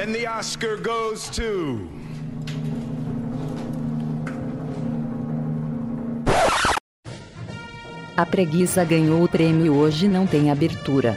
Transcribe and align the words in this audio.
And 0.00 0.14
the 0.14 0.28
Oscar 0.28 0.76
goes 0.76 1.28
to. 1.30 1.90
A 8.16 8.24
preguiça 8.24 8.84
ganhou 8.84 9.24
o 9.24 9.28
prêmio 9.28 9.74
hoje 9.74 10.06
não 10.06 10.24
tem 10.24 10.52
abertura. 10.52 11.16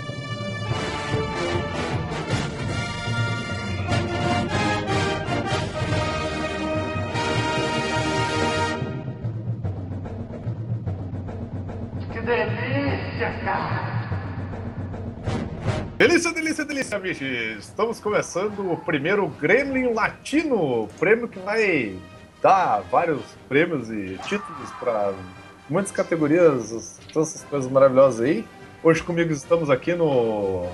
Delícia, 16.81 16.97
bichos! 16.97 17.67
Estamos 17.67 17.99
começando 17.99 18.71
o 18.71 18.75
primeiro 18.75 19.27
Gremlin 19.27 19.93
Latino, 19.93 20.89
prêmio 20.99 21.27
que 21.27 21.37
vai 21.37 21.95
dar 22.41 22.81
vários 22.89 23.21
prêmios 23.47 23.91
e 23.91 24.17
títulos 24.27 24.71
para 24.79 25.13
muitas 25.69 25.91
categorias, 25.91 26.99
todas 27.13 27.35
essas 27.35 27.43
coisas 27.43 27.71
maravilhosas 27.71 28.21
aí. 28.21 28.43
Hoje 28.81 29.03
comigo 29.03 29.31
estamos 29.31 29.69
aqui 29.69 29.93
no, 29.93 30.65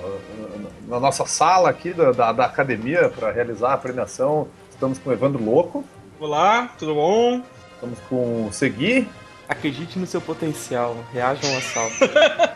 na 0.88 0.97
nossa 0.97 1.25
sala 1.25 1.70
aqui 1.70 1.91
da, 1.91 2.13
da, 2.13 2.31
da 2.31 2.45
academia 2.45 3.09
para 3.09 3.30
realizar 3.30 3.73
a 3.73 3.77
premiação. 3.77 4.47
Estamos 4.69 4.97
com 4.99 5.09
o 5.09 5.13
Evandro 5.13 5.44
Louco, 5.44 5.83
Olá, 6.21 6.73
tudo 6.80 6.95
bom? 6.95 7.44
estamos 7.73 7.99
com 8.08 8.47
o 8.47 8.53
Segui, 8.53 9.09
Acredite 9.49 9.99
no 9.99 10.08
seu 10.08 10.21
potencial, 10.21 10.95
reajam 11.11 11.52
ao 11.52 11.58
assalto. 11.58 11.97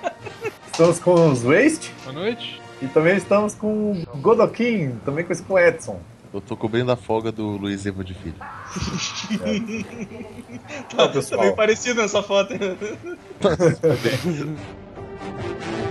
estamos 0.71 0.99
com 0.99 1.29
os 1.29 1.43
Waste 1.43 1.93
Boa 2.05 2.13
noite. 2.13 2.60
E 2.81 2.87
também 2.87 3.17
estamos 3.17 3.53
com 3.55 4.03
o 4.13 4.17
Godokin, 4.17 4.95
também 5.05 5.23
conhecido 5.25 5.47
como 5.47 5.59
Edson. 5.59 5.99
Eu 6.33 6.39
tô 6.39 6.55
cobrindo 6.55 6.89
a 6.91 6.95
folga 6.95 7.29
do 7.31 7.45
Luiz 7.57 7.85
Evo 7.85 8.03
de 8.03 8.13
Filho. 8.13 8.35
Então, 10.93 11.07
Tá 11.07 11.13
pessoal. 11.13 11.41
bem 11.41 11.55
parecido 11.55 12.01
nessa 12.01 12.21
foto. 12.23 12.53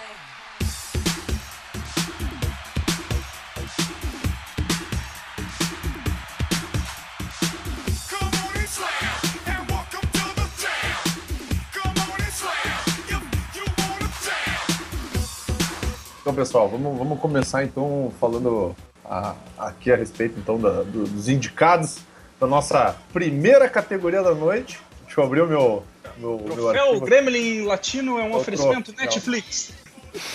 Então, 16.31 16.45
pessoal, 16.45 16.69
vamos, 16.69 16.97
vamos 16.97 17.19
começar 17.19 17.65
então 17.65 18.09
falando 18.17 18.73
a- 19.03 19.35
aqui 19.57 19.91
a 19.91 19.97
respeito 19.97 20.39
então 20.39 20.57
da- 20.57 20.81
do- 20.81 21.03
dos 21.03 21.27
indicados 21.27 21.97
da 22.39 22.47
nossa 22.47 22.95
primeira 23.11 23.67
categoria 23.67 24.23
da 24.23 24.33
noite. 24.33 24.79
Deixa 25.05 25.19
eu 25.19 25.25
abrir 25.25 25.41
o 25.41 25.47
meu, 25.47 25.83
meu, 26.17 26.37
meu 26.37 26.55
Troféu 26.55 26.83
arquivo. 26.85 27.05
Gremlin 27.05 27.65
Latino 27.65 28.17
é 28.17 28.23
um 28.23 28.31
É 28.31 28.35
o 28.35 28.37
oferecimento 28.37 28.93
troféu. 28.93 29.05
Netflix. 29.05 29.73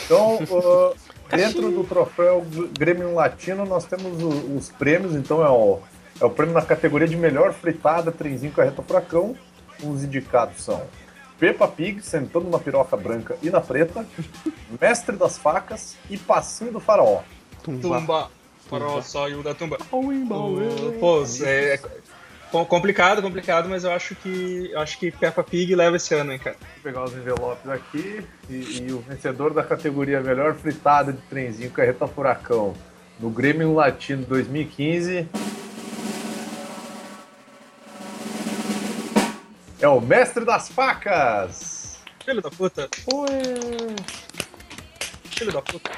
Então, 0.04 0.34
uh, 0.52 0.94
dentro 1.34 1.70
do 1.72 1.82
troféu 1.82 2.44
Grêmio 2.78 3.14
Latino, 3.14 3.64
nós 3.64 3.86
temos 3.86 4.22
o- 4.22 4.54
os 4.54 4.68
prêmios. 4.68 5.14
Então, 5.14 5.42
é 5.42 5.48
o, 5.48 5.78
é 6.20 6.24
o 6.26 6.30
prêmio 6.30 6.52
na 6.54 6.60
categoria 6.62 7.08
de 7.08 7.16
melhor 7.16 7.54
fritada, 7.54 8.12
trenzinho 8.12 8.52
carreta 8.52 8.82
furacão. 8.82 9.34
Os 9.82 10.04
indicados 10.04 10.62
são 10.62 10.82
Peppa 11.38 11.69
Pig, 11.69 12.00
sentando 12.02 12.48
na 12.48 12.58
piroca 12.58 12.97
branca 12.97 13.36
e 13.42 13.50
na 13.50 13.60
preta, 13.60 14.06
Mestre 14.80 15.16
das 15.16 15.36
Facas 15.38 15.97
e 16.08 16.16
Passinho 16.16 16.72
do 16.72 16.80
Faraó. 16.80 17.22
Tumba. 17.62 18.30
Farol 18.69 19.02
saiu 19.02 19.42
da 19.42 19.54
tumba. 19.54 19.78
Pô, 20.98 21.24
é, 21.44 21.74
é 21.74 21.80
com- 22.50 22.64
complicado, 22.64 23.22
complicado, 23.22 23.69
mas 23.69 23.84
eu 23.84 23.92
acho 23.92 24.14
que 24.16 24.70
eu 24.72 24.80
acho 24.80 24.98
que 24.98 25.10
Peppa 25.10 25.42
Pig 25.44 25.74
leva 25.74 25.97
esse 25.97 26.14
ano, 26.14 26.32
hein, 26.32 26.38
cara. 26.38 26.56
Vou 26.60 26.82
pegar 26.82 27.04
os 27.04 27.12
envelopes 27.12 27.70
aqui 27.70 28.24
e, 28.50 28.82
e 28.88 28.92
o 28.92 28.98
vencedor 29.00 29.53
da 29.54 29.62
categoria 29.62 30.20
melhor 30.20 30.54
fritada 30.54 31.12
de 31.12 31.20
trenzinho 31.22 31.70
carreta 31.70 32.06
furacão 32.08 32.74
no 33.20 33.30
Grêmio 33.30 33.72
Latino 33.74 34.24
2015 34.26 35.28
é 39.86 39.88
o 39.88 40.00
Mestre 40.00 40.44
das 40.44 40.69
Facas. 40.69 41.98
Filho 42.24 42.42
da 42.42 42.50
puta. 42.50 42.88
Filho 45.30 45.52
da 45.52 45.62
puta. 45.62 45.91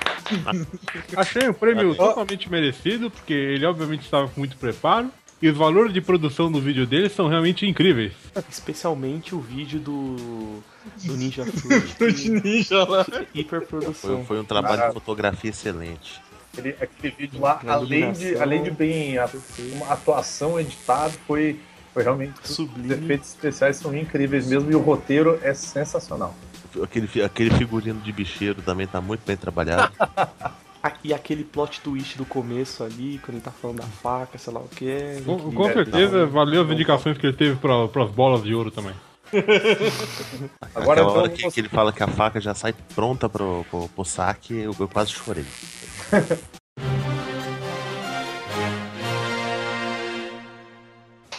Achei 1.17 1.49
o 1.49 1.55
prêmio 1.55 1.95
totalmente 1.95 2.51
merecido, 2.51 3.11
porque 3.11 3.33
ele 3.33 3.65
obviamente 3.65 4.03
estava 4.03 4.29
com 4.29 4.41
muito 4.41 4.57
preparo. 4.57 5.11
E 5.41 5.49
os 5.49 5.57
valores 5.57 5.93
de 5.93 6.01
produção 6.01 6.51
do 6.51 6.61
vídeo 6.61 6.85
dele 6.85 7.09
são 7.09 7.29
realmente 7.29 7.65
incríveis. 7.65 8.13
Especialmente 8.51 9.37
o 9.37 9.41
vídeo 9.41 9.79
do, 9.79 10.61
do 11.05 11.17
Ninja 11.17 11.47
Fruit. 11.97 12.29
Ninja 12.29 12.85
lá. 12.85 13.05
Foi, 13.05 13.27
Hiperprodução. 13.33 14.25
foi 14.25 14.41
um 14.41 14.45
trabalho 14.45 14.89
de 14.89 14.95
fotografia 14.95 15.51
excelente. 15.51 16.21
Aquele, 16.53 16.77
aquele 16.81 17.15
vídeo 17.15 17.41
lá, 17.41 17.61
além 17.69 18.13
de, 18.13 18.37
além 18.37 18.65
de 18.65 18.71
bem 18.73 19.17
a, 19.17 19.31
uma 19.75 19.93
atuação 19.93 20.59
editada, 20.59 21.13
foi, 21.27 21.61
foi 21.99 22.05
realmente. 22.05 22.35
Os 22.45 22.51
Sublime. 22.51 22.95
efeitos 22.95 23.29
especiais 23.31 23.77
são 23.77 23.97
incríveis 23.97 24.47
mesmo 24.47 24.71
e 24.71 24.75
o 24.75 24.79
roteiro 24.79 25.39
é 25.43 25.53
sensacional. 25.53 26.33
Aquele, 26.81 27.09
aquele 27.25 27.51
figurino 27.51 28.01
de 28.01 28.13
bicheiro 28.13 28.63
também 28.63 28.87
tá 28.87 29.01
muito 29.01 29.23
bem 29.27 29.37
trabalhado. 29.37 29.93
E 31.05 31.13
aquele 31.13 31.45
plot 31.45 31.81
twist 31.81 32.17
do 32.17 32.25
começo 32.25 32.83
ali, 32.83 33.21
quando 33.23 33.35
ele 33.35 33.45
tá 33.45 33.51
falando 33.51 33.79
da 33.79 33.83
faca, 33.83 34.39
sei 34.39 34.53
lá 34.53 34.61
o 34.61 34.69
que. 34.69 34.89
é 34.89 35.21
Com, 35.27 35.53
com 35.53 35.65
certeza, 35.65 36.21
Não, 36.21 36.31
valeu 36.31 36.63
as 36.63 36.71
indicações 36.71 37.19
que 37.19 37.27
ele 37.27 37.37
teve 37.37 37.57
para 37.57 37.85
as 37.85 38.11
bolas 38.11 38.43
de 38.45 38.55
ouro 38.55 38.71
também. 38.71 38.95
Agora, 40.75 41.03
Aquela 41.03 41.19
hora 41.19 41.29
que, 41.29 41.51
que 41.51 41.61
ele 41.61 41.69
fala 41.69 41.93
que 41.93 42.03
a 42.03 42.07
faca 42.07 42.41
já 42.41 42.55
sai 42.55 42.73
pronta 42.95 43.29
pro, 43.29 43.67
pro, 43.69 43.89
pro 43.89 44.05
saque, 44.05 44.55
eu, 44.55 44.75
eu 44.79 44.89
quase 44.89 45.11
chorei. 45.11 45.45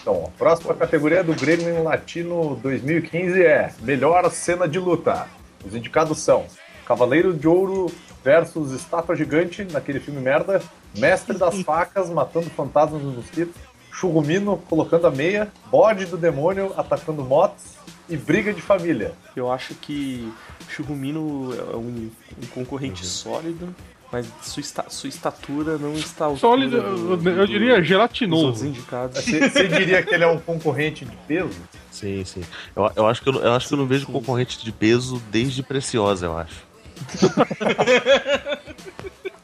Então, 0.09 0.25
a 0.25 0.37
próxima 0.39 0.73
categoria 0.73 1.23
do 1.23 1.35
Grêmio 1.35 1.83
Latino 1.83 2.55
2015 2.63 3.43
é 3.43 3.71
Melhor 3.81 4.27
Cena 4.31 4.67
de 4.67 4.79
Luta. 4.79 5.27
Os 5.63 5.75
indicados 5.75 6.17
são 6.17 6.47
Cavaleiro 6.83 7.31
de 7.31 7.47
Ouro 7.47 7.93
versus 8.23 8.71
Estátua 8.71 9.15
Gigante, 9.15 9.67
naquele 9.71 9.99
filme 9.99 10.19
merda, 10.19 10.63
Mestre 10.97 11.37
das 11.37 11.61
Facas 11.61 12.09
matando 12.09 12.49
fantasmas 12.49 13.03
nos 13.03 13.17
mosquitos, 13.17 13.53
Churrumino 13.91 14.57
colocando 14.67 15.05
a 15.05 15.11
meia, 15.11 15.47
Bode 15.69 16.07
do 16.07 16.17
Demônio 16.17 16.73
atacando 16.75 17.23
motos 17.23 17.75
e 18.09 18.17
Briga 18.17 18.51
de 18.51 18.63
Família. 18.63 19.13
Eu 19.35 19.51
acho 19.51 19.75
que 19.75 20.33
Churrumino 20.69 21.53
é 21.53 21.75
um, 21.75 22.09
um 22.41 22.47
concorrente 22.47 23.05
sólido, 23.05 23.75
mas 24.11 24.27
sua, 24.41 24.61
esta- 24.61 24.89
sua 24.89 25.07
estatura 25.09 25.77
não 25.77 25.93
está 25.93 26.25
ao 26.25 26.35
Sólido, 26.37 26.77
eu, 26.77 27.21
eu 27.37 27.45
diria 27.47 27.81
gelatinoso. 27.83 28.65
indicados. 28.65 29.23
Você 29.23 29.49
você 29.49 29.67
diria 29.67 30.01
que 30.03 30.13
ele 30.13 30.23
é 30.23 30.27
um 30.27 30.39
concorrente 30.39 31.05
de 31.05 31.15
peso? 31.27 31.59
Sim, 31.91 32.23
sim. 32.25 32.43
Eu, 32.75 32.91
eu 32.95 33.07
acho 33.07 33.21
que 33.21 33.29
eu, 33.29 33.33
não- 33.33 33.41
eu 33.41 33.53
acho 33.53 33.67
que 33.67 33.73
eu 33.73 33.77
não 33.77 33.85
vejo 33.87 34.05
concorrente 34.07 34.63
de 34.63 34.71
peso 34.71 35.21
desde 35.29 35.61
Preciosa, 35.63 36.25
eu 36.25 36.37
acho. 36.37 36.67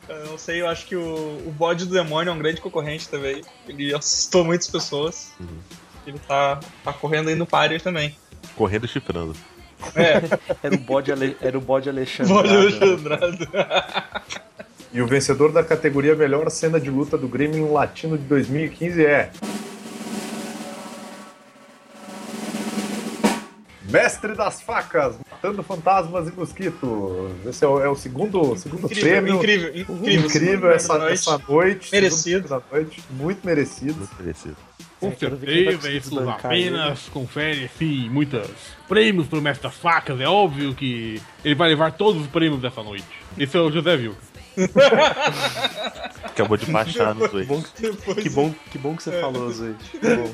Eu 0.08 0.26
não 0.28 0.38
sei, 0.38 0.62
eu 0.62 0.68
acho 0.68 0.86
que 0.86 0.96
o, 0.96 1.04
o 1.48 1.52
bode 1.58 1.86
do 1.86 1.94
demônio 1.94 2.30
é 2.30 2.34
um 2.34 2.38
grande 2.38 2.62
concorrente 2.62 3.10
também. 3.10 3.42
Ele 3.68 3.94
assustou 3.94 4.44
muitas 4.46 4.68
pessoas. 4.70 5.34
Ele 6.06 6.20
tá, 6.20 6.60
tá 6.84 6.94
correndo 6.94 7.30
aí 7.30 7.36
no 7.36 7.46
páreo 7.46 7.82
também. 7.82 8.16
Correndo 8.56 8.86
e 8.86 8.88
chifrando. 8.88 9.36
É, 9.96 10.22
Era 10.64 10.76
o 10.76 10.80
bode, 10.80 11.12
Ale... 11.12 11.38
Era 11.42 11.58
o 11.58 11.62
bode 11.62 11.90
Alexandre. 11.90 12.34
bode 12.34 12.50
Alexandrado. 12.50 13.48
E 14.94 15.02
o 15.02 15.08
vencedor 15.08 15.52
da 15.52 15.64
categoria 15.64 16.16
Melhor 16.16 16.50
Cena 16.50 16.80
de 16.80 16.90
Luta 16.90 17.18
do 17.18 17.28
Grêmio 17.28 17.72
Latino 17.72 18.18
de 18.18 18.24
2015 18.26 19.06
é. 19.06 19.30
Mestre 23.90 24.34
das 24.34 24.62
Facas, 24.62 25.16
Matando 25.30 25.62
Fantasmas 25.64 26.28
e 26.28 26.32
Mosquitos. 26.32 27.32
Esse 27.46 27.64
é 27.64 27.68
o, 27.68 27.80
é 27.82 27.88
o 27.88 27.96
segundo, 27.96 28.56
segundo 28.58 28.86
Incrível, 28.86 29.12
prêmio. 29.12 29.36
incrível, 29.36 29.70
incrível. 29.76 30.26
Incrível 30.26 30.72
essa, 30.72 30.98
da 30.98 31.12
essa 31.12 31.32
noite. 31.32 31.52
noite. 31.52 31.92
Merecido. 31.92 32.48
da 32.50 32.62
noite. 32.72 33.04
Muito 33.12 33.46
merecido. 33.46 33.96
Muito 33.96 34.16
merecido. 34.20 34.58
Com 35.06 35.12
É, 35.12 35.16
certeza, 35.16 35.92
isso 35.92 36.30
apenas 36.30 37.10
confere, 37.10 37.70
sim, 37.78 38.10
muitos 38.10 38.48
prêmios 38.88 39.28
pro 39.28 39.42
Mestre 39.42 39.68
das 39.70 39.78
Facas. 39.78 40.20
É 40.20 40.28
óbvio 40.28 40.74
que 40.74 41.22
ele 41.44 41.56
vai 41.56 41.70
levar 41.70 41.92
todos 41.94 42.22
os 42.22 42.28
prêmios 42.28 42.62
dessa 42.62 42.82
noite. 42.84 43.06
Esse 43.38 43.58
é 43.58 43.60
o 43.60 43.72
José 43.72 43.96
Vilca. 43.98 44.18
Acabou 46.24 46.58
de 46.58 46.66
baixar 46.72 47.14
dois. 47.14 47.46
bom 47.48 47.62
que, 47.62 47.92
que 48.22 48.30
bom, 48.30 48.54
que 48.72 48.78
bom 48.78 48.96
que 48.96 49.04
você 49.04 49.20
falou, 49.20 49.50
Zoe. 49.52 49.76
Bom. 50.02 50.34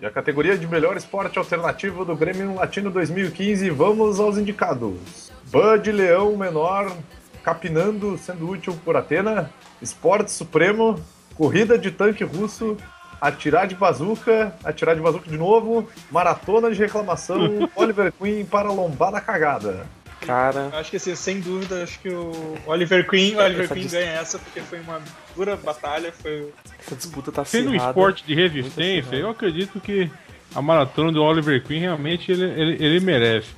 E 0.00 0.04
a 0.04 0.10
categoria 0.10 0.56
de 0.58 0.66
melhor 0.66 0.96
esporte 0.96 1.38
alternativo 1.38 2.04
do 2.04 2.14
Grêmio 2.14 2.54
Latino 2.54 2.90
2015, 2.90 3.70
vamos 3.70 4.20
aos 4.20 4.36
indicados. 4.36 5.30
Bud 5.50 5.90
Leão 5.90 6.36
Menor, 6.36 6.94
Capinando, 7.42 8.18
sendo 8.18 8.48
útil 8.50 8.78
por 8.84 8.96
Atena, 8.96 9.50
Esporte 9.80 10.30
Supremo, 10.30 10.98
Corrida 11.34 11.76
de 11.78 11.90
Tanque 11.90 12.24
Russo, 12.24 12.76
Atirar 13.20 13.66
de 13.66 13.74
Bazuca, 13.74 14.54
Atirar 14.64 14.94
de 14.94 15.00
Bazuca 15.00 15.28
de 15.28 15.36
novo, 15.36 15.88
Maratona 16.10 16.70
de 16.70 16.78
Reclamação, 16.78 17.68
Oliver 17.76 18.12
Queen 18.12 18.44
para 18.44 18.70
Lombada 18.70 19.20
Cagada. 19.20 19.86
Cara, 20.20 20.70
Acho 20.72 20.90
que 20.90 20.96
assim, 20.96 21.14
sem 21.14 21.40
dúvida, 21.40 21.82
acho 21.84 22.00
que 22.00 22.08
o 22.08 22.32
Oliver 22.66 23.06
Queen, 23.08 23.36
o 23.36 23.38
Oliver 23.38 23.64
Essa 23.64 23.74
Queen 23.74 23.86
ganha 23.86 24.10
essa 24.12 24.38
porque 24.38 24.60
foi 24.60 24.80
uma 24.80 25.00
dura 25.36 25.56
batalha, 25.56 26.10
foi 26.10 26.52
essa 26.80 26.96
disputa 26.96 27.30
tá 27.30 27.44
Sendo 27.44 27.66
um 27.66 27.68
acirrada. 27.70 27.90
esporte 27.90 28.24
de 28.26 28.34
resistência, 28.34 29.14
eu 29.14 29.30
acredito 29.30 29.78
que 29.78 30.10
a 30.54 30.60
maratona 30.62 31.12
do 31.12 31.22
Oliver 31.22 31.62
Queen 31.62 31.80
realmente 31.80 32.32
ele, 32.32 32.44
ele, 32.44 32.84
ele 32.84 33.00
merece. 33.00 33.50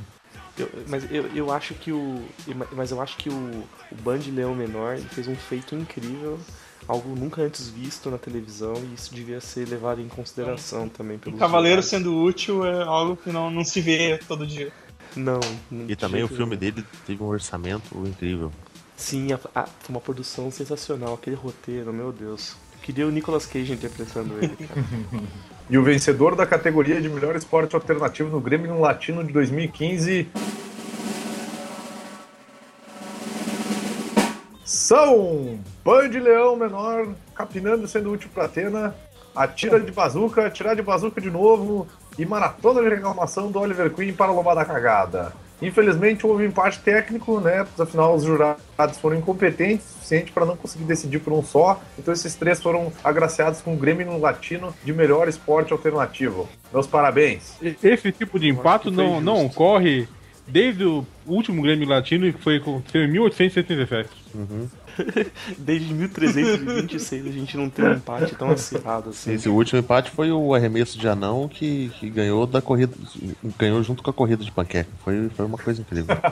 Eu- 0.58 0.70
mas 0.88 1.10
eu, 1.10 1.26
eu 1.34 1.52
acho 1.52 1.74
que 1.74 1.92
o. 1.92 2.22
Mas 2.72 2.90
eu 2.90 3.00
acho 3.00 3.16
que 3.16 3.28
o, 3.28 3.32
o 3.92 3.94
Band 4.02 4.20
Leão 4.32 4.54
Menor 4.54 4.94
ele 4.96 5.08
fez 5.08 5.28
um 5.28 5.36
feito 5.36 5.74
incrível, 5.74 6.38
algo 6.86 7.14
nunca 7.14 7.42
antes 7.42 7.68
visto 7.68 8.10
na 8.10 8.18
televisão, 8.18 8.74
e 8.90 8.94
isso 8.94 9.14
devia 9.14 9.40
ser 9.40 9.68
levado 9.68 10.00
em 10.00 10.08
consideração 10.08 10.88
também 10.88 11.16
um 11.16 11.20
pelos. 11.20 11.38
cavaleiro 11.38 11.82
sendo 11.82 12.16
útil 12.16 12.64
é 12.66 12.82
algo 12.82 13.16
que 13.16 13.30
não, 13.30 13.50
não 13.50 13.64
se 13.64 13.80
vê 13.80 14.18
todo 14.26 14.46
dia. 14.46 14.72
Não. 15.16 15.40
não 15.70 15.86
E 15.88 15.96
também 15.96 16.22
o 16.22 16.28
filme 16.28 16.56
nenhum. 16.56 16.74
dele 16.74 16.86
teve 17.06 17.22
um 17.22 17.26
orçamento 17.26 17.96
incrível. 18.06 18.52
Sim, 18.96 19.32
a- 19.32 19.40
a- 19.54 19.66
foi 19.66 19.94
uma 19.94 20.00
produção 20.00 20.50
sensacional, 20.50 21.14
aquele 21.14 21.36
roteiro, 21.36 21.92
meu 21.92 22.12
Deus. 22.12 22.56
Queria 22.88 23.06
o 23.06 23.10
Nicolas 23.10 23.44
Cage 23.44 23.74
interpretando 23.74 24.38
ele. 24.42 24.56
E 25.70 25.76
o 25.76 25.82
vencedor 25.82 26.34
da 26.34 26.46
categoria 26.46 26.98
de 26.98 27.10
melhor 27.10 27.36
esporte 27.36 27.74
alternativo 27.74 28.30
no 28.30 28.40
Grêmio 28.40 28.80
Latino 28.80 29.22
de 29.22 29.30
2015 29.34 30.26
são 34.64 35.60
Band 35.84 36.08
Leão 36.08 36.56
Menor, 36.56 37.08
Capinando 37.34 37.86
sendo 37.86 38.10
útil 38.10 38.30
para 38.32 38.46
Atena, 38.46 38.94
Atira 39.36 39.78
de 39.78 39.92
Bazuca, 39.92 40.46
Atirar 40.46 40.74
de 40.74 40.80
Bazuca 40.80 41.20
de 41.20 41.30
novo 41.30 41.86
e 42.18 42.24
Maratona 42.24 42.80
de 42.80 42.88
Reclamação 42.88 43.50
do 43.50 43.60
Oliver 43.60 43.90
Queen 43.90 44.14
para 44.14 44.32
Lombada 44.32 44.64
Cagada. 44.64 45.34
Infelizmente 45.60 46.26
houve 46.26 46.44
empate 46.44 46.78
técnico, 46.80 47.40
né? 47.40 47.66
Afinal, 47.78 48.14
os 48.14 48.24
jurados 48.24 48.98
foram 49.00 49.16
incompetentes 49.16 49.86
o 49.86 49.92
suficiente 49.94 50.32
para 50.32 50.46
não 50.46 50.56
conseguir 50.56 50.84
decidir 50.84 51.18
por 51.18 51.32
um 51.32 51.42
só. 51.42 51.80
Então 51.98 52.14
esses 52.14 52.34
três 52.34 52.62
foram 52.62 52.92
agraciados 53.02 53.60
com 53.60 53.74
o 53.74 53.76
Grêmio 53.76 54.18
Latino 54.18 54.74
de 54.84 54.92
melhor 54.92 55.28
esporte 55.28 55.72
alternativo. 55.72 56.48
Meus 56.72 56.86
parabéns. 56.86 57.56
Esse 57.82 58.12
tipo 58.12 58.38
de 58.38 58.48
empate 58.48 58.84
foi 58.84 58.92
não, 58.92 59.20
não 59.20 59.46
ocorre 59.46 60.08
desde 60.46 60.84
o 60.84 61.04
último 61.26 61.62
Grêmio 61.62 61.88
Latino, 61.88 62.32
que 62.32 62.42
foi 62.42 62.56
aconteceu 62.56 63.02
em 63.02 63.10
1877. 63.10 64.08
Desde 65.58 65.92
1326 65.92 67.26
a 67.26 67.30
gente 67.30 67.56
não 67.56 67.68
tem 67.70 67.84
um 67.84 67.92
empate 67.94 68.34
tão 68.34 68.50
acirrado 68.50 69.10
assim. 69.10 69.32
Esse 69.32 69.48
último 69.48 69.80
empate 69.80 70.10
foi 70.10 70.30
o 70.30 70.54
arremesso 70.54 70.98
de 70.98 71.08
anão 71.08 71.48
que, 71.48 71.90
que 71.98 72.10
ganhou 72.10 72.46
da 72.46 72.60
corrida. 72.60 72.94
Ganhou 73.58 73.82
junto 73.82 74.02
com 74.02 74.10
a 74.10 74.12
corrida 74.12 74.44
de 74.44 74.52
panqueca. 74.52 74.90
Foi, 75.04 75.28
foi 75.28 75.46
uma 75.46 75.58
coisa 75.58 75.80
incrível. 75.80 76.16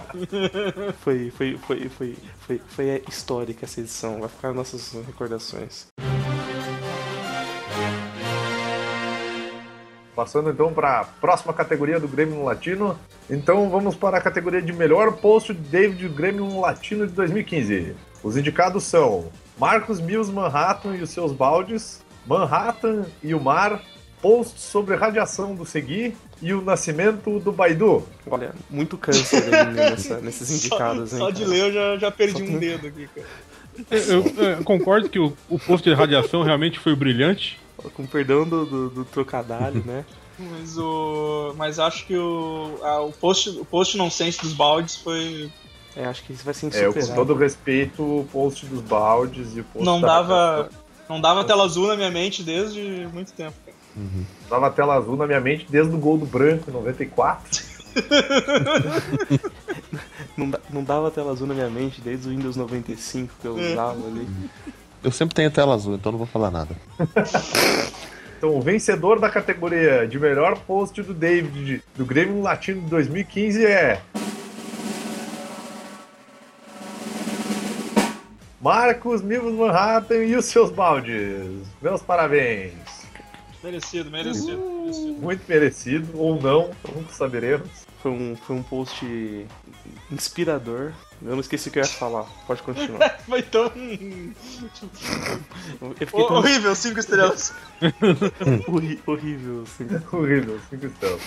Foi, 1.01 1.31
foi, 1.31 1.59
foi, 1.59 1.89
foi, 1.89 2.17
foi, 2.41 2.61
foi 2.69 3.03
histórica 3.09 3.65
essa 3.65 3.81
edição, 3.81 4.21
vai 4.21 4.29
ficar 4.29 4.49
nas 4.49 4.57
nossas 4.57 4.93
recordações. 5.07 5.87
Passando 10.17 10.49
então 10.49 10.73
para 10.73 11.01
a 11.01 11.05
próxima 11.05 11.53
categoria 11.53 12.01
do 12.01 12.09
Grêmio 12.09 12.43
Latino. 12.43 12.99
Então 13.29 13.69
vamos 13.69 13.95
para 13.95 14.17
a 14.17 14.21
categoria 14.21 14.63
de 14.63 14.73
melhor 14.73 15.13
post 15.13 15.53
de 15.53 15.61
David 15.61 16.09
Grêmio 16.09 16.59
Latino 16.59 17.07
de 17.07 17.13
2015. 17.13 17.95
Os 18.23 18.37
indicados 18.37 18.85
são 18.85 19.27
Marcos 19.59 20.01
Mills 20.01 20.33
Manhattan 20.33 20.97
e 20.97 21.03
os 21.03 21.11
seus 21.11 21.33
baldes, 21.33 22.01
Manhattan 22.27 23.05
e 23.23 23.35
o 23.35 23.41
mar, 23.41 23.83
post 24.21 24.61
sobre 24.61 24.97
radiação 24.97 25.55
do 25.55 25.65
Segui 25.65 26.17
e 26.43 26.53
o 26.53 26.61
nascimento 26.63 27.39
do 27.39 27.53
Baidu. 27.53 28.03
Olha, 28.29 28.53
muito 28.69 28.97
câncer 28.99 29.45
nessa- 29.73 30.21
nesses 30.21 30.51
indicados, 30.65 31.13
hein? 31.13 31.19
Só 31.19 31.31
de 31.31 31.45
ler 31.45 31.61
eu 31.69 31.73
já, 31.73 31.97
já 31.99 32.11
perdi 32.11 32.39
Só 32.39 32.45
um 32.45 32.47
tem- 32.47 32.59
dedo 32.59 32.87
aqui, 32.89 33.09
cara. 33.15 33.27
Eu, 33.91 34.25
eu- 34.27 34.43
eu 34.59 34.65
concordo 34.65 35.09
que 35.09 35.19
o, 35.19 35.37
o 35.51 35.59
posto 35.59 35.85
de 35.89 35.95
radiação 35.95 36.43
realmente 36.43 36.79
foi 36.79 36.97
brilhante. 36.97 37.61
Com 37.95 38.07
perdão 38.07 38.49
do, 38.49 38.65
do, 38.65 38.91
do 38.91 39.05
trocadilho, 39.05 39.85
né? 39.85 40.05
Mas 40.39 40.77
o. 40.77 41.55
Mas 41.57 41.79
acho 41.79 42.07
que 42.07 42.17
o. 42.17 42.79
a- 42.83 43.01
o 43.03 43.13
post, 43.13 43.51
o 43.51 43.65
post 43.65 43.97
nonsense 43.97 44.41
dos 44.41 44.53
baldes 44.55 44.97
foi. 44.97 45.51
É, 45.97 46.05
acho 46.05 46.23
que 46.25 46.33
isso 46.33 46.45
vai 46.45 46.53
ser 46.55 46.67
É, 46.75 46.87
eu, 46.87 46.93
com 46.93 46.99
insuperável. 46.99 47.15
todo 47.27 47.35
respeito, 47.39 48.03
o 48.03 48.29
post 48.31 48.67
dos 48.67 48.83
baldes 48.83 49.57
e 49.57 49.61
o 49.61 49.65
post 49.65 49.85
Não 49.85 50.01
da 50.01 50.07
dava. 50.07 50.69
Não 51.09 51.21
dava 51.21 51.45
tela 51.45 51.65
azul 51.65 51.87
na 51.87 51.97
minha 51.97 52.11
mente 52.11 52.43
desde 52.43 53.09
muito 53.13 53.33
tempo. 53.33 53.55
cara. 53.65 53.77
Dava 54.51 54.71
tela 54.71 54.95
azul 54.97 55.17
na 55.17 55.27
minha 55.27 55.41
mente 55.41 55.67
desde 55.71 55.95
o 55.95 55.99
gol 55.99 56.19
do 56.19 56.27
branco 56.27 56.69
em 56.69 56.73
94. 56.73 57.65
Não, 60.37 60.53
não 60.69 60.85
dava 60.85 61.11
tela 61.11 61.33
azul 61.33 61.47
na 61.47 61.55
minha 61.55 61.71
mente 61.71 61.99
desde 62.03 62.29
o 62.29 62.31
Windows 62.31 62.57
95 62.57 63.33
que 63.41 63.47
eu 63.49 63.55
usava 63.57 64.07
ali. 64.07 64.29
Eu 65.03 65.11
sempre 65.11 65.35
tenho 65.35 65.51
tela 65.51 65.75
azul, 65.75 65.95
então 65.95 66.13
não 66.13 66.19
vou 66.19 66.27
falar 66.27 66.51
nada. 66.51 66.77
Então, 68.39 68.55
o 68.55 68.61
vencedor 68.61 69.19
da 69.19 69.31
categoria 69.31 70.07
de 70.07 70.19
melhor 70.19 70.59
post 70.59 71.03
do 71.03 71.15
David 71.15 71.83
do 71.97 72.05
Grêmio 72.05 72.43
Latino 72.43 72.83
de 72.83 72.89
2015 72.91 73.65
é. 73.65 74.03
Marcos 78.67 79.23
Mivos 79.23 79.55
Manhattan 79.55 80.25
e 80.25 80.35
os 80.35 80.45
seus 80.47 80.73
baldes. 80.73 81.69
Meus 81.81 82.03
parabéns. 82.03 82.73
Merecido, 83.63 84.11
merecido. 84.11 84.59
merecido. 84.59 85.13
Muito 85.21 85.43
merecido, 85.49 86.19
ou 86.21 86.43
não, 86.43 86.71
nunca 86.93 87.13
saberemos. 87.13 87.69
Foi 88.03 88.11
um, 88.11 88.35
foi 88.35 88.57
um 88.57 88.65
post 88.65 89.47
inspirador. 90.11 90.93
Eu 91.23 91.35
não 91.35 91.41
esqueci 91.41 91.69
o 91.69 91.73
que 91.73 91.79
eu 91.79 91.85
ia 91.85 91.89
falar. 91.89 92.25
Pode 92.45 92.61
continuar. 92.65 93.17
Foi 93.25 93.41
tão. 93.41 93.71
Tão 96.11 96.37
horrível, 96.37 96.75
cinco 96.75 96.99
estrelas. 96.99 97.55
horri- 98.67 99.01
horrível, 99.07 99.63
assim. 99.63 99.87
Horrível, 100.13 100.59
cinco 100.69 100.87
estrelas. 100.87 101.23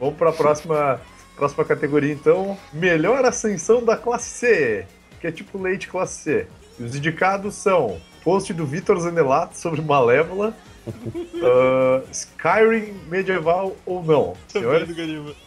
Vamos 0.00 0.16
para 0.16 0.30
a 0.30 0.32
próxima, 0.32 1.00
próxima 1.36 1.64
categoria, 1.64 2.12
então. 2.12 2.56
Melhor 2.72 3.24
ascensão 3.24 3.84
da 3.84 3.96
classe 3.96 4.28
C, 4.30 4.86
que 5.20 5.26
é 5.26 5.32
tipo 5.32 5.58
leite 5.60 5.88
classe 5.88 6.22
C. 6.22 6.46
E 6.78 6.82
os 6.82 6.94
indicados 6.96 7.54
são 7.54 8.00
post 8.22 8.52
do 8.52 8.64
Vitor 8.66 8.98
Zanelato 8.98 9.56
sobre 9.58 9.80
Malévola, 9.82 10.54
ah, 11.42 12.02
Skyrim 12.10 12.94
medieval 13.08 13.76
ou 13.86 14.02
não. 14.02 14.34
Senhores. 14.48 14.88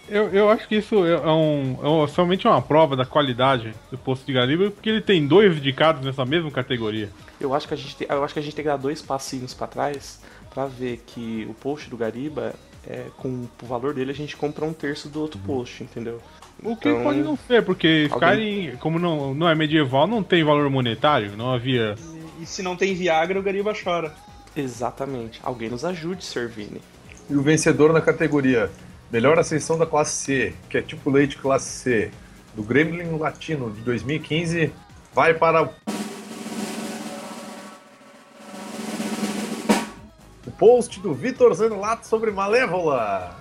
Eu, 0.09 0.29
eu 0.29 0.49
acho 0.49 0.67
que 0.67 0.75
isso 0.77 1.05
é, 1.05 1.13
é 1.13 1.31
um, 1.31 1.79
é 1.81 1.87
um- 1.87 2.07
somente 2.07 2.47
uma 2.47 2.61
prova 2.61 2.95
da 2.95 3.05
qualidade 3.05 3.73
do 3.91 3.97
posto 3.97 4.25
de 4.25 4.33
Gariba, 4.33 4.71
porque 4.71 4.89
ele 4.89 5.01
tem 5.01 5.27
dois 5.27 5.57
indicados 5.57 6.03
nessa 6.05 6.25
mesma 6.25 6.49
categoria. 6.51 7.09
Eu 7.39 7.53
acho 7.53 7.67
que 7.67 7.73
a 7.73 7.77
gente 7.77 7.95
tem, 7.95 8.07
eu 8.09 8.23
acho 8.23 8.33
que 8.33 8.39
a 8.39 8.43
gente 8.43 8.55
tem 8.55 8.63
que 8.63 8.69
dar 8.69 8.77
dois 8.77 9.01
passinhos 9.01 9.53
pra 9.53 9.67
trás 9.67 10.19
pra 10.53 10.65
ver 10.65 11.03
que 11.05 11.45
o 11.49 11.53
post 11.53 11.87
do 11.89 11.97
Gariba 11.97 12.53
é, 12.89 13.05
com 13.17 13.45
o 13.61 13.65
valor 13.65 13.93
dele 13.93 14.11
a 14.11 14.15
gente 14.15 14.35
compra 14.35 14.65
um 14.65 14.73
terço 14.73 15.09
do 15.09 15.21
outro 15.21 15.39
post, 15.45 15.83
entendeu? 15.83 16.21
O 16.63 16.75
que 16.75 16.89
Então, 16.89 17.03
pode 17.03 17.19
não 17.21 17.37
ser, 17.37 17.63
porque 17.63 18.07
alguém- 18.09 18.29
Skyrim, 18.63 18.77
como 18.77 18.97
não, 18.97 19.33
não 19.33 19.47
é 19.47 19.53
medieval, 19.53 20.07
não 20.07 20.23
tem 20.23 20.43
valor 20.43 20.69
monetário, 20.69 21.37
não 21.37 21.51
havia. 21.53 21.95
E 22.41 22.45
se 22.45 22.61
não 22.63 22.75
tem 22.75 22.93
Viagra, 22.95 23.39
o 23.39 23.43
Gariba 23.43 23.73
chora. 23.73 24.13
Exatamente. 24.55 25.39
Alguém 25.43 25.69
nos 25.69 25.85
ajude, 25.85 26.23
Servini. 26.25 26.81
E 27.29 27.35
o 27.35 27.41
vencedor 27.41 27.93
na 27.93 28.01
categoria 28.01 28.71
Melhor 29.11 29.37
Ascensão 29.37 29.77
da 29.77 29.85
Classe 29.85 30.15
C, 30.25 30.53
que 30.69 30.77
é 30.77 30.81
tipo 30.81 31.09
leite 31.09 31.37
classe 31.37 31.69
C, 31.69 32.11
do 32.55 32.63
Gremlin 32.63 33.17
Latino 33.17 33.69
de 33.71 33.81
2015, 33.81 34.71
vai 35.13 35.33
para 35.33 35.69
post 40.57 40.99
do 40.99 41.13
Vitor 41.13 41.53
Zanelato 41.53 42.07
sobre 42.07 42.31
Malévola. 42.31 43.35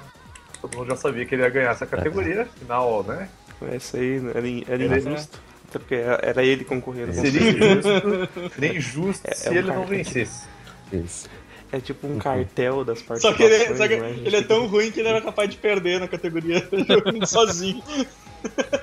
Todo 0.60 0.76
mundo 0.76 0.88
já 0.90 0.96
sabia 0.96 1.24
que 1.26 1.34
ele 1.34 1.42
ia 1.42 1.48
ganhar 1.50 1.70
essa 1.70 1.86
categoria, 1.86 2.42
afinal, 2.42 3.02
né? 3.04 3.28
Essa 3.72 3.98
aí 3.98 4.16
era, 4.34 4.48
in- 4.48 4.64
era 4.68 4.84
Era- 4.84 4.98
injusto. 4.98 5.40
Até 5.68 5.78
porque 5.78 5.94
era 5.94 6.42
ele 6.44 6.64
concorrendo. 6.64 7.12
Seria 7.12 7.50
injusto, 7.50 8.28
nem 8.58 8.80
justo 8.80 9.26
É- 9.28 9.34
se 9.34 9.48
é 9.48 9.50
um 9.50 9.54
ele 9.54 9.68
não 9.72 9.84
vencesse. 9.86 10.46
Isso. 10.92 11.28
É 11.72 11.80
tipo 11.80 12.06
um 12.06 12.18
cartel 12.18 12.84
das 12.84 13.00
Só 13.00 13.06
participações. 13.06 13.36
que, 13.36 13.42
ele, 13.42 13.76
só 13.76 13.88
que 13.88 13.96
né? 13.96 14.10
Ele 14.24 14.36
é 14.36 14.38
tem 14.38 14.44
tão 14.48 14.66
ruim 14.68 14.90
que 14.92 15.00
ele 15.00 15.08
era 15.08 15.20
capaz 15.20 15.50
de 15.50 15.56
perder 15.56 15.98
na 15.98 16.06
categoria 16.06 16.66
jogando 16.88 17.26
sozinho. 17.26 17.82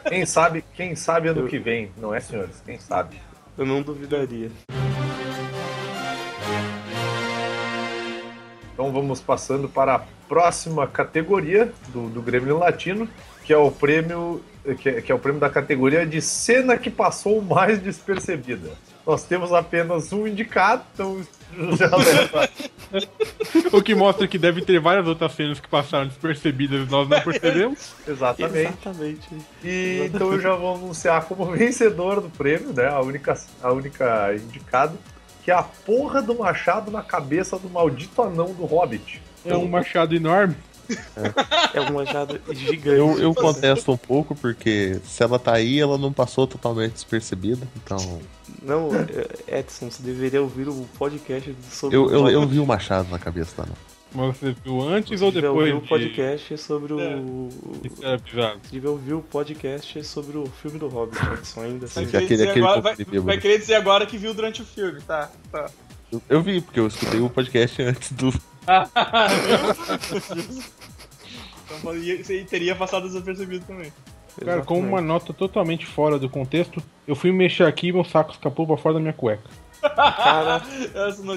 Quem 0.10 0.26
sabe, 0.26 0.64
quem 0.76 0.94
sabe 0.96 1.30
ano 1.30 1.42
Eu- 1.42 1.48
que 1.48 1.58
vem, 1.58 1.92
não 1.98 2.14
é, 2.14 2.20
senhores? 2.20 2.62
Quem 2.66 2.78
sabe? 2.78 3.16
Eu 3.58 3.66
não 3.66 3.82
duvidaria. 3.82 4.52
Então 8.74 8.92
vamos 8.92 9.22
passando 9.22 9.70
para 9.70 9.96
a 9.96 10.02
próxima 10.28 10.88
categoria 10.88 11.72
do, 11.90 12.10
do 12.10 12.22
Grêmio 12.22 12.58
Latino, 12.58 13.08
que 13.44 13.54
é 13.54 13.58
o 13.58 13.70
prêmio 13.70 14.42
que 14.78 14.88
é, 14.90 15.02
que 15.02 15.12
é 15.12 15.16
o 15.16 15.20
prêmio 15.20 15.42
da 15.42 15.50
categoria 15.50 16.06
de 16.06 16.22
cena 16.22 16.78
que 16.78 16.90
passou 16.90 17.42
mais 17.42 17.82
despercebida. 17.82 18.72
Nós 19.06 19.24
temos 19.24 19.52
apenas 19.52 20.14
um 20.14 20.26
indicado, 20.26 20.84
então 20.94 21.22
já. 21.76 21.90
O 23.72 23.82
que 23.82 23.94
mostra 23.94 24.28
que 24.28 24.38
deve 24.38 24.62
ter 24.62 24.80
várias 24.80 25.06
outras 25.06 25.34
cenas 25.34 25.60
que 25.60 25.68
passaram 25.68 26.08
despercebidas 26.08 26.88
e 26.88 26.92
nós 26.92 27.10
não 27.10 27.20
percebemos. 27.20 27.94
Exatamente. 28.08 28.60
Exatamente. 28.60 29.30
E 29.64 30.04
então 30.06 30.32
eu 30.32 30.40
já 30.40 30.56
vou 30.56 30.76
anunciar 30.76 31.26
como 31.26 31.46
vencedor 31.52 32.22
do 32.22 32.30
prêmio, 32.30 32.72
né? 32.72 32.88
A 32.88 33.02
única, 33.02 33.38
a 33.62 33.72
única 33.74 34.34
indicado, 34.36 34.98
que 35.44 35.52
é 35.52 35.54
a 35.54 35.64
porra 35.64 36.22
do 36.22 36.36
machado 36.36 36.90
na 36.90 37.02
cabeça 37.02 37.58
do 37.60 37.70
maldito 37.70 38.22
anão 38.22 38.54
do 38.54 38.66
Hobbit. 38.66 39.22
É 39.46 39.56
um 39.56 39.68
machado 39.68 40.16
enorme. 40.16 40.56
É 41.74 41.82
um 41.82 41.94
machado 41.94 42.40
gigante. 42.54 42.98
Eu, 42.98 43.20
eu 43.20 43.36
contesto 43.36 43.92
um 43.92 43.98
pouco, 43.98 44.36
porque 44.36 45.00
se 45.04 45.22
ela 45.22 45.38
tá 45.38 45.54
aí, 45.54 45.80
ela 45.80 45.98
não 45.98 46.14
passou 46.14 46.48
totalmente 46.48 46.94
despercebida. 46.94 47.68
Então. 47.76 48.22
Não, 48.62 48.90
é, 48.96 49.60
Edson, 49.60 49.90
você 49.90 50.02
deveria 50.02 50.42
ouvir 50.42 50.68
o 50.68 50.88
podcast 50.98 51.54
sobre 51.70 51.98
Eu, 51.98 52.06
o 52.06 52.12
eu, 52.12 52.30
eu 52.30 52.48
vi 52.48 52.60
o 52.60 52.66
machado 52.66 53.10
na 53.10 53.20
cabeça 53.20 53.54
da 53.58 53.68
não. 53.68 53.93
Mas 54.16 54.38
você 54.38 54.56
viu 54.64 54.82
antes 54.82 55.20
Você 55.20 55.26
ou 55.26 55.32
depois 55.32 55.54
ouvir 55.58 55.74
o 55.74 55.82
de- 55.82 55.88
podcast 55.88 56.58
sobre 56.60 56.94
o. 56.94 57.00
avisado? 58.04 58.60
Você 58.62 58.72
devia 58.72 58.90
ouvir 58.92 59.14
o 59.14 59.22
podcast 59.22 60.04
sobre 60.04 60.38
o 60.38 60.46
filme 60.46 60.78
do 60.78 60.88
Hobbit, 60.88 61.20
Edson, 61.34 61.62
ainda 61.62 61.86
assim. 61.86 62.06
Sim. 62.06 62.12
Vai, 62.12 62.24
aquele- 62.24 62.28
querer 62.28 62.38
dizer 62.38 62.50
aquele 62.50 62.66
agora, 62.66 62.82
vai, 62.82 62.96
vai 63.22 63.38
querer 63.40 63.58
dizer 63.60 63.76
agora 63.76 64.06
que 64.06 64.18
viu 64.18 64.34
durante 64.34 64.62
o 64.62 64.66
filme, 64.66 65.02
tá? 65.02 65.32
tá. 65.52 65.70
Eu, 66.12 66.22
eu 66.30 66.42
vi, 66.44 66.62
porque 66.62 66.80
eu 66.80 66.86
escutei 66.88 67.20
o 67.22 67.30
podcast 67.30 67.82
antes 67.82 68.12
do. 68.12 68.32
Então 71.66 71.80
você 72.24 72.44
teria 72.44 72.76
passado 72.76 73.08
desapercebido 73.08 73.66
também. 73.66 73.92
Cara, 74.40 74.62
com 74.64 74.76
Exatamente. 74.76 74.88
uma 74.90 75.02
nota 75.02 75.34
totalmente 75.34 75.86
fora 75.86 76.18
do 76.18 76.28
contexto, 76.30 76.82
eu 77.08 77.16
fui 77.16 77.32
mexer 77.32 77.64
aqui 77.64 77.88
e 77.88 77.94
meu 77.94 78.04
saco 78.04 78.32
escapou 78.32 78.66
pra 78.66 78.78
fora 78.78 78.96
da 78.96 79.00
minha 79.00 79.14
cueca. 79.14 79.44
Cara, 79.90 80.62
Essa 80.94 81.24
não... 81.24 81.34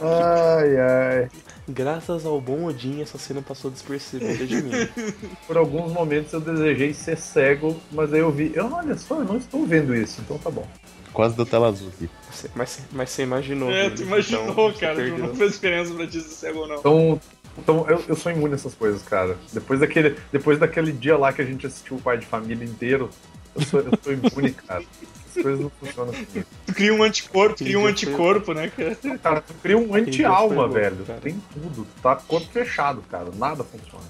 Ai, 0.00 0.76
ai. 0.76 1.28
graças 1.68 2.26
ao 2.26 2.40
bom 2.40 2.66
Odin, 2.66 3.00
essa 3.00 3.18
cena 3.18 3.40
passou 3.40 3.70
despercebida 3.70 4.46
de 4.46 4.62
mim. 4.62 4.70
Por 5.46 5.56
alguns 5.56 5.92
momentos 5.92 6.32
eu 6.32 6.40
desejei 6.40 6.92
ser 6.92 7.16
cego, 7.16 7.80
mas 7.90 8.12
aí 8.12 8.20
eu 8.20 8.30
vi, 8.30 8.52
eu, 8.54 8.70
olha 8.72 8.96
só, 8.96 9.16
eu 9.16 9.24
não 9.24 9.36
estou 9.36 9.64
vendo 9.66 9.94
isso, 9.94 10.20
então 10.20 10.38
tá 10.38 10.50
bom. 10.50 10.66
Quase 11.12 11.36
da 11.36 11.44
tela 11.44 11.68
azul 11.68 11.88
aqui. 11.88 12.08
Mas, 12.54 12.80
mas 12.92 13.10
você 13.10 13.22
imaginou. 13.24 13.70
É, 13.70 13.90
tu 13.90 14.02
imaginou, 14.02 14.44
então 14.44 14.72
cara. 14.74 15.08
Não 15.08 15.34
fez 15.34 15.52
diferença 15.52 15.92
pra 15.92 16.06
ti 16.06 16.20
se 16.20 16.34
cego 16.34 16.60
ou 16.60 16.68
não. 16.68 16.76
Então, 16.76 17.20
então 17.58 17.86
eu, 17.88 18.02
eu 18.08 18.16
sou 18.16 18.30
imune 18.30 18.52
a 18.52 18.56
essas 18.56 18.74
coisas, 18.74 19.02
cara. 19.02 19.36
Depois 19.52 19.80
daquele, 19.80 20.16
depois 20.30 20.58
daquele 20.58 20.92
dia 20.92 21.16
lá 21.16 21.32
que 21.32 21.42
a 21.42 21.44
gente 21.44 21.66
assistiu 21.66 21.96
o 21.96 22.00
pai 22.00 22.18
de 22.18 22.26
família 22.26 22.64
inteiro, 22.64 23.10
eu 23.56 23.62
sou, 23.62 23.80
eu 23.80 23.92
sou 24.02 24.12
imune, 24.12 24.52
cara. 24.52 24.84
As 25.40 25.42
coisas 25.42 25.60
não 25.60 25.70
funcionam 25.70 26.12
comigo. 26.12 26.46
Tu 26.66 26.74
cria 26.74 26.94
um 26.94 27.02
anticorpo, 27.02 27.56
cria 27.56 27.78
um 27.78 27.86
anticorpo, 27.86 28.52
né, 28.52 28.68
cara? 28.68 29.18
Cara, 29.18 29.40
tu 29.40 29.54
cria 29.54 29.78
um 29.78 29.94
anti-alma, 29.94 30.68
velho. 30.68 31.04
cara. 31.06 31.20
Tem 31.20 31.40
tudo. 31.52 31.86
Tá 32.02 32.14
corpo 32.16 32.46
fechado, 32.52 33.02
cara. 33.10 33.28
Nada 33.36 33.64
funciona. 33.64 34.04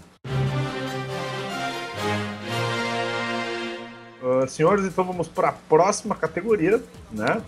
Ah, 4.22 4.46
senhores, 4.46 4.84
então 4.84 5.04
vamos 5.04 5.28
para 5.28 5.48
a 5.48 5.52
próxima 5.52 6.14
categoria, 6.14 6.82
né? 7.10 7.40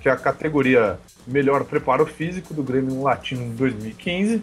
Que 0.00 0.08
é 0.08 0.12
a 0.12 0.16
categoria 0.16 0.98
Melhor 1.26 1.64
Preparo 1.64 2.06
Físico 2.06 2.54
do 2.54 2.62
Grêmio 2.62 3.02
Latino 3.02 3.44
de 3.44 3.54
2015. 3.56 4.42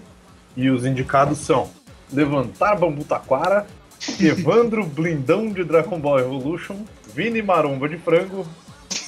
E 0.55 0.69
os 0.69 0.85
indicados 0.85 1.37
são 1.37 1.69
Levantar 2.11 2.75
Bambu 2.75 3.03
Taquara, 3.03 3.67
Evandro 4.19 4.83
Blindão 4.85 5.47
de 5.51 5.63
Dragon 5.63 5.99
Ball 5.99 6.19
Evolution, 6.19 6.77
Vini 7.13 7.41
Maromba 7.41 7.87
de 7.87 7.97
Frango, 7.97 8.45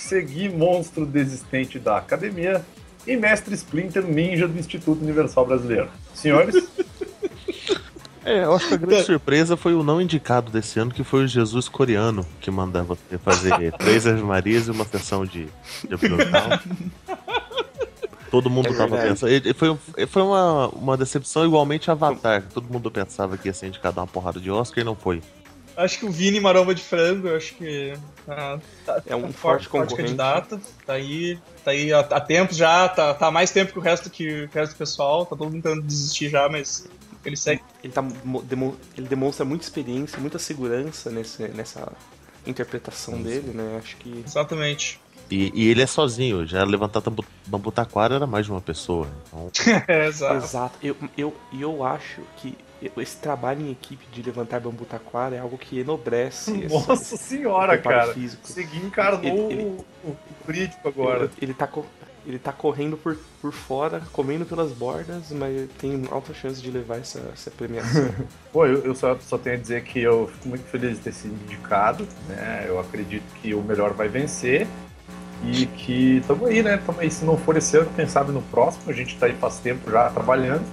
Segui 0.09 0.49
Monstro 0.49 1.05
Desistente 1.05 1.77
da 1.77 1.97
Academia 1.97 2.65
e 3.05 3.15
Mestre 3.15 3.53
Splinter 3.53 4.03
Ninja 4.03 4.47
do 4.47 4.57
Instituto 4.57 5.01
Universal 5.03 5.45
Brasileiro. 5.45 5.87
Senhores, 6.15 6.67
É, 8.25 8.43
eu 8.43 8.53
acho 8.53 8.67
que 8.67 8.73
a 8.73 8.77
grande 8.77 9.03
surpresa 9.03 9.55
foi 9.55 9.73
o 9.73 9.81
não 9.81 10.01
indicado 10.01 10.51
desse 10.51 10.79
ano, 10.79 10.91
que 10.91 11.03
foi 11.03 11.23
o 11.23 11.27
Jesus 11.27 11.69
coreano, 11.69 12.25
que 12.41 12.51
mandava 12.51 12.95
você 12.95 13.17
fazer 13.17 13.71
três 13.73 14.05
Ave 14.05 14.21
Marias 14.21 14.67
e 14.67 14.71
uma 14.71 14.83
sessão 14.85 15.25
de, 15.25 15.47
de 15.87 15.93
abdominal. 15.93 16.59
Todo 18.29 18.49
mundo 18.49 18.67
É 18.69 18.73
tava 18.77 18.97
pensando. 18.97 19.31
ele- 19.31 19.53
Foi, 19.53 19.75
foi 20.07 20.21
uma, 20.21 20.67
uma 20.69 20.97
decepção 20.97 21.45
igualmente 21.45 21.89
Avatar. 21.89 22.43
Todo 22.53 22.71
mundo 22.71 22.91
pensava 22.91 23.37
que 23.37 23.47
ia 23.47 23.53
ser 23.53 23.67
indicado 23.67 23.99
uma 23.99 24.05
porrada 24.07 24.39
de 24.39 24.51
Oscar 24.51 24.81
e 24.81 24.85
não 24.85 24.95
foi. 24.95 25.21
Acho 25.83 25.99
que 25.99 26.05
o 26.05 26.11
Vini 26.11 26.39
Maromba 26.39 26.75
de 26.75 26.81
Frango, 26.81 27.27
eu 27.29 27.37
acho 27.37 27.55
que. 27.55 27.93
ah, 28.27 28.59
tá, 28.85 29.01
É 29.07 29.15
um 29.15 29.23
tá 29.23 29.33
forte 29.33 29.69
concorrente. 29.69 29.95
candidato. 29.95 30.59
Tá 30.85 30.93
aí, 30.93 31.39
tá 31.63 31.71
aí 31.71 31.93
há, 31.93 31.99
há 31.99 32.19
tempo 32.21 32.53
já, 32.53 32.89
tá, 32.89 33.13
tá 33.13 33.27
há 33.27 33.31
mais 33.31 33.51
tempo 33.51 33.71
que 33.73 33.79
o 33.79 33.81
resto 33.81 34.09
que 34.09 34.43
o 34.43 34.49
resto 34.53 34.73
do 34.73 34.77
pessoal. 34.77 35.25
Tá 35.25 35.35
todo 35.35 35.45
mundo 35.51 35.63
tentando 35.63 35.81
desistir 35.81 36.29
já, 36.29 36.49
mas 36.49 36.87
ele 37.23 37.37
segue. 37.37 37.61
Ele, 37.83 37.93
tá, 37.93 38.03
ele 38.97 39.07
demonstra 39.07 39.45
muita 39.45 39.63
experiência, 39.63 40.19
muita 40.19 40.37
segurança 40.37 41.09
nesse, 41.09 41.47
nessa 41.49 41.91
interpretação 42.45 43.21
dele, 43.21 43.51
né? 43.53 43.79
Acho 43.81 43.95
que. 43.97 44.23
Exatamente. 44.25 44.99
E, 45.31 45.51
e 45.53 45.69
ele 45.69 45.81
é 45.81 45.85
sozinho. 45.87 46.45
Já 46.45 46.63
levantar 46.63 47.01
tambu- 47.01 47.23
bambu 47.45 47.71
taquara 47.71 48.15
era 48.15 48.25
mais 48.27 48.45
de 48.45 48.51
uma 48.51 48.61
pessoa. 48.61 49.07
Então, 49.27 49.51
É, 49.87 50.07
exato. 50.07 50.35
Exato. 50.43 50.77
Eu, 50.81 50.95
eu, 51.17 51.35
e 51.51 51.61
eu 51.61 51.83
acho 51.83 52.21
que 52.37 52.57
esse 52.97 53.17
trabalho 53.17 53.61
em 53.61 53.71
equipe 53.71 54.05
de 54.11 54.21
levantar 54.21 54.59
bambu 54.59 54.85
taquara 54.85 55.35
é 55.35 55.39
algo 55.39 55.57
que 55.57 55.79
enobrece. 55.79 56.51
esse- 56.61 56.73
nossa 56.87 57.17
senhora, 57.17 57.73
preparo 57.73 57.97
cara. 57.99 58.13
físico. 58.13 58.47
Segui 58.47 58.77
encarnou 58.77 59.23
Ele- 59.23 59.53
ele- 59.53 59.77
o, 60.03 60.15
crítico 60.45 60.87
agora. 60.87 61.23
Ele, 61.25 61.31
ele 61.41 61.53
tá, 61.53 61.69
ele 62.25 62.39
tá 62.39 62.51
correndo 62.51 62.97
por, 62.97 63.17
por 63.41 63.51
fora, 63.51 64.01
comendo 64.13 64.45
pelas 64.45 64.71
bordas, 64.71 65.31
mas 65.31 65.69
tem 65.77 66.07
alta 66.11 66.33
chance 66.33 66.61
de 66.61 66.71
levar 66.71 66.97
essa, 66.97 67.19
essa 67.33 67.51
premiação. 67.51 68.09
Pô, 68.51 68.65
eu, 68.65 68.83
eu 68.83 68.95
só, 68.95 69.17
só 69.19 69.37
tenho 69.37 69.55
a 69.55 69.59
dizer 69.59 69.83
que 69.83 69.99
eu 70.01 70.27
fico 70.33 70.49
muito 70.49 70.63
feliz 70.65 70.97
de 70.97 71.03
ter 71.03 71.13
sido 71.13 71.33
indicado, 71.43 72.07
né? 72.27 72.65
Eu 72.67 72.79
acredito 72.79 73.23
que 73.41 73.53
o 73.53 73.61
melhor 73.61 73.93
vai 73.93 74.07
vencer. 74.07 74.67
E 75.45 75.65
que 75.67 76.21
tamo 76.27 76.47
aí, 76.47 76.61
né? 76.61 76.81
Tamo 76.85 76.99
aí. 76.99 77.09
Se 77.09 77.23
não 77.23 77.37
for 77.37 77.55
esse 77.55 77.77
ano, 77.77 77.89
quem 77.95 78.05
sabe 78.07 78.31
no 78.31 78.41
próximo. 78.41 78.83
A 78.87 78.93
gente 78.93 79.17
tá 79.17 79.25
aí 79.25 79.33
faz 79.33 79.57
tempo 79.59 79.89
já 79.89 80.09
trabalhando. 80.09 80.65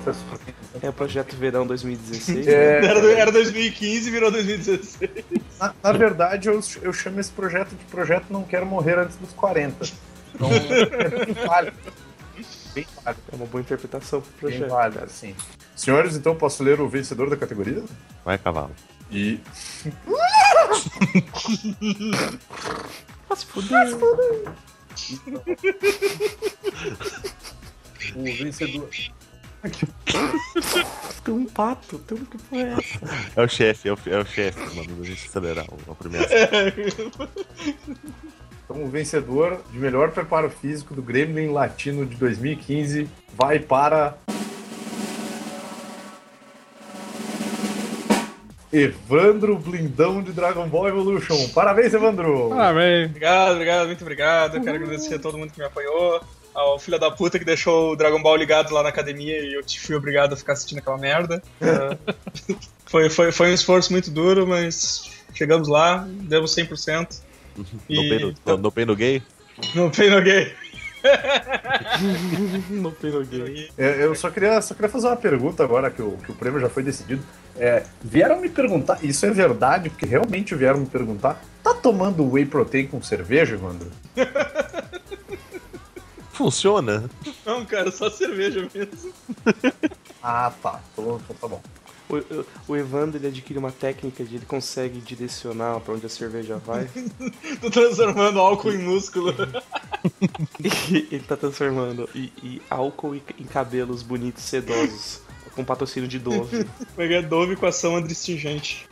Professor. 0.00 0.38
é 0.82 0.88
o 0.88 0.92
projeto 0.92 1.36
Verão 1.36 1.66
2016. 1.66 2.46
É, 2.46 2.80
né? 2.80 2.88
Era, 2.88 3.12
era 3.12 3.32
2015 3.32 4.08
e 4.08 4.10
virou 4.10 4.30
2016. 4.30 4.98
na, 5.60 5.74
na 5.82 5.92
verdade, 5.92 6.48
eu, 6.48 6.60
eu 6.82 6.92
chamo 6.92 7.20
esse 7.20 7.30
projeto 7.32 7.70
de 7.70 7.84
projeto 7.86 8.26
Não 8.30 8.42
Quero 8.44 8.66
Morrer 8.66 8.98
Antes 8.98 9.16
dos 9.16 9.32
40. 9.32 9.86
Então, 10.34 10.48
é 10.52 11.24
bem 11.26 11.34
válido. 11.46 11.76
Bem 12.74 12.86
válido, 13.04 13.22
É 13.32 13.36
uma 13.36 13.46
boa 13.46 13.60
interpretação 13.60 14.20
pro 14.20 14.30
bem 14.48 14.58
projeto. 14.58 14.70
válido, 14.70 15.08
sim. 15.10 15.34
Senhores, 15.76 16.16
então 16.16 16.34
posso 16.34 16.62
ler 16.62 16.80
o 16.80 16.88
vencedor 16.88 17.28
da 17.30 17.36
categoria? 17.36 17.82
vai 18.24 18.38
cavalo. 18.38 18.70
E 19.10 19.40
Mas 23.28 23.42
fudeu. 23.44 23.98
o 28.16 28.22
vencedor. 28.24 28.88
Tem 31.24 31.32
um 31.34 31.46
pato, 31.46 31.98
tem 32.00 32.18
um 32.18 32.24
que 32.24 32.36
porra 32.38 32.62
é 32.62 32.72
essa? 32.72 33.30
É 33.36 33.42
o 33.44 33.48
chefe, 33.48 33.88
é 33.88 33.92
o, 33.92 33.98
é 34.06 34.18
o 34.18 34.24
chefe, 34.26 34.58
mano. 34.76 35.02
A 35.02 35.04
gente 35.04 35.26
acelerar 35.28 35.66
o- 35.70 35.92
a 35.92 35.94
premiação. 35.94 36.36
Então, 38.64 38.84
o 38.84 38.88
vencedor 38.88 39.60
de 39.70 39.78
melhor 39.78 40.12
preparo 40.12 40.48
físico 40.48 40.94
do 40.94 41.02
Gremlin 41.02 41.48
Latino 41.48 42.06
de 42.06 42.16
2015 42.16 43.06
vai 43.36 43.58
para. 43.58 44.16
Evandro 48.72 49.58
Blindão 49.58 50.22
de 50.22 50.32
Dragon 50.32 50.66
Ball 50.68 50.88
Evolution. 50.88 51.36
Parabéns, 51.54 51.92
Evandro! 51.92 52.52
Ah, 52.54 52.72
velho. 52.72 53.06
Obrigado, 53.10 53.52
obrigado, 53.52 53.86
muito 53.86 54.00
obrigado. 54.02 54.60
Quero 54.62 54.76
agradecer 54.76 55.14
a 55.16 55.18
todo 55.18 55.36
mundo 55.36 55.52
que 55.52 55.58
me 55.58 55.66
apoiou. 55.66 56.22
Ao 56.54 56.78
filho 56.78 56.98
da 56.98 57.10
puta 57.10 57.38
que 57.38 57.44
deixou 57.44 57.92
o 57.92 57.96
Dragon 57.96 58.22
Ball 58.22 58.36
ligado 58.36 58.72
lá 58.74 58.82
na 58.82 58.90
academia 58.90 59.38
e 59.38 59.54
eu 59.54 59.62
te 59.62 59.80
fui 59.80 59.94
obrigado 59.96 60.34
a 60.34 60.36
ficar 60.36 60.52
assistindo 60.52 60.78
aquela 60.78 60.98
merda. 60.98 61.42
Foi, 62.86 63.08
foi, 63.08 63.32
foi 63.32 63.50
um 63.50 63.54
esforço 63.54 63.90
muito 63.90 64.10
duro, 64.10 64.46
mas 64.46 65.10
chegamos 65.32 65.66
lá, 65.66 66.06
demos 66.06 66.54
100%. 66.54 67.20
No 67.56 67.64
E- 67.88 68.08
Pain 68.10 68.34
no, 68.44 68.56
no 68.58 68.70
Pain 68.70 68.84
no 68.84 68.94
Gay? 68.94 69.22
No 69.74 69.90
Pain 69.90 70.10
No 70.12 70.20
Gay. 70.20 70.52
Não 72.70 72.92
peguei. 72.92 73.70
É, 73.76 74.04
Eu 74.04 74.14
só 74.14 74.30
queria, 74.30 74.60
só 74.60 74.74
queria 74.74 74.88
fazer 74.90 75.06
uma 75.08 75.16
pergunta 75.16 75.64
agora 75.64 75.90
que 75.90 76.02
o, 76.02 76.12
que 76.18 76.32
o 76.32 76.34
prêmio 76.34 76.60
já 76.60 76.68
foi 76.68 76.82
decidido. 76.82 77.24
É, 77.56 77.82
vieram 78.02 78.40
me 78.40 78.48
perguntar, 78.48 78.98
isso 79.02 79.26
é 79.26 79.30
verdade, 79.30 79.90
porque 79.90 80.06
realmente 80.06 80.54
vieram 80.54 80.80
me 80.80 80.86
perguntar, 80.86 81.42
tá 81.62 81.74
tomando 81.74 82.30
whey 82.30 82.46
protein 82.46 82.86
com 82.86 83.02
cerveja, 83.02 83.54
Evandro? 83.54 83.90
Funciona? 86.32 87.08
Não, 87.44 87.64
cara, 87.64 87.90
só 87.92 88.10
cerveja 88.10 88.68
mesmo. 88.74 89.12
Ah, 90.24 90.52
tá. 90.62 90.80
Então, 90.92 91.20
então 91.24 91.36
tá 91.40 91.48
bom. 91.48 91.60
O, 92.08 92.72
o- 92.72 92.76
Evandro 92.76 93.18
ele 93.18 93.26
adquire 93.26 93.58
uma 93.58 93.72
técnica 93.72 94.22
de 94.22 94.36
ele 94.36 94.46
consegue 94.46 95.00
direcionar 95.00 95.80
pra 95.80 95.94
onde 95.94 96.06
a 96.06 96.08
cerveja 96.08 96.58
vai. 96.58 96.88
Tô 97.60 97.68
transformando 97.68 98.38
álcool 98.38 98.70
em 98.70 98.78
músculo. 98.78 99.34
ele 100.62 101.24
tá 101.26 101.36
transformando 101.36 102.08
e, 102.14 102.32
e 102.42 102.62
álcool 102.70 103.16
em- 103.16 103.22
em 103.40 103.44
cabelos 103.44 104.02
bonitos, 104.02 104.44
sedosos. 104.44 105.20
Com 105.56 105.64
patrocínio 105.64 106.08
de 106.08 106.18
Dove. 106.20 106.64
Peguei 106.96 107.20
Dove 107.22 107.56
com 107.56 107.66
ação 107.66 107.96
adstringente. 107.96 108.88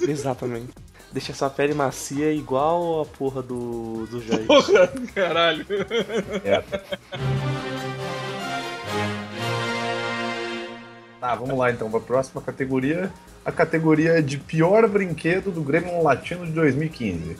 Exatamente. 0.00 0.72
Deixa 1.14 1.32
sua 1.32 1.48
pele 1.48 1.74
macia 1.74 2.32
igual 2.32 3.02
a 3.02 3.06
porra 3.06 3.40
do, 3.40 4.04
do 4.06 4.20
Jair. 4.20 4.46
Porra, 4.48 4.88
caralho. 5.14 5.64
É. 6.44 6.60
Tá, 11.20 11.36
vamos 11.36 11.56
lá 11.56 11.70
então 11.70 11.88
para 11.88 12.00
a 12.00 12.02
próxima 12.02 12.42
categoria. 12.42 13.12
A 13.44 13.52
categoria 13.52 14.20
de 14.20 14.38
pior 14.38 14.88
brinquedo 14.88 15.52
do 15.52 15.62
Grêmio 15.62 16.02
Latino 16.02 16.44
de 16.44 16.50
2015. 16.50 17.36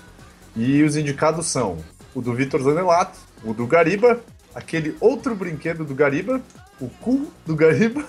E 0.55 0.85
os 0.85 0.97
indicados 0.97 1.47
são 1.47 1.79
o 2.15 2.23
do 2.23 2.33
Vitor 2.33 2.63
Zanelato, 2.63 3.19
o 3.43 3.53
do 3.53 3.67
Gariba, 3.67 4.21
aquele 4.55 4.97
outro 5.01 5.35
brinquedo 5.35 5.85
do 5.85 5.97
Gariba, 5.97 6.41
o 6.81 6.89
cu 6.89 7.29
do 7.45 7.57
Gariba, 7.57 8.05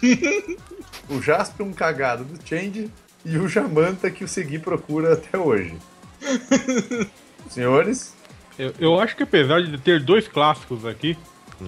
o 1.10 1.20
Jaspion 1.20 1.74
cagado 1.74 2.24
do 2.24 2.38
Change 2.42 2.90
e 3.24 3.38
o 3.38 3.48
Jamanta 3.48 4.10
que 4.10 4.24
o 4.24 4.28
Segui 4.28 4.58
procura 4.58 5.14
até 5.14 5.38
hoje. 5.38 5.76
Senhores, 7.48 8.14
Eu, 8.58 8.72
eu 8.78 9.00
acho 9.00 9.16
que 9.16 9.22
apesar 9.22 9.62
de 9.62 9.76
ter 9.78 10.00
dois 10.00 10.26
clássicos 10.28 10.86
aqui, 10.86 11.16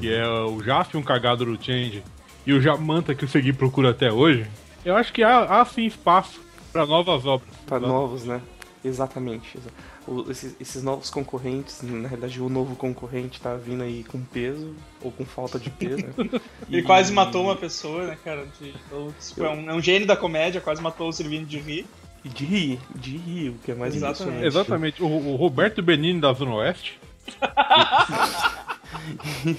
que 0.01 0.13
é 0.13 0.27
o 0.27 0.63
Jaspion 0.63 1.03
cagado 1.03 1.45
do 1.45 1.63
Change 1.63 2.03
e 2.47 2.53
o 2.53 2.61
Jamanta 2.61 3.15
que 3.15 3.25
o 3.25 3.29
Segui 3.29 3.53
procura 3.53 3.91
até 3.91 4.11
hoje, 4.11 4.47
eu 4.85 4.97
acho 4.97 5.13
que 5.13 5.23
há, 5.23 5.61
há 5.61 5.65
sim 5.65 5.85
espaço 5.85 6.41
para 6.73 6.87
novas 6.87 7.27
obras. 7.27 7.49
Pra 7.67 7.81
novos, 7.81 8.25
né? 8.25 8.41
Exatamente. 8.87 9.59
exa- 9.59 9.71
o- 10.07 10.31
esses, 10.31 10.55
esses 10.61 10.83
novos 10.83 11.11
concorrentes, 11.11 11.83
na 11.83 12.07
realidade 12.09 12.41
o 12.41 12.49
novo 12.49 12.77
concorrente 12.77 13.41
tá 13.41 13.55
vindo 13.55 13.83
aí 13.83 14.05
com 14.05 14.21
peso 14.23 14.75
ou 15.03 15.11
com 15.11 15.25
falta 15.25 15.59
de 15.59 15.69
peso. 15.71 16.07
né? 16.07 16.41
Ele 16.71 16.83
quase 16.83 17.13
matou 17.13 17.43
uma 17.45 17.57
pessoa, 17.57 18.07
né, 18.07 18.19
cara? 18.25 18.47
De- 18.61 18.75
então, 18.87 19.13
tipo, 19.21 19.45
é, 19.45 19.51
um, 19.51 19.71
é 19.71 19.75
um 19.75 19.81
gênio 19.83 20.07
da 20.07 20.17
comédia, 20.17 20.61
quase 20.61 20.81
matou 20.81 21.09
o 21.09 21.13
Servindo 21.13 21.47
de 21.47 21.59
rir. 21.59 21.87
E 22.25 22.29
de 22.29 22.45
rir, 22.45 22.81
de 22.95 23.17
rir, 23.17 23.49
o 23.51 23.55
que 23.65 23.71
é 23.71 23.75
mais 23.75 23.95
Exatamente. 23.95 24.39
impressionante. 24.39 24.47
Exatamente, 24.47 25.03
o, 25.03 25.07
o 25.07 25.37
Roberto 25.37 25.81
Benini 25.83 26.21
da 26.21 26.33
Zona 26.33 26.55
Oeste. 26.57 26.99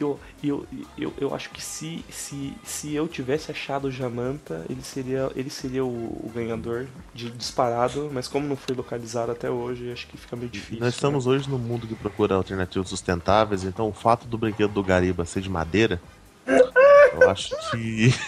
Eu, 0.00 0.18
eu, 0.42 0.66
eu, 0.96 1.12
eu 1.18 1.34
acho 1.34 1.50
que 1.50 1.62
se, 1.62 2.04
se, 2.10 2.54
se 2.64 2.94
eu 2.94 3.06
tivesse 3.06 3.50
achado 3.50 3.88
o 3.88 3.90
Jamanta, 3.90 4.64
ele 4.68 4.82
seria, 4.82 5.30
ele 5.36 5.50
seria 5.50 5.84
o, 5.84 5.88
o 5.88 6.32
ganhador 6.34 6.86
de 7.14 7.30
disparado, 7.30 8.10
mas 8.12 8.26
como 8.26 8.46
não 8.46 8.56
foi 8.56 8.74
localizado 8.74 9.32
até 9.32 9.50
hoje, 9.50 9.92
acho 9.92 10.06
que 10.06 10.16
fica 10.16 10.34
meio 10.34 10.48
difícil. 10.48 10.80
Nós 10.80 10.94
estamos 10.94 11.26
hoje 11.26 11.48
no 11.48 11.58
mundo 11.58 11.86
que 11.86 11.94
procura 11.94 12.34
alternativas 12.34 12.88
sustentáveis, 12.88 13.64
então 13.64 13.88
o 13.88 13.92
fato 13.92 14.26
do 14.26 14.38
brinquedo 14.38 14.72
do 14.72 14.82
Gariba 14.82 15.24
ser 15.24 15.40
de 15.40 15.50
madeira, 15.50 16.00
eu 16.46 17.30
acho 17.30 17.54
que. 17.70 18.14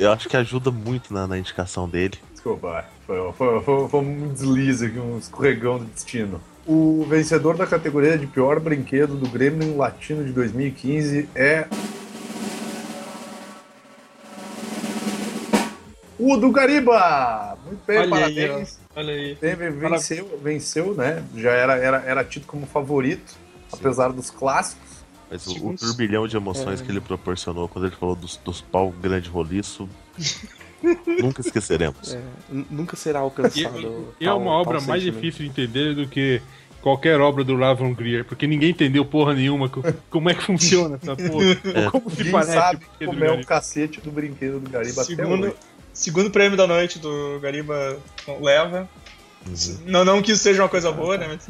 Eu 0.00 0.12
acho 0.12 0.28
que 0.28 0.36
ajuda 0.36 0.70
muito 0.70 1.12
na, 1.12 1.26
na 1.26 1.36
indicação 1.36 1.86
dele. 1.86 2.14
Desculpa, 2.32 2.86
foi, 3.06 3.32
foi, 3.32 3.60
foi, 3.60 3.88
foi 3.88 4.00
um 4.00 4.32
deslize 4.32 4.86
aqui, 4.86 4.98
um 4.98 5.18
escorregão 5.18 5.78
do 5.78 5.84
destino. 5.84 6.40
O 6.66 7.04
vencedor 7.08 7.56
da 7.56 7.66
categoria 7.66 8.18
de 8.18 8.26
pior 8.26 8.58
brinquedo 8.58 9.14
do 9.16 9.28
Grêmio 9.28 9.76
Latino 9.76 10.24
de 10.24 10.32
2015 10.32 11.28
é. 11.34 11.66
O 16.18 16.36
do 16.36 16.50
Gariba! 16.50 17.56
Muito 17.66 17.80
bem, 17.86 17.98
Olha 17.98 18.26
aí, 18.26 18.34
parabéns. 18.46 18.78
ó. 18.96 19.00
Olha 19.00 19.12
aí. 19.12 19.36
Teve- 19.36 19.70
venceu, 19.70 20.40
venceu, 20.42 20.94
né? 20.94 21.22
Já 21.36 21.50
era, 21.52 21.76
era, 21.76 21.98
era 21.98 22.24
tido 22.24 22.46
como 22.46 22.66
favorito, 22.66 23.34
apesar 23.72 24.08
dos 24.12 24.30
clássicos. 24.30 24.96
Mas 25.30 25.46
o, 25.46 25.68
o 25.68 25.76
turbilhão 25.76 26.26
de 26.26 26.36
emoções 26.36 26.80
É. 26.80 26.84
que 26.84 26.90
ele 26.90 27.00
proporcionou 27.00 27.68
quando 27.68 27.86
ele 27.86 27.96
falou 27.96 28.14
dos, 28.16 28.36
dos 28.38 28.60
pau 28.60 28.90
grande 28.90 29.28
roliço, 29.28 29.88
nunca 31.22 31.40
esqueceremos. 31.40 32.14
É, 32.16 32.20
nunca 32.70 32.96
será 32.96 33.20
alcançado. 33.20 34.14
e 34.20 34.24
é 34.24 34.28
tal- 34.28 34.38
uma 34.38 34.50
tal 34.50 34.60
obra 34.60 34.80
mais 34.80 35.02
sentimento. 35.02 35.22
difícil 35.22 35.44
de 35.44 35.50
entender 35.50 35.94
do 35.94 36.06
que 36.06 36.40
qualquer 36.80 37.20
obra 37.20 37.42
do 37.42 37.54
Lavon 37.56 37.92
Greer, 37.92 38.24
porque 38.24 38.46
ninguém 38.46 38.70
entendeu 38.70 39.04
porra 39.04 39.34
nenhuma 39.34 39.68
co- 39.68 39.82
como 40.08 40.30
é 40.30 40.34
que 40.34 40.42
funciona 40.42 40.98
essa 41.02 41.16
porra. 41.16 41.84
Ou 41.84 41.90
como 41.90 42.10
se 42.10 42.30
parece 42.30 42.52
sabe 42.52 42.86
como 43.04 43.24
é 43.24 43.32
o 43.32 43.44
cacete 43.44 44.00
do 44.00 44.10
brinquedo 44.12 44.60
do 44.60 44.70
Gariba 44.70 45.02
Segundo, 45.04 45.54
segundo 45.92 46.30
prêmio 46.30 46.56
da 46.56 46.66
noite 46.66 46.98
do 46.98 47.40
Gariba 47.40 47.98
leva. 48.40 48.88
Não, 49.84 50.04
não 50.04 50.20
que 50.22 50.32
isso 50.32 50.42
seja 50.42 50.62
uma 50.62 50.68
coisa 50.68 50.90
boa, 50.92 51.16
né? 51.18 51.26
Mas. 51.28 51.48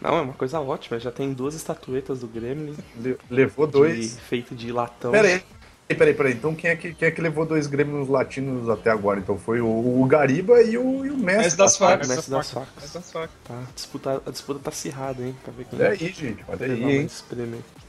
Não, 0.00 0.16
é 0.18 0.20
uma 0.20 0.32
coisa 0.34 0.60
ótima. 0.60 0.98
Já 1.00 1.10
tem 1.10 1.32
duas 1.32 1.54
estatuetas 1.54 2.20
do 2.20 2.26
Gremlin. 2.26 2.74
Le- 3.00 3.16
Levou 3.30 3.66
de- 3.66 3.72
dois. 3.72 4.18
feito 4.28 4.54
de 4.54 4.70
latão. 4.70 5.10
Pera 5.12 5.28
aí. 5.28 5.42
Peraí, 5.86 6.14
peraí, 6.14 6.32
então 6.32 6.54
quem 6.54 6.70
é, 6.70 6.76
que, 6.76 6.94
quem 6.94 7.08
é 7.08 7.10
que 7.10 7.20
levou 7.20 7.44
dois 7.44 7.66
Grêmios 7.66 8.08
latinos 8.08 8.70
até 8.70 8.90
agora? 8.90 9.20
Então 9.20 9.38
foi 9.38 9.60
o, 9.60 9.66
o 9.66 10.04
Gariba 10.06 10.62
e 10.62 10.78
o, 10.78 11.04
e 11.04 11.10
o 11.10 11.16
Mestre, 11.16 11.42
Mestre 11.42 11.58
das 11.58 11.76
facas. 11.76 12.08
Mestre 12.08 12.30
das 12.30 12.38
Mestre 12.38 12.54
facas. 12.54 12.92
das 12.92 13.12
facas. 13.12 13.36
Tá, 13.44 13.54
a 13.54 13.72
disputa, 13.74 14.22
a 14.26 14.30
disputa 14.30 14.60
tá 14.60 14.70
acirrada, 14.70 15.22
hein? 15.22 15.36
Pra 15.44 15.52
ver 15.52 15.66
quem 15.66 15.78
Olha 15.78 15.90
aí, 15.90 15.98
gente, 15.98 16.44
olha 16.48 16.56
vai 16.56 16.70
aí, 16.70 16.96
hein? 16.96 17.08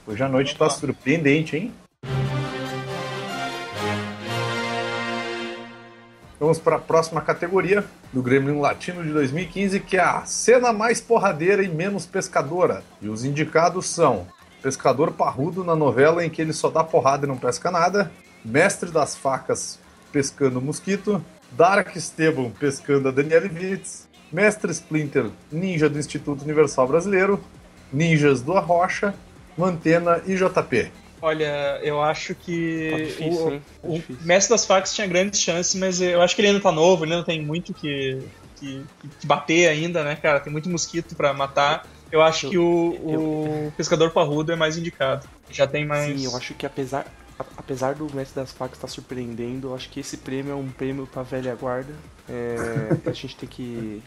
Hoje 0.06 0.24
a 0.24 0.28
noite 0.28 0.58
tá 0.58 0.70
surpreendente, 0.70 1.56
hein? 1.56 1.74
Vamos 6.38 6.60
para 6.60 6.76
a 6.76 6.80
próxima 6.80 7.22
categoria 7.22 7.84
do 8.12 8.22
Grêmio 8.22 8.60
Latino 8.60 9.04
de 9.04 9.12
2015, 9.14 9.80
que 9.80 9.96
é 9.96 10.02
a 10.02 10.26
cena 10.26 10.74
mais 10.74 11.00
porradeira 11.00 11.64
e 11.64 11.70
menos 11.70 12.06
pescadora. 12.06 12.84
E 13.02 13.08
os 13.08 13.24
indicados 13.24 13.88
são 13.88 14.28
Pescador 14.66 15.12
Parrudo 15.12 15.64
na 15.64 15.76
novela 15.76 16.26
em 16.26 16.30
que 16.32 16.42
ele 16.42 16.52
só 16.52 16.72
dá 16.72 16.84
porrada 16.84 17.24
e 17.24 17.30
não 17.30 17.38
pesca 17.38 17.70
nada, 17.70 18.12
Mestre 18.44 18.90
das 18.90 19.16
Facas 19.16 19.78
pescando 20.12 20.60
mosquito, 20.60 21.24
Dark 21.52 21.96
Esteban 21.96 22.50
pescando 22.50 23.10
a 23.10 23.12
Daniele 23.12 23.48
Vitz, 23.48 24.08
Mestre 24.32 24.72
Splinter, 24.72 25.30
ninja 25.52 25.88
do 25.88 26.00
Instituto 26.00 26.44
Universal 26.44 26.88
Brasileiro, 26.88 27.40
Ninjas 27.94 28.42
do 28.42 28.54
Arrocha, 28.54 29.14
Mantena 29.56 30.24
e 30.26 30.34
JP. 30.36 30.92
Olha, 31.22 31.80
eu 31.84 32.02
acho 32.02 32.34
que. 32.34 32.90
Tá 32.90 32.98
difícil, 32.98 33.46
o, 33.46 33.54
hein? 33.54 33.62
Tá 33.84 33.88
o. 33.88 34.04
Mestre 34.26 34.56
das 34.56 34.66
Facas 34.66 34.96
tinha 34.96 35.06
grandes 35.06 35.40
chances, 35.42 35.76
mas 35.76 36.02
eu 36.02 36.24
acho 36.24 36.36
que 36.36 36.42
ele 36.42 36.48
ainda 36.48 36.60
tá 36.60 36.72
novo, 36.72 37.06
ele 37.06 37.14
ainda 37.14 37.26
tem 37.26 37.40
muito 37.40 37.72
que, 37.72 38.18
que, 38.56 38.84
que 39.20 39.28
bater 39.28 39.68
ainda, 39.68 40.04
né, 40.04 40.16
cara? 40.16 40.40
Tem 40.40 40.52
muito 40.52 40.68
mosquito 40.72 41.16
pra 41.16 41.36
matar. 41.36 41.86
Eu 42.12 42.22
acho 42.22 42.48
Eu- 42.48 42.50
que 42.52 42.58
o, 42.58 43.68
o 43.68 43.74
Pescador 43.76 44.12
Parrudo 44.12 44.52
é 44.52 44.56
mais 44.56 44.78
indicado. 44.78 45.28
Já 45.50 45.66
tem 45.68 45.86
mais. 45.86 46.20
Sim, 46.20 46.26
eu 46.26 46.36
acho 46.38 46.54
que 46.54 46.66
apesar, 46.66 47.06
a- 47.40 47.46
apesar 47.58 47.96
do 47.96 48.06
Mestre 48.16 48.36
das 48.42 48.52
Facas 48.52 48.78
estar 48.78 48.88
surpreendendo, 48.88 49.70
eu 49.70 49.76
acho 49.76 49.90
que 49.90 50.00
esse 50.00 50.18
prêmio 50.18 50.52
é 50.52 50.56
um 50.56 50.70
prêmio 50.70 51.08
pra 51.08 51.24
velha 51.24 51.54
guarda. 51.56 51.94
É, 52.30 53.10
a 53.10 53.12
gente 53.14 53.36
tem 53.36 53.48
que 53.50 54.02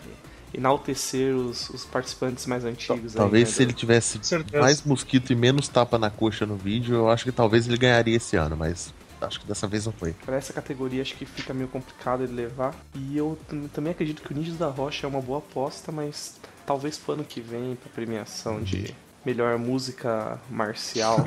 enaltecer 0.53 1.35
os, 1.35 1.69
os 1.71 1.85
participantes 1.85 2.47
mais 2.47 2.65
antigos. 2.65 3.13
aí, 3.15 3.19
Talvez 3.19 3.49
né, 3.49 3.55
se 3.55 3.63
ele 3.63 3.73
tivesse 3.73 4.19
mais 4.59 4.83
mosquito 4.83 5.33
e 5.33 5.37
menos 5.37 5.69
tapa 5.69 5.99
na 5.99 6.11
coxa 6.11 6.47
no 6.47 6.57
vídeo, 6.57 6.95
eu 6.97 7.11
acho 7.11 7.25
que 7.25 7.33
talvez 7.33 7.67
ele 7.69 7.77
ganharia 7.77 8.17
esse 8.17 8.35
ano, 8.37 8.57
mas 8.57 8.93
acho 9.21 9.41
que 9.41 9.47
dessa 9.47 9.67
vez 9.67 9.85
não 9.85 9.93
foi. 9.93 10.13
Pra 10.25 10.37
essa 10.37 10.53
categoria 10.53 11.03
acho 11.03 11.15
que 11.17 11.27
fica 11.27 11.53
meio 11.53 11.69
complicado 11.69 12.23
ele 12.23 12.33
levar. 12.33 12.75
E 12.95 13.17
eu 13.17 13.39
tam- 13.49 13.69
também 13.69 13.91
acredito 13.93 14.23
que 14.23 14.33
o 14.33 14.37
Ninjas 14.37 14.57
da 14.57 14.69
Rocha 14.69 15.07
é 15.07 15.09
uma 15.09 15.21
boa 15.21 15.39
aposta, 15.39 15.93
mas 15.93 16.37
talvez 16.69 16.99
pro 16.99 17.15
ano 17.15 17.25
que 17.25 17.41
vem, 17.41 17.77
pra 17.77 17.91
premiação 17.95 18.63
de 18.63 18.95
melhor 19.25 19.57
música 19.57 20.39
marcial. 20.51 21.17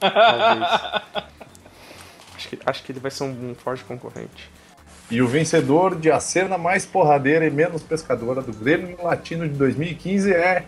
talvez. 0.00 1.30
Acho 2.34 2.48
que, 2.48 2.58
acho 2.66 2.82
que 2.82 2.90
ele 2.90 2.98
vai 2.98 3.10
ser 3.12 3.22
um, 3.22 3.50
um 3.50 3.54
forte 3.54 3.84
concorrente. 3.84 4.50
E 5.08 5.22
o 5.22 5.28
vencedor 5.28 5.94
de 5.94 6.10
a 6.10 6.18
cena 6.18 6.58
mais 6.58 6.84
porradeira 6.84 7.46
e 7.46 7.50
menos 7.50 7.84
pescadora 7.84 8.42
do 8.42 8.52
Grêmio 8.52 8.98
Latino 9.00 9.48
de 9.48 9.54
2015 9.54 10.32
é. 10.32 10.66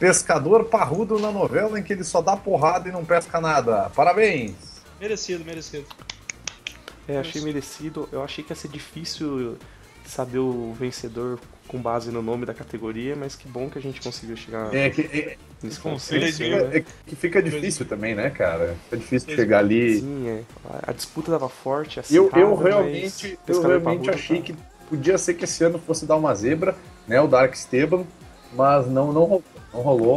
Pescador 0.00 0.64
parrudo 0.64 1.20
na 1.20 1.30
novela 1.30 1.78
em 1.78 1.84
que 1.84 1.92
ele 1.92 2.04
só 2.04 2.20
dá 2.20 2.36
porrada 2.36 2.88
e 2.88 2.92
não 2.92 3.04
pesca 3.04 3.40
nada. 3.40 3.90
Parabéns! 3.94 4.54
Merecido, 5.00 5.44
merecido. 5.44 5.86
É, 7.08 7.18
achei 7.18 7.40
merecido. 7.42 8.08
Eu 8.12 8.22
achei 8.22 8.44
que 8.44 8.52
ia 8.52 8.56
ser 8.56 8.68
difícil 8.68 9.56
saber 10.06 10.38
o 10.38 10.72
vencedor 10.78 11.38
com 11.66 11.78
base 11.80 12.10
no 12.10 12.22
nome 12.22 12.46
da 12.46 12.54
categoria, 12.54 13.14
mas 13.16 13.34
que 13.36 13.46
bom 13.48 13.68
que 13.68 13.78
a 13.78 13.82
gente 13.82 14.00
conseguiu 14.00 14.36
chegar 14.36 14.74
É 14.74 14.88
que, 14.88 15.02
é, 15.02 15.36
nesse 15.62 15.78
conceito, 15.80 16.24
consenso. 16.24 16.38
fica, 16.44 16.64
né? 16.68 16.76
é 16.78 16.84
que 17.06 17.16
fica 17.16 17.42
difícil 17.42 17.84
também, 17.86 18.14
né, 18.14 18.30
cara? 18.30 18.74
Fica 18.84 18.96
difícil 18.96 19.34
chegar 19.34 19.58
ali. 19.58 20.00
Sim, 20.00 20.28
é. 20.28 20.42
A- 20.70 20.90
A 20.90 20.92
disputa 20.92 21.30
tava 21.32 21.48
forte, 21.48 21.98
Eu, 22.10 22.26
acirrada, 22.26 22.38
eu 22.40 22.56
mas 22.56 22.64
realmente, 22.66 23.38
eu 23.46 23.60
realmente 23.62 24.10
achei 24.10 24.38
tá- 24.38 24.42
que 24.44 24.56
podia 24.88 25.18
ser 25.18 25.34
que 25.34 25.44
esse 25.44 25.62
ano 25.62 25.78
fosse 25.78 26.06
dar 26.06 26.16
uma 26.16 26.34
zebra, 26.34 26.74
né? 27.06 27.20
O 27.20 27.26
Dark 27.26 27.52
Esteban, 27.54 28.04
mas 28.54 28.86
não, 28.86 29.12
não 29.12 29.24
rolou. 29.24 29.44
Não 29.72 29.80
rolou. 29.82 30.16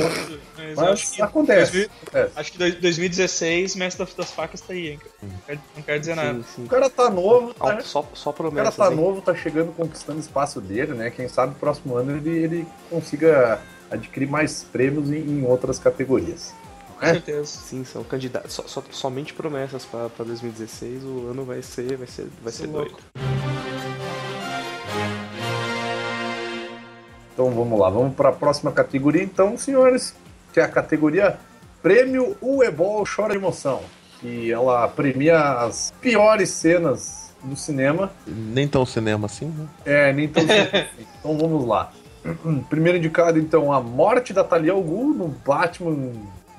Mas, 0.58 0.76
Mas 0.76 0.80
acho 0.80 1.12
que 1.14 1.22
acontece. 1.22 1.72
2000 1.72 1.90
acontece. 2.08 2.40
Acho 2.40 2.52
que 2.54 2.58
dois- 2.58 2.76
2016, 2.76 3.76
Mestre 3.76 4.08
das, 4.16 4.32
Facas 4.32 4.62
tá 4.62 4.74
aí, 4.74 4.92
hein? 4.92 5.00
Não 5.76 5.84
quero, 5.84 6.00
dizer 6.00 6.16
nada. 6.16 6.40
Sim, 6.40 6.46
sim. 6.56 6.64
O 6.64 6.68
cara 6.68 6.90
tá 6.90 7.10
novo, 7.10 7.54
Ah, 7.60 7.74
tá, 7.76 7.82
Só, 7.82 8.08
só 8.14 8.30
o 8.30 8.34
cara 8.34 8.50
promessas, 8.50 8.76
tá 8.78 8.90
hein? 8.90 8.96
novo, 8.96 9.22
tá 9.22 9.36
chegando, 9.36 9.74
conquistando 9.76 10.20
espaço 10.20 10.62
dele, 10.62 10.94
né? 10.94 11.10
Quem 11.10 11.28
sabe 11.28 11.56
próximo 11.56 11.96
ano 11.98 12.16
ele, 12.16 12.30
ele 12.30 12.68
consiga 12.90 13.62
adquirir 13.90 14.28
mais 14.30 14.64
prêmios 14.64 15.10
em, 15.12 15.18
em 15.20 15.46
outras 15.46 15.78
categorias. 15.78 16.54
Com 16.98 17.06
É? 17.06 17.12
certeza. 17.14 17.46
Sim, 17.48 17.84
são 17.84 18.04
candidatos. 18.06 18.54
Só, 18.54 18.64
só- 18.68 18.84
somente 18.92 19.34
promessas 19.34 19.84
pra, 19.86 20.08
pra 20.10 20.24
2016. 20.24 21.04
O 21.04 21.28
ano 21.30 21.44
vai 21.44 21.62
ser, 21.62 21.98
vai 21.98 22.08
ser, 22.08 22.28
vai 22.42 22.54
ser 22.54 22.64
Isso 22.68 22.78
é 22.78 22.78
doido. 22.78 22.98
Então 27.34 27.50
vamos 27.52 27.80
lá, 27.80 27.90
vamos 27.90 28.16
para 28.16 28.30
a 28.30 28.34
próxima 28.34 28.72
categoria, 28.72 29.24
então, 29.24 29.58
senhores, 29.58 30.16
que 30.54 30.60
é 30.60 30.64
a 30.64 30.68
categoria 30.68 31.38
Prêmio 31.82 32.36
Uebol 32.42 33.04
Chora 33.04 33.32
de 33.32 33.40
Emoção, 33.40 33.82
que 34.20 34.52
ela 34.52 34.88
premia 34.88 35.64
as 35.64 35.92
piores 36.00 36.50
cenas 36.50 37.34
do 37.44 37.56
cinema. 37.56 38.12
Nem 38.28 38.68
tão 38.68 38.86
cinema 38.86 39.26
assim, 39.26 39.46
né? 39.46 39.68
É, 39.86 40.14
nem 40.14 40.28
tão 40.28 40.44
Então 41.20 41.38
vamos 41.38 41.66
lá. 41.66 41.92
Primeiro 42.70 42.98
indicado, 42.98 43.40
então, 43.40 43.72
a 43.72 43.82
morte 43.82 44.34
da 44.34 44.44
Talia 44.44 44.74
al 44.74 44.82
Ghul 44.82 45.14
no 45.14 45.28
Batman 45.28 46.12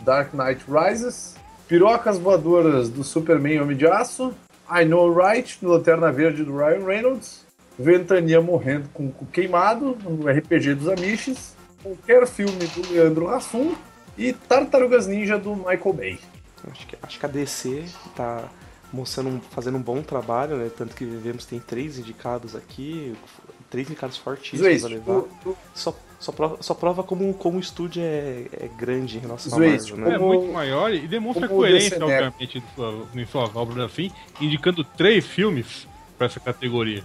Dark 0.05 0.33
Knight 0.35 0.65
Rises. 0.69 1.37
Pirocas 1.69 2.19
voadoras 2.19 2.89
do 2.89 3.05
Superman 3.05 3.61
Homem 3.61 3.77
de 3.77 3.87
Aço. 3.87 4.35
I 4.71 4.85
Know 4.85 5.13
Right 5.13 5.59
no 5.63 5.71
Lanterna 5.71 6.11
Verde 6.11 6.45
do 6.45 6.57
Ryan 6.57 6.85
Reynolds. 6.85 7.47
Ventania 7.83 8.41
morrendo 8.41 8.89
com 8.95 9.07
o 9.07 9.13
cu 9.13 9.27
queimado 9.27 9.97
no 10.03 10.29
RPG 10.29 10.75
dos 10.75 10.89
Amish. 10.89 11.55
Qualquer 11.83 12.27
filme 12.27 12.67
do 12.69 12.93
Leandro 12.93 13.29
Hassum. 13.29 13.75
E 14.17 14.33
Tartarugas 14.33 15.07
Ninja 15.07 15.39
do 15.39 15.57
Michael 15.57 15.93
Bay. 15.95 16.19
Acho 16.71 16.87
que, 16.87 16.97
acho 17.03 17.19
que 17.19 17.27
a 17.27 17.29
DC 17.29 17.85
tá 18.15 18.45
mostrando, 18.93 19.31
um- 19.31 19.41
fazendo 19.41 19.79
um 19.79 19.83
bom 19.83 20.03
trabalho, 20.03 20.57
né? 20.59 20.71
Tanto 20.77 20.95
que 20.95 21.05
vemos 21.05 21.45
tem 21.47 21.59
três 21.59 21.99
indicados 21.99 22.55
aqui, 22.55 23.15
três 23.71 23.89
indicados 23.89 24.19
fortíssimos 24.19 24.61
Zwist, 24.67 24.85
a 24.85 24.89
levar. 24.89 25.21
tu- 25.23 25.29
tu- 25.43 25.57
Só, 25.75 25.97
só, 26.21 26.31
prova, 26.31 26.59
só 26.61 26.75
prova 26.75 27.03
como, 27.03 27.33
como 27.35 27.57
o 27.57 27.61
estúdio 27.61 28.03
é, 28.03 28.45
é 28.53 28.69
grande 28.79 29.17
em 29.17 29.21
relação 29.21 29.51
Zwist, 29.59 29.93
a 29.93 29.97
Marvel, 29.97 30.11
né? 30.11 30.15
É 30.15 30.19
muito 30.19 30.53
maior 30.53 30.93
e 30.93 31.09
demonstra 31.09 31.49
como 31.49 31.61
o 31.61 31.63
coerência, 31.63 31.97
obviamente, 32.05 32.59
em, 32.59 32.63
sua- 32.77 33.07
em 33.15 33.27
suas 33.27 33.57
obras 33.57 33.79
assim, 33.79 34.13
indicando 34.41 34.85
três 34.85 35.27
filmes 35.27 35.89
pra 36.19 36.27
essa 36.27 36.39
categoria. 36.39 37.03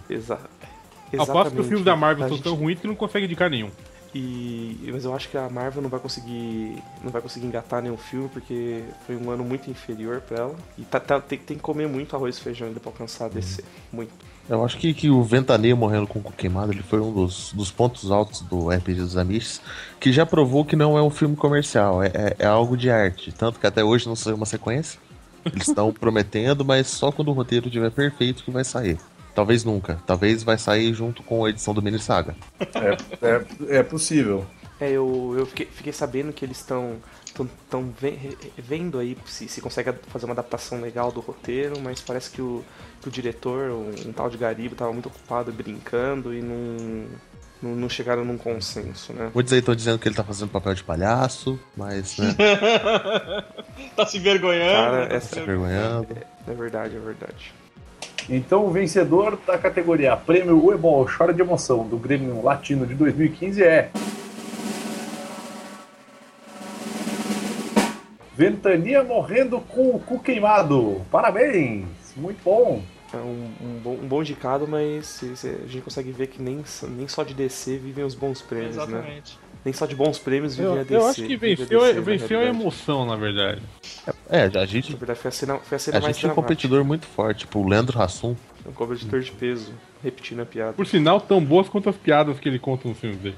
Aposto 1.13 1.15
que 1.15 1.31
os 1.31 1.37
exatamente. 1.39 1.67
filmes 1.67 1.85
da 1.85 1.95
Marvel 1.95 2.27
são 2.27 2.35
gente- 2.37 2.43
tão 2.43 2.55
ruins 2.55 2.79
que 2.79 2.87
não 2.87 2.95
consegue 2.95 3.25
indicar 3.25 3.49
nenhum. 3.49 3.69
E, 4.15 4.89
mas 4.91 5.03
eu 5.05 5.13
acho 5.13 5.29
que 5.29 5.37
a 5.37 5.49
Marvel 5.49 5.81
não 5.81 5.89
vai 5.89 5.99
conseguir 5.99 6.81
não 7.03 7.11
vai 7.11 7.21
conseguir 7.21 7.45
engatar 7.45 7.81
nenhum 7.83 7.97
filme 7.97 8.29
porque 8.29 8.81
foi 9.05 9.15
um 9.17 9.29
ano 9.29 9.43
muito 9.43 9.69
inferior 9.69 10.21
pra 10.21 10.37
ela. 10.37 10.55
E 10.77 10.81
tá- 10.83 10.99
tá- 10.99 11.19
tem, 11.19 11.37
tem 11.37 11.57
que 11.57 11.61
comer 11.63 11.87
muito 11.87 12.15
arroz 12.15 12.37
e 12.37 12.41
feijão 12.41 12.67
ainda 12.67 12.79
pra 12.79 12.89
alcançar 12.89 13.25
a 13.25 13.29
DC. 13.29 13.63
Muito. 13.91 14.11
Eu 14.49 14.63
acho 14.63 14.77
que, 14.77 14.93
que 14.93 15.09
o 15.09 15.21
Ventania 15.23 15.75
morrendo 15.75 16.07
com 16.07 16.19
o 16.19 16.21
cu 16.21 16.31
queimado 16.31 16.71
ele 16.71 16.81
foi 16.81 17.01
um 17.01 17.11
dos, 17.13 17.51
dos 17.53 17.69
pontos 17.69 18.09
altos 18.09 18.39
do 18.41 18.69
RPG 18.69 19.01
dos 19.01 19.17
Amish, 19.17 19.59
que 19.99 20.11
já 20.11 20.25
provou 20.25 20.63
que 20.63 20.75
não 20.75 20.97
é 20.97 21.01
um 21.01 21.09
filme 21.09 21.35
comercial, 21.35 22.01
é, 22.01 22.07
é- 22.07 22.35
é 22.39 22.45
algo 22.47 22.77
de 22.77 22.89
arte. 22.89 23.31
Tanto 23.33 23.59
que 23.59 23.67
até 23.67 23.83
hoje 23.83 24.07
não 24.07 24.15
saiu 24.15 24.37
uma 24.37 24.45
sequência. 24.45 24.99
Eles 25.45 25.67
estão 25.67 25.91
prometendo, 25.93 26.63
mas 26.63 26.87
só 26.87 27.11
quando 27.11 27.27
o 27.27 27.33
roteiro 27.33 27.67
estiver 27.67 27.91
perfeito 27.91 28.41
que 28.43 28.51
vai 28.51 28.63
sair. 28.63 28.97
Talvez 29.37 29.63
nunca. 29.63 29.99
Talvez 30.07 30.41
vai 30.41 30.57
sair 30.57 30.91
junto 30.95 31.21
com 31.21 31.45
a 31.45 31.49
edição 31.51 31.71
do 31.71 31.79
Mini 31.79 31.99
Saga. 31.99 32.35
É, 32.59 32.97
é, 33.21 33.77
é 33.77 33.83
possível. 33.83 34.43
É, 34.81 34.89
eu, 34.89 35.35
eu 35.37 35.45
fiquei, 35.45 35.67
fiquei 35.67 35.93
sabendo 35.93 36.33
que 36.33 36.43
eles 36.43 36.57
estão 36.57 36.95
tão, 37.35 37.47
tão 37.69 37.93
ve- 38.01 38.09
re- 38.09 38.37
vendo 38.57 38.97
aí 38.97 39.15
se, 39.27 39.47
se 39.47 39.61
consegue 39.61 39.93
fazer 40.07 40.25
uma 40.25 40.33
adaptação 40.33 40.81
legal 40.81 41.11
do 41.11 41.19
roteiro, 41.19 41.79
mas 41.79 42.01
parece 42.01 42.31
que 42.31 42.41
o, 42.41 42.65
que 42.99 43.09
o 43.09 43.11
diretor, 43.11 43.69
um, 43.69 43.91
um 44.09 44.11
tal 44.11 44.27
de 44.27 44.37
Garibo, 44.39 44.73
tava 44.73 44.91
muito 44.91 45.05
ocupado 45.05 45.51
brincando 45.51 46.33
e 46.33 46.41
não, 46.41 47.05
não, 47.61 47.75
não 47.75 47.89
chegaram 47.89 48.25
num 48.25 48.39
consenso, 48.39 49.13
né? 49.13 49.29
Muitos 49.35 49.53
aí 49.53 49.59
estão 49.59 49.75
dizendo 49.75 49.99
que 49.99 50.07
ele 50.07 50.15
tá 50.15 50.23
fazendo 50.23 50.49
papel 50.49 50.73
de 50.73 50.83
palhaço, 50.83 51.59
mas, 51.75 52.17
né, 52.17 52.35
tá 53.95 54.03
se 54.07 54.17
envergonhando. 54.17 54.73
Cara? 54.91 55.07
Tá 55.07 55.15
essa- 55.15 55.27
se 55.29 55.35
tá 55.35 55.45
vergonhando. 55.45 56.07
É 56.47 56.53
verdade, 56.55 56.95
é 56.95 56.99
verdade. 56.99 57.53
Então, 58.29 58.65
o 58.65 58.71
vencedor 58.71 59.39
da 59.47 59.57
categoria 59.57 60.15
Prêmio 60.17 60.63
Uebol 60.63 61.05
Chora 61.05 61.33
de 61.33 61.41
Emoção 61.41 61.87
do 61.87 61.97
Grêmio 61.97 62.43
Latino 62.43 62.85
de 62.85 62.93
2015 62.93 63.63
é. 63.63 63.89
Ventania 68.35 69.03
morrendo 69.03 69.59
com 69.61 69.89
o 69.95 69.99
cu 69.99 70.19
queimado. 70.19 71.01
Parabéns! 71.09 71.85
Muito 72.15 72.39
bom! 72.43 72.83
É 73.13 73.17
um, 73.17 73.49
um 73.61 73.79
bom, 73.81 73.93
um 73.93 74.07
bom 74.07 74.21
indicado, 74.21 74.67
mas 74.67 75.07
se- 75.07 75.35
se 75.37 75.47
a 75.47 75.67
gente 75.67 75.81
consegue 75.81 76.11
ver 76.11 76.27
que 76.27 76.41
nem, 76.41 76.63
só- 76.65 76.87
nem 76.87 77.07
só 77.07 77.23
de 77.23 77.33
DC 77.33 77.77
vivem 77.77 78.03
os 78.03 78.13
bons 78.13 78.41
prêmios, 78.41 78.75
né? 78.75 79.21
Nem 79.67 79.73
só 79.73 79.85
de 79.85 79.97
bons 79.97 80.17
prêmios 80.17 80.55
vivem 80.55 80.71
Eu, 80.75 80.79
a 80.79 80.83
DC. 80.83 80.95
eu 80.95 81.05
acho 81.07 81.23
que 81.25 81.35
venceu, 81.35 81.67
DC, 81.81 81.99
venceu 81.99 82.39
a 82.39 82.45
emoção, 82.45 83.05
na 83.05 83.17
verdade. 83.17 83.61
É, 84.29 84.43
a 84.43 84.65
gente, 84.65 84.93
Na 84.93 84.97
verdade, 84.97 85.19
foi 85.19 85.27
a 85.27 85.31
cena, 85.33 85.57
foi 85.57 85.75
a 85.75 85.79
cena 85.79 85.97
a 85.97 85.99
mais 85.99 86.15
gente 86.15 86.21
tinha 86.21 86.31
um 86.31 86.33
dramática. 86.33 86.41
competidor 86.55 86.85
muito 86.85 87.05
forte, 87.05 87.39
tipo 87.39 87.59
o 87.59 87.67
Leandro 87.67 88.01
Hassum. 88.01 88.33
Um 88.65 88.71
competidor 88.71 89.19
de 89.19 89.31
peso, 89.33 89.73
repetindo 90.01 90.39
a 90.41 90.45
piada. 90.45 90.71
Por 90.71 90.87
sinal, 90.87 91.19
tão 91.19 91.43
boas 91.43 91.67
quanto 91.67 91.89
as 91.89 91.97
piadas 91.97 92.39
que 92.39 92.47
ele 92.47 92.59
conta 92.59 92.87
no 92.87 92.95
filme 92.95 93.17
dele. 93.17 93.35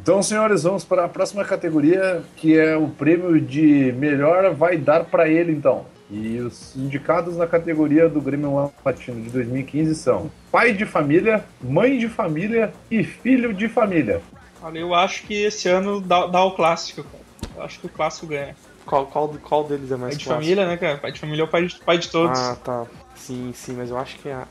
Então, 0.00 0.22
senhores, 0.22 0.62
vamos 0.62 0.84
para 0.84 1.06
a 1.06 1.08
próxima 1.08 1.44
categoria, 1.44 2.22
que 2.36 2.56
é 2.56 2.76
o 2.76 2.86
prêmio 2.86 3.40
de 3.40 3.92
melhor 3.98 4.54
vai 4.54 4.78
dar 4.78 5.02
para 5.02 5.28
ele, 5.28 5.50
então. 5.50 5.84
E 6.12 6.38
os 6.40 6.76
indicados 6.76 7.38
na 7.38 7.46
categoria 7.46 8.06
do 8.06 8.20
Grêmio 8.20 8.70
Latino 8.84 9.22
de 9.22 9.30
2015 9.30 9.94
são 9.94 10.30
pai 10.50 10.74
de 10.74 10.84
família, 10.84 11.42
mãe 11.58 11.98
de 11.98 12.06
família 12.06 12.70
e 12.90 13.02
filho 13.02 13.54
de 13.54 13.66
família. 13.66 14.20
Olha, 14.60 14.78
eu 14.78 14.94
acho 14.94 15.22
que 15.22 15.42
esse 15.42 15.70
ano 15.70 16.02
dá, 16.02 16.26
dá 16.26 16.44
o 16.44 16.50
clássico, 16.54 17.02
cara. 17.02 17.24
Eu 17.56 17.62
acho 17.62 17.80
que 17.80 17.86
o 17.86 17.88
clássico 17.88 18.26
ganha. 18.26 18.54
Qual, 18.84 19.06
qual, 19.06 19.28
qual 19.42 19.64
deles 19.64 19.90
é 19.90 19.96
mais 19.96 20.12
Pai 20.12 20.18
de 20.18 20.24
clássico? 20.24 20.44
família, 20.44 20.66
né, 20.68 20.76
cara? 20.76 20.98
Pai 20.98 21.12
de 21.12 21.18
família 21.18 21.42
é 21.42 21.44
o 21.44 21.48
pai 21.48 21.66
de, 21.66 21.78
pai 21.80 21.96
de 21.96 22.10
todos. 22.10 22.38
Ah, 22.38 22.56
tá. 22.62 22.86
Sim, 23.14 23.50
sim, 23.54 23.72
mas 23.72 23.88
eu 23.88 23.96
acho 23.96 24.18
que 24.18 24.28
a, 24.28 24.46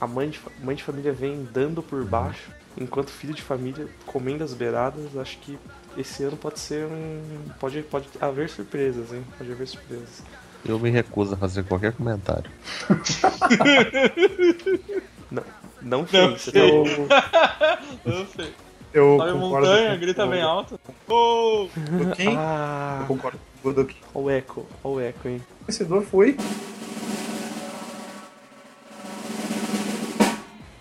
a 0.00 0.06
mãe, 0.06 0.30
de, 0.30 0.40
mãe 0.64 0.74
de 0.74 0.82
família 0.82 1.12
vem 1.12 1.46
dando 1.52 1.82
por 1.82 2.02
baixo, 2.06 2.50
enquanto 2.74 3.10
filho 3.10 3.34
de 3.34 3.42
família 3.42 3.86
comendo 4.06 4.42
as 4.42 4.54
beiradas. 4.54 5.14
Acho 5.14 5.36
que 5.40 5.58
esse 5.94 6.24
ano 6.24 6.38
pode 6.38 6.58
ser 6.58 6.86
um. 6.86 7.50
Pode, 7.60 7.82
pode 7.82 8.08
haver 8.18 8.48
surpresas, 8.48 9.12
hein? 9.12 9.22
Pode 9.36 9.52
haver 9.52 9.68
surpresas. 9.68 10.22
Eu 10.64 10.78
me 10.78 10.90
recuso 10.90 11.34
a 11.34 11.36
fazer 11.36 11.64
qualquer 11.64 11.92
comentário. 11.92 12.50
Não, 15.30 15.42
não 15.80 16.06
fez. 16.06 16.42
Você 16.42 16.52
tá 16.52 16.58
Eu, 16.58 16.84
Eu 18.04 18.26
sei. 18.36 18.52
eu 18.92 19.16
Sobe 19.18 19.30
a 19.30 19.32
concordo 19.32 19.66
montanha, 19.66 19.94
com- 19.94 20.00
grita 20.00 20.26
bem 20.26 20.42
alto. 20.42 20.78
Oh! 21.08 21.66
quem? 22.14 22.36
Ah, 22.36 22.98
Eu 23.00 23.06
concordo 23.06 23.38
com 23.38 23.68
o 23.70 23.72
Godoki. 23.72 23.96
olha 24.14 24.24
o 24.24 24.30
eco, 24.30 24.66
olha 24.84 24.94
o 24.94 25.00
eco, 25.00 25.28
hein? 25.28 25.42
O 25.62 25.64
vencedor 25.64 26.04
foi. 26.04 26.36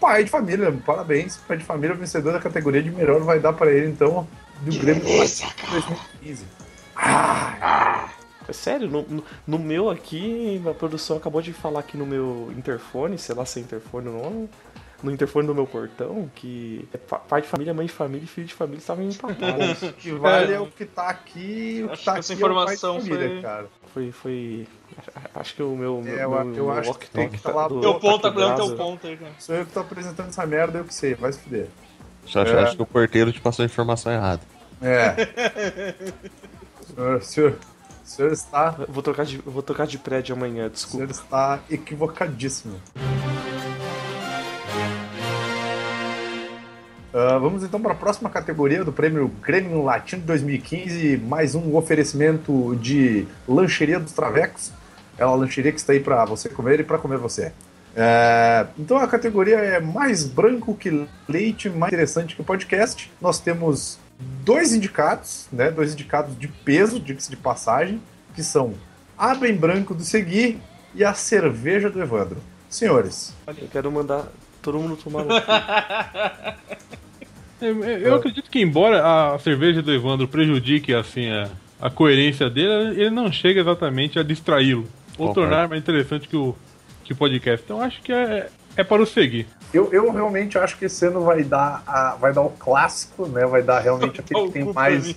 Pai 0.02 0.26
de 0.26 0.30
família, 0.30 0.72
parabéns. 0.86 1.38
Pai 1.48 1.56
de 1.58 1.63
família, 1.63 1.96
vencedor 1.96 2.34
da 2.34 2.39
categoria 2.39 2.84
de 2.84 2.91
melhor, 2.91 3.22
vai 3.22 3.39
dar 3.39 3.54
para 3.54 3.72
ele 3.72 3.88
então 3.88 4.28
do 4.62 4.78
Grêmio 4.80 5.02
2015. 5.04 6.46
É 8.52 8.54
sério, 8.54 8.88
no, 8.90 9.24
no, 9.48 9.58
meu 9.58 9.90
aqui, 9.90 10.62
a 10.70 10.74
produção 10.74 11.16
acabou 11.18 11.42
de 11.42 11.54
falar 11.54 11.80
aqui 11.80 11.96
no 11.98 12.06
meu 12.06 12.54
interfone, 12.58 13.18
sei 13.18 13.34
lá 13.34 13.46
se 13.46 13.60
é 13.60 13.62
interfone 13.64 14.10
ou 14.10 14.14
não, 14.14 14.50
no 15.02 15.10
interfone 15.12 15.48
do 15.48 15.56
meu 15.56 15.66
portão 15.66 16.30
que 16.36 16.88
é 16.94 16.98
pa- 16.98 17.18
pai 17.20 17.42
de 17.42 17.48
família, 17.48 17.74
mãe 17.74 17.86
de 17.86 17.92
família 17.94 18.24
e 18.26 18.28
filho 18.28 18.46
de 18.48 18.54
família 18.54 18.80
estavam 18.80 19.04
empatados. 19.06 19.82
O 19.90 19.94
que 19.94 20.12
vale 20.12 20.54
é 20.54 20.60
o 20.60 20.68
que 20.68 20.86
tá 20.86 21.08
aqui, 21.10 21.82
o 21.84 21.88
que 21.88 21.94
Acho 21.94 22.04
tá 22.06 22.14
que 22.14 22.20
essa 22.20 22.34
aqui 22.34 22.44
é 22.44 22.46
o 22.46 22.54
pai 22.54 22.66
de 22.66 22.74
informação 22.74 23.00
família, 23.02 23.28
foi- 23.30 23.42
cara. 23.42 23.66
foi, 23.94 24.12
foi. 24.12 24.68
Acho 25.34 25.56
que 25.56 25.64
o 25.64 25.76
meu. 25.76 26.04
É, 26.06 26.24
eu- 26.24 26.30
meu, 26.30 26.40
eu 26.40 26.46
meu 26.46 26.72
acho 26.72 26.94
que 26.96 27.10
tem 27.10 27.30
que 27.30 27.38
walkie-talkie 27.38 27.38
falar 27.38 27.68
do- 27.70 27.76
do- 27.76 27.82
Teu 27.82 27.94
ponto, 28.00 28.22
tá 28.22 28.30
quebrado. 28.30 28.56
teu 28.68 28.76
ponto 28.76 29.08
aí, 29.08 29.16
cara. 29.18 29.32
Sou 29.40 29.56
eu 29.56 29.66
que 29.66 29.72
tô 29.72 29.80
apresentando 29.80 30.28
essa 30.30 30.46
merda, 30.46 30.80
eu 30.80 30.84
que 30.84 30.94
sei, 30.94 31.16
vai 31.16 31.32
se 31.32 31.40
fuder. 31.40 31.68
Só 32.26 32.42
acho, 32.42 32.52
É. 32.54 32.64
acho 32.64 32.76
que 32.76 32.82
o 32.82 32.86
porteiro 32.86 33.32
te 33.32 33.40
passou 33.42 33.64
a 33.64 33.66
informação 33.66 34.12
errada. 34.12 34.42
É. 34.84 35.16
senhor, 36.96 37.24
senhor, 37.24 37.58
o 38.04 38.08
senhor 38.08 38.32
está. 38.32 38.76
Eu 38.80 38.88
Vou 38.94 39.04
trocar, 39.04 39.26
de, 39.26 39.38
vou 39.38 39.62
trocar 39.62 39.88
de 39.88 39.98
prédio 39.98 40.36
amanhã, 40.36 40.68
O 40.68 40.70
desculpa. 40.70 40.98
senhor 40.98 41.12
está 41.12 41.60
equivocadíssimo. 41.70 42.76
Ah, 47.14 47.38
vamos 47.38 47.64
então 47.64 47.82
para 47.82 47.92
a 47.92 47.96
próxima 47.96 48.30
categoria 48.30 48.86
do 48.86 48.92
prêmio 48.94 49.28
Grêmio 49.42 49.84
Latino 49.84 50.22
de 50.22 50.28
2015, 50.28 51.18
mais 51.18 51.56
um 51.56 51.76
oferecimento 51.76 52.76
de 52.78 53.28
lancheria 53.48 54.00
dos 54.00 54.14
Travecos. 54.14 54.72
É 55.18 55.26
uma 55.26 55.36
lancheria 55.36 55.72
que 55.74 55.80
está 55.80 55.92
aí 55.94 56.00
para 56.00 56.24
você 56.24 56.48
comer 56.48 56.80
e 56.80 56.84
para 56.84 56.98
comer 56.98 57.18
você. 57.18 57.52
É, 57.94 58.66
então 58.80 58.96
a 58.98 59.08
categoria 59.08 59.58
é 59.58 59.80
mais 59.82 60.24
branco 60.26 60.74
que 60.74 61.06
leite, 61.28 61.70
mais 61.70 61.92
interessante 61.92 62.36
que 62.36 62.44
podcast. 62.44 63.12
Nós 63.20 63.40
temos 63.42 64.00
dois 64.44 64.74
indicados, 64.74 65.48
né? 65.52 65.72
Dois 65.72 65.94
indicados 65.94 66.38
de 66.38 66.48
peso, 66.48 67.00
diga-se 67.00 67.30
de 67.30 67.38
passagem, 67.38 68.02
que 68.36 68.44
são 68.44 68.74
a 69.18 69.36
Bem 69.36 69.56
Branco 69.56 69.94
do 69.94 70.04
Segui 70.04 70.60
e 70.96 71.04
a 71.04 71.14
cerveja 71.14 71.90
do 71.90 72.02
Evandro. 72.02 72.38
Senhores, 72.70 73.36
Eu 73.48 73.68
quero 73.72 73.92
mandar 73.92 74.28
todo 74.62 74.80
mundo 74.80 74.96
tomar. 74.96 75.26
Eu, 77.62 77.84
eu 77.84 78.16
acredito 78.16 78.50
que, 78.50 78.60
embora 78.60 79.34
a 79.36 79.38
cerveja 79.38 79.84
do 79.84 79.94
Evandro 79.94 80.28
prejudique 80.28 80.96
assim 80.96 81.30
a, 81.30 81.48
a 81.80 81.92
coerência 81.92 82.50
dele, 82.50 83.00
ele 83.00 83.12
não 83.12 83.32
chega 83.32 83.62
exatamente 83.62 84.18
a 84.18 84.24
distraí-lo 84.24 84.88
ou 85.16 85.28
Concordo. 85.28 85.34
tornar 85.42 85.70
mais 85.70 85.80
interessante 85.80 86.28
que 86.28 86.36
o, 86.36 86.56
que 87.04 87.14
o 87.14 87.16
podcast. 87.16 87.64
Então 87.64 87.80
acho 87.80 88.02
que 88.02 88.12
é, 88.12 88.50
é 88.76 88.84
para 88.84 89.04
o 89.04 89.06
seguir. 89.06 89.46
Eu, 89.74 89.92
eu 89.94 90.12
realmente 90.12 90.58
acho 90.58 90.78
que 90.78 90.86
esse 90.86 91.06
ano 91.06 91.22
vai 91.22 91.44
dar, 91.44 91.84
a, 91.86 92.16
vai 92.16 92.34
dar 92.34 92.42
o 92.42 92.50
clássico, 92.50 93.28
né? 93.28 93.46
Vai 93.46 93.62
dar 93.62 93.80
realmente 93.80 94.20
aquele 94.20 94.48
que 94.48 94.52
tem 94.52 94.74
mais. 94.74 95.16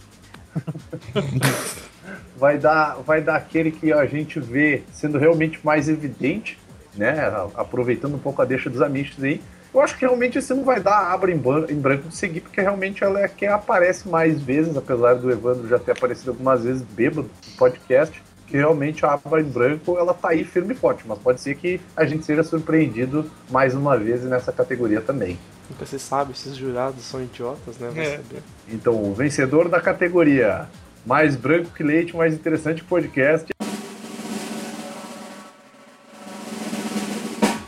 vai 2.36 2.58
dar, 2.58 2.96
vai 3.06 3.20
dar 3.20 3.36
aquele 3.36 3.70
que 3.70 3.92
a 3.92 4.06
gente 4.06 4.38
vê 4.38 4.82
sendo 4.92 5.18
realmente 5.18 5.58
mais 5.64 5.88
evidente, 5.88 6.58
né? 6.94 7.32
Aproveitando 7.54 8.14
um 8.14 8.18
pouco 8.18 8.42
a 8.42 8.44
deixa 8.44 8.70
dos 8.70 8.82
amistos 8.82 9.22
aí. 9.24 9.40
Eu 9.74 9.80
acho 9.80 9.98
que 9.98 10.06
realmente 10.06 10.38
esse 10.38 10.52
ano 10.52 10.62
vai 10.62 10.78
dar 10.78 10.92
a 10.92 11.12
Abra 11.12 11.32
em 11.32 11.36
branco 11.36 12.08
de 12.08 12.14
seguir, 12.14 12.42
porque 12.42 12.60
realmente 12.60 13.02
ela 13.02 13.20
é 13.20 13.26
quem 13.26 13.48
aparece 13.48 14.08
mais 14.08 14.40
vezes, 14.40 14.76
apesar 14.76 15.14
do 15.14 15.28
Evandro 15.32 15.66
já 15.66 15.80
ter 15.80 15.90
aparecido 15.90 16.30
algumas 16.30 16.62
vezes 16.62 16.82
bêbado 16.82 17.22
no 17.22 17.56
podcast, 17.56 18.22
que 18.46 18.56
realmente 18.56 19.04
a 19.04 19.12
Abra 19.12 19.40
em 19.40 19.44
branco 19.44 19.96
ela 19.98 20.12
tá 20.12 20.30
aí 20.30 20.44
firme 20.44 20.74
e 20.74 20.76
forte, 20.76 21.04
mas 21.06 21.18
pode 21.18 21.40
ser 21.40 21.54
que 21.56 21.80
a 21.96 22.04
gente 22.04 22.24
seja 22.24 22.42
surpreendido 22.42 23.30
mais 23.50 23.74
uma 23.74 23.96
vez 23.96 24.22
nessa 24.24 24.52
categoria 24.52 25.00
também. 25.00 25.38
Nunca 25.70 25.86
você 25.86 25.98
sabe, 25.98 26.32
esses 26.32 26.56
jurados 26.56 27.04
são 27.04 27.22
idiotas, 27.22 27.78
né? 27.78 27.90
É. 27.96 28.20
Então, 28.68 29.02
o 29.02 29.14
vencedor 29.14 29.68
da 29.68 29.80
categoria 29.80 30.68
mais 31.06 31.36
branco 31.36 31.70
que 31.74 31.82
leite, 31.82 32.16
mais 32.16 32.34
interessante 32.34 32.82
que 32.82 32.88
podcast. 32.88 33.50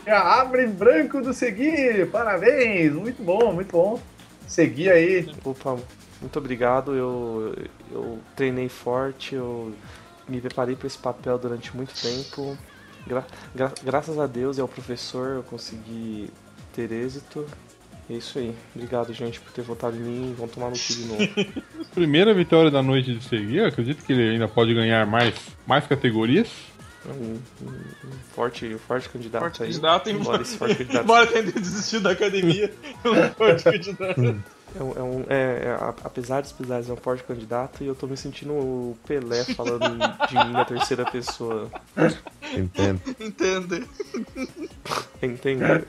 É 0.05 0.11
a 0.11 0.41
Abre 0.41 0.63
em 0.63 0.69
Branco 0.69 1.21
do 1.21 1.33
Segui. 1.33 2.05
Parabéns! 2.05 2.93
Muito 2.93 3.21
bom, 3.21 3.51
muito 3.51 3.71
bom. 3.71 3.99
Segui 4.47 4.89
aí. 4.89 5.29
Opa, 5.43 5.77
muito 6.21 6.39
obrigado. 6.39 6.95
Eu, 6.95 7.53
eu 7.91 8.19
treinei 8.35 8.69
forte, 8.69 9.35
eu 9.35 9.73
me 10.27 10.41
preparei 10.41 10.75
para 10.75 10.87
esse 10.87 10.97
papel 10.97 11.37
durante 11.37 11.75
muito 11.75 11.93
tempo. 11.93 12.57
Gra- 13.05 13.25
gra- 13.55 13.73
graças 13.83 14.19
a 14.19 14.27
Deus 14.27 14.57
e 14.57 14.61
ao 14.61 14.67
professor 14.67 15.35
eu 15.37 15.43
consegui 15.43 16.29
ter 16.73 16.91
êxito. 16.91 17.45
É 18.09 18.13
isso 18.13 18.39
aí. 18.39 18.55
Obrigado, 18.75 19.13
gente, 19.13 19.39
por 19.39 19.51
ter 19.51 19.61
votado 19.61 19.95
em 19.97 19.99
mim. 19.99 20.35
Vão 20.37 20.47
tomar 20.47 20.69
no 20.69 20.77
cu 20.77 20.93
de 20.93 21.05
novo. 21.05 21.63
Primeira 21.93 22.33
vitória 22.33 22.71
da 22.71 22.81
noite 22.81 23.13
de 23.15 23.23
seguir, 23.23 23.57
eu 23.57 23.65
acredito 23.67 24.03
que 24.03 24.13
ele 24.13 24.29
ainda 24.31 24.47
pode 24.47 24.73
ganhar 24.73 25.05
mais, 25.05 25.33
mais 25.65 25.85
categorias. 25.87 26.49
Um, 27.05 27.11
um- 27.11 27.37
um 27.65 28.11
forte, 28.33 28.65
um 28.73 28.77
forte 28.79 29.07
candidato 29.09 29.41
Forte 29.41 29.63
aí. 29.63 29.69
candidato, 29.69 30.09
embora 30.09 30.21
embora, 30.23 30.41
esse 30.41 30.57
forte 30.57 30.75
candidato 30.75 31.03
embora 31.05 31.27
tenha 31.27 31.43
desistido 31.43 32.03
da 32.03 32.11
academia. 32.11 32.73
um 33.05 33.29
forte 33.33 33.63
candidato. 33.63 34.43
É 34.75 34.83
um, 34.83 34.91
é 34.91 35.01
um- 35.01 35.25
é- 35.29 35.61
é, 35.65 35.77
apesar 36.03 36.41
dos 36.41 36.51
pesares, 36.51 36.89
é 36.89 36.93
um 36.93 36.97
forte 36.97 37.23
candidato 37.23 37.83
e 37.83 37.87
eu 37.87 37.95
tô 37.95 38.05
me 38.05 38.15
sentindo 38.17 38.53
o 38.53 38.97
Pelé 39.07 39.43
falando 39.55 39.97
de 40.29 40.35
mim 40.45 40.51
na 40.51 40.65
terceira 40.65 41.05
pessoa. 41.09 41.69
Entendo. 42.55 43.01
Entende? 43.19 43.87
Entende? 45.21 45.85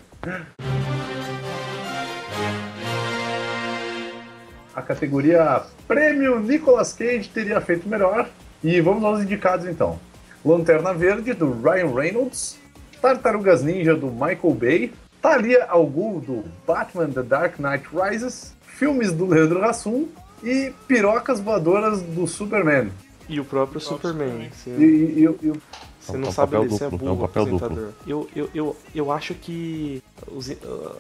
A 4.75 4.83
categoria 4.83 5.63
Prêmio 5.87 6.39
Nicolas 6.41 6.93
Cage 6.93 7.29
teria 7.29 7.61
feito 7.61 7.89
melhor. 7.89 8.29
E 8.63 8.81
vamos 8.81 9.05
aos 9.05 9.23
indicados 9.23 9.67
então. 9.67 9.99
Lanterna 10.45 10.93
Verde, 10.95 11.33
do 11.33 11.53
Ryan 11.63 11.93
Reynolds. 11.95 12.59
Tartarugas 13.01 13.63
Ninja, 13.63 13.95
do 13.95 14.07
Michael 14.07 14.55
Bay. 14.55 14.93
Talia 15.21 15.65
al 15.69 15.85
Ghul, 15.87 16.21
do 16.21 16.45
Batman 16.67 17.11
The 17.11 17.23
Dark 17.23 17.59
Knight 17.59 17.85
Rises. 17.93 18.57
Filmes 18.79 19.13
do 19.13 19.27
Leandro 19.27 19.65
Hassum. 19.65 20.07
E 20.43 20.73
Pirocas 20.87 21.41
Voadoras 21.41 22.01
do 22.01 22.27
Superman. 22.29 22.91
E 23.29 23.41
o 23.41 23.45
próprio 23.45 23.81
Superman. 23.81 24.47
E, 24.47 24.51
Você, 24.57 24.71
e- 24.71 24.85
e- 24.85 25.25
e- 25.49 25.53
você 26.01 26.15
É 26.15 26.17
um 26.17 26.21
não 26.21 26.33
sabe 26.33 26.57
ler, 26.57 26.69
você 26.71 26.85
é 26.85 26.89
duplo, 26.89 26.99
burro, 26.99 27.11
é 27.11 27.13
um 27.13 27.19
papel 27.19 27.43
apresentador. 27.43 27.89
Eu, 28.07 28.29
eu, 28.35 28.49
eu, 28.55 28.77
eu 28.95 29.13
acho 29.13 29.35
que 29.35 30.03
os- 30.31 30.51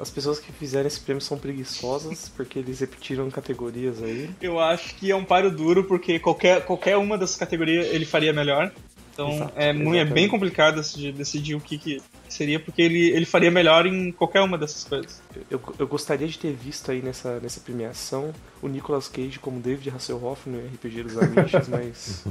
as 0.02 0.10
pessoas 0.10 0.38
que 0.38 0.52
fizeram 0.52 0.86
esse 0.86 1.00
prêmio 1.00 1.22
são 1.22 1.38
preguiçosas, 1.38 2.28
porque 2.36 2.58
eles 2.58 2.80
repetiram 2.80 3.30
categorias 3.30 4.02
aí. 4.02 4.28
Eu 4.42 4.58
acho 4.60 4.94
que 4.96 5.10
é 5.10 5.16
um 5.16 5.24
páreo 5.24 5.50
duro, 5.50 5.84
porque 5.84 6.18
qualquer, 6.18 6.64
qualquer 6.66 6.96
uma 6.98 7.16
dessas 7.16 7.36
categorias 7.36 7.86
ele 7.86 8.04
faria 8.04 8.32
melhor. 8.32 8.70
Então 9.18 9.32
Exato, 9.32 9.52
é, 9.56 9.72
muito, 9.72 9.98
é 9.98 10.04
bem 10.04 10.28
complicado 10.28 10.76
decidir, 10.76 11.12
decidir 11.12 11.56
o 11.56 11.60
que, 11.60 11.76
que 11.76 12.00
seria, 12.28 12.60
porque 12.60 12.80
ele, 12.80 13.10
ele 13.10 13.26
faria 13.26 13.50
melhor 13.50 13.84
em 13.84 14.12
qualquer 14.12 14.42
uma 14.42 14.56
dessas 14.56 14.84
coisas. 14.84 15.20
Eu, 15.50 15.60
eu 15.76 15.88
gostaria 15.88 16.28
de 16.28 16.38
ter 16.38 16.52
visto 16.52 16.88
aí 16.92 17.02
nessa, 17.02 17.40
nessa 17.40 17.58
premiação 17.58 18.32
o 18.62 18.68
Nicolas 18.68 19.08
Cage 19.08 19.40
como 19.40 19.58
David 19.58 19.90
Hasselhoff 19.90 20.48
no 20.48 20.64
RPG 20.64 21.02
dos 21.02 21.18
Amish, 21.18 21.52
mas, 21.68 22.24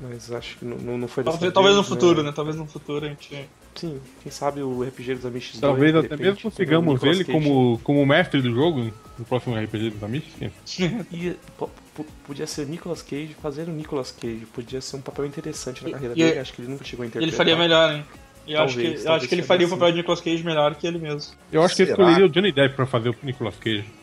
mas 0.00 0.32
acho 0.32 0.56
que 0.56 0.64
não, 0.64 0.96
não 0.96 1.06
foi 1.06 1.24
dessa 1.24 1.36
Talvez, 1.36 1.52
talvez 1.52 1.76
no 1.76 1.82
vez, 1.82 1.88
futuro, 1.88 2.22
né? 2.22 2.32
Talvez 2.34 2.56
no 2.56 2.66
futuro 2.66 3.04
a 3.04 3.08
gente. 3.10 3.46
Sim, 3.80 4.00
quem 4.22 4.30
sabe 4.30 4.62
o 4.62 4.82
RPG 4.82 5.14
dos 5.14 5.24
Amish 5.26 5.52
2, 5.52 5.60
Talvez 5.60 5.94
até 5.94 6.02
repente, 6.08 6.20
mesmo 6.22 6.38
o 6.38 6.42
consigamos 6.42 7.02
ele 7.02 7.24
Cage. 7.24 7.32
como, 7.32 7.78
como 7.82 8.04
mestre 8.04 8.42
do 8.42 8.52
jogo 8.54 8.92
no 9.18 9.24
próximo 9.24 9.56
RPG 9.56 9.90
dos 9.90 10.02
Amish. 10.02 10.24
E, 11.10 11.34
po- 11.56 11.70
po- 11.94 12.06
podia 12.26 12.46
ser 12.46 12.62
o 12.66 12.68
Nicolas 12.68 13.00
Cage 13.02 13.34
fazendo 13.40 13.68
o 13.68 13.72
Nicolas 13.74 14.12
Cage. 14.12 14.46
Podia 14.52 14.80
ser 14.80 14.96
um 14.96 15.00
papel 15.00 15.24
interessante 15.26 15.82
na 15.82 15.88
E- 15.88 15.92
carreira 15.92 16.14
e- 16.14 16.16
dele. 16.22 16.38
Acho 16.40 16.52
que 16.52 16.60
ele 16.62 16.68
nunca 16.70 16.84
chegou 16.84 17.04
a 17.04 17.06
interpretar. 17.06 17.28
Ele 17.28 17.36
faria 17.36 17.56
melhor, 17.56 17.94
hein? 17.94 18.04
Eu 18.46 18.62
acho 18.62 18.74
Talvez, 18.74 18.94
que, 18.94 19.00
eu 19.00 19.04
talvez 19.04 19.22
acho 19.22 19.28
que 19.28 19.34
ele 19.34 19.42
faria 19.42 19.66
o 19.66 19.68
assim. 19.70 19.78
papel 19.78 19.92
de 19.92 19.98
Nicolas 19.98 20.20
Cage 20.20 20.42
melhor 20.44 20.74
que 20.74 20.86
ele 20.86 20.98
mesmo. 20.98 21.32
Eu 21.52 21.62
acho 21.62 21.76
que 21.76 21.82
ele 21.82 21.90
escolheria 21.90 22.26
o 22.26 22.28
Johnny 22.28 22.52
Depp 22.52 22.74
pra 22.74 22.86
fazer 22.86 23.08
o 23.10 23.16
Nicolas 23.22 23.54
Cage. 23.56 23.84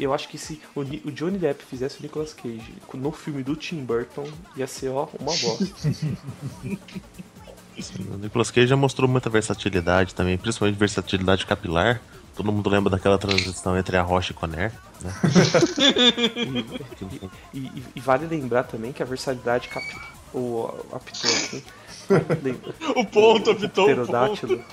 Eu 0.00 0.12
acho 0.12 0.28
que 0.28 0.36
se 0.36 0.60
o, 0.74 0.80
o 0.80 1.12
Johnny 1.12 1.38
Depp 1.38 1.62
fizesse 1.64 2.00
o 2.00 2.02
Nicolas 2.02 2.32
Cage 2.34 2.72
no 2.94 3.12
filme 3.12 3.42
do 3.44 3.54
Tim 3.54 3.84
Burton, 3.84 4.26
ia 4.56 4.66
ser, 4.66 4.88
ó, 4.88 5.06
uma 5.20 5.32
bosta. 5.36 5.64
O 8.10 8.16
Nicolas 8.18 8.50
Cage 8.50 8.66
já 8.68 8.76
mostrou 8.76 9.08
muita 9.08 9.28
versatilidade 9.28 10.14
também, 10.14 10.36
principalmente 10.38 10.76
versatilidade 10.78 11.44
capilar. 11.46 12.00
Todo 12.34 12.52
mundo 12.52 12.68
lembra 12.68 12.90
daquela 12.90 13.18
transição 13.18 13.76
entre 13.78 13.96
a 13.96 14.02
Rocha 14.02 14.32
e 14.32 14.34
Conner, 14.34 14.72
né? 15.00 15.12
E, 17.52 17.58
e- 17.58 17.82
e 17.96 18.00
vale 18.00 18.26
lembrar 18.26 18.64
também 18.64 18.92
que 18.92 19.02
a 19.02 19.06
versatilidade 19.06 19.68
cap... 19.68 19.84
o 20.34 20.68
apitou 20.92 21.30
aqui. 21.30 21.64
O 22.94 23.04
ponto, 23.04 23.50
apitou 23.50 23.84
o 23.90 23.96
ponto. 23.96 24.04
Pterodátilo. 24.06 24.64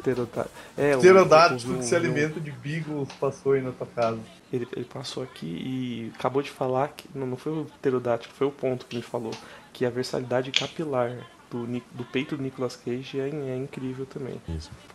Pterodátilo. 0.00 0.50
É, 0.76 0.94
o- 0.94 0.98
Pterodátilo 0.98 1.74
o- 1.76 1.78
que 1.78 1.84
se 1.86 1.94
o- 1.94 1.96
alimenta 1.96 2.38
de 2.38 2.50
beagles 2.50 3.08
passou 3.18 3.52
aí 3.52 3.62
na 3.62 3.70
tua 3.70 3.86
casa. 3.86 4.18
Ele, 4.52 4.68
ele 4.76 4.84
passou 4.84 5.22
aqui 5.22 5.46
e 5.46 6.12
acabou 6.18 6.42
de 6.42 6.50
falar 6.50 6.88
que. 6.88 7.08
Não, 7.14 7.26
não 7.26 7.36
foi 7.38 7.52
o 7.52 7.64
pterodátilo, 7.64 8.34
foi 8.36 8.46
o 8.46 8.50
ponto 8.50 8.84
que 8.84 8.96
ele 8.96 9.02
falou. 9.02 9.30
Que 9.72 9.86
a 9.86 9.90
versatilidade 9.90 10.50
capilar 10.50 11.10
do, 11.54 11.66
do 11.92 12.04
peito 12.04 12.36
do 12.36 12.42
Nicolas 12.42 12.74
Cage 12.74 13.20
é, 13.20 13.28
é 13.28 13.56
incrível 13.56 14.04
também. 14.04 14.40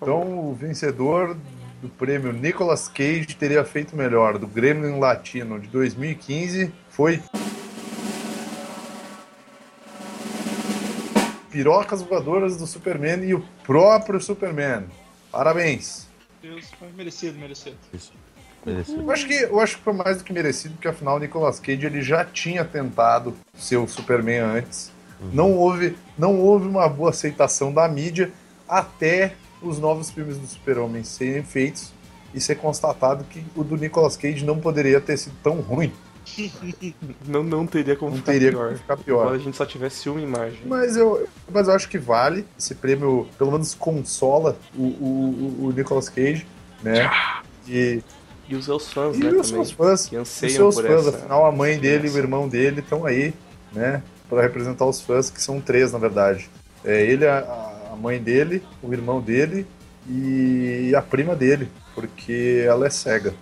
Então, 0.02 0.50
o 0.50 0.54
vencedor 0.54 1.38
do 1.82 1.88
prêmio 1.88 2.34
Nicolas 2.34 2.90
Cage 2.90 3.28
teria 3.28 3.64
feito 3.64 3.96
melhor 3.96 4.38
do 4.38 4.46
Gremlin 4.46 5.00
Latino 5.00 5.58
de 5.58 5.68
2015 5.68 6.72
foi. 6.90 7.24
Pirocas 11.50 12.02
voadoras 12.02 12.58
do 12.58 12.68
Superman 12.68 13.24
e 13.24 13.34
o 13.34 13.44
próprio 13.64 14.20
Superman. 14.20 14.86
Parabéns. 15.32 16.08
Deus, 16.42 16.70
foi 16.78 16.90
merecido, 16.92 17.40
merecido. 17.40 17.78
Isso. 17.94 18.12
Merecido. 18.66 19.02
Eu 19.02 19.12
acho, 19.12 19.28
que, 19.28 19.34
eu 19.34 19.60
acho 19.60 19.78
que 19.78 19.84
foi 19.84 19.94
mais 19.94 20.18
do 20.18 20.24
que 20.24 20.34
merecido, 20.34 20.76
porque 20.76 20.88
afinal 20.90 21.16
o 21.16 21.20
Nicolas 21.20 21.60
Cage 21.60 21.86
ele 21.86 22.02
já 22.02 22.26
tinha 22.26 22.66
tentado 22.66 23.36
ser 23.56 23.78
o 23.78 23.88
Superman 23.88 24.40
antes. 24.40 24.92
Não, 25.34 25.52
houve, 25.54 25.96
não 26.18 26.40
houve 26.40 26.68
uma 26.68 26.88
boa 26.88 27.10
aceitação 27.10 27.74
da 27.74 27.88
mídia 27.88 28.32
até 28.68 29.34
os 29.62 29.78
novos 29.80 30.10
filmes 30.10 30.38
do 30.38 30.48
Super-Homem 30.48 31.04
serem 31.04 31.44
feitos 31.44 31.92
e 32.34 32.40
ser 32.40 32.56
constatado 32.56 33.24
que 33.26 33.44
o 33.56 33.64
do 33.64 33.76
Nicolas 33.76 34.16
Cage 34.16 34.46
não 34.46 34.60
poderia 34.60 35.02
ter 35.02 35.18
sido 35.18 35.36
tão 35.44 35.56
ruim. 35.62 35.92
Não, 37.28 37.44
não 37.44 37.66
teria 37.66 37.96
como 37.96 38.12
Não 38.12 38.18
ficar 38.18 38.32
teria 38.34 38.50
pior. 38.52 38.66
como 38.68 38.78
ficar 38.78 38.98
pior. 38.98 39.34
a 39.34 39.38
gente 39.40 39.58
só 39.58 39.66
tivesse 39.66 40.08
uma 40.10 40.22
imagem. 40.22 40.60
Mas 40.66 40.96
eu, 40.96 41.28
mas 41.52 41.68
eu 41.68 41.74
acho 41.74 41.90
que 41.90 41.98
vale. 41.98 42.46
Esse 42.58 42.76
prêmio, 42.76 43.28
pelo 43.38 43.52
menos, 43.52 43.74
consola 43.74 44.56
o, 44.76 44.84
o, 44.84 45.58
o- 45.66 45.72
Nicolas 45.76 46.08
Cage, 46.08 46.46
né? 46.84 47.10
E, 47.68 48.02
E 48.48 48.56
os 48.56 48.66
seus 48.66 48.92
fãs, 48.92 49.18
e 49.18 49.20
né, 49.24 49.32
os 49.32 49.48
seus 49.48 49.72
fãs. 49.72 50.08
Que 50.08 50.16
Os 50.18 50.22
anseiam 50.22 50.56
seus 50.72 50.76
por 50.76 50.86
fãs, 50.86 51.08
essa. 51.08 51.18
afinal, 51.18 51.46
a 51.46 51.52
mãe 51.52 51.80
dele 51.80 52.08
e 52.08 52.12
o 52.12 52.18
irmão 52.18 52.48
dele 52.48 52.82
estão 52.82 53.06
aí, 53.06 53.34
né? 53.74 54.04
Pra 54.30 54.42
representar 54.42 54.86
os 54.86 55.02
fãs, 55.02 55.30
que 55.30 55.42
são 55.42 55.60
três, 55.60 55.92
na 55.92 55.98
verdade. 56.00 56.50
É 56.86 57.02
ele, 57.02 57.28
a, 57.28 57.40
a 57.92 57.96
mãe 57.96 58.22
dele, 58.22 58.64
o 58.82 58.94
irmão 58.94 59.20
dele 59.20 59.66
e 60.08 60.94
a 60.96 61.02
prima 61.02 61.36
dele, 61.36 61.68
porque 61.96 62.64
ela 62.66 62.86
é 62.86 62.90
cega. 62.90 63.34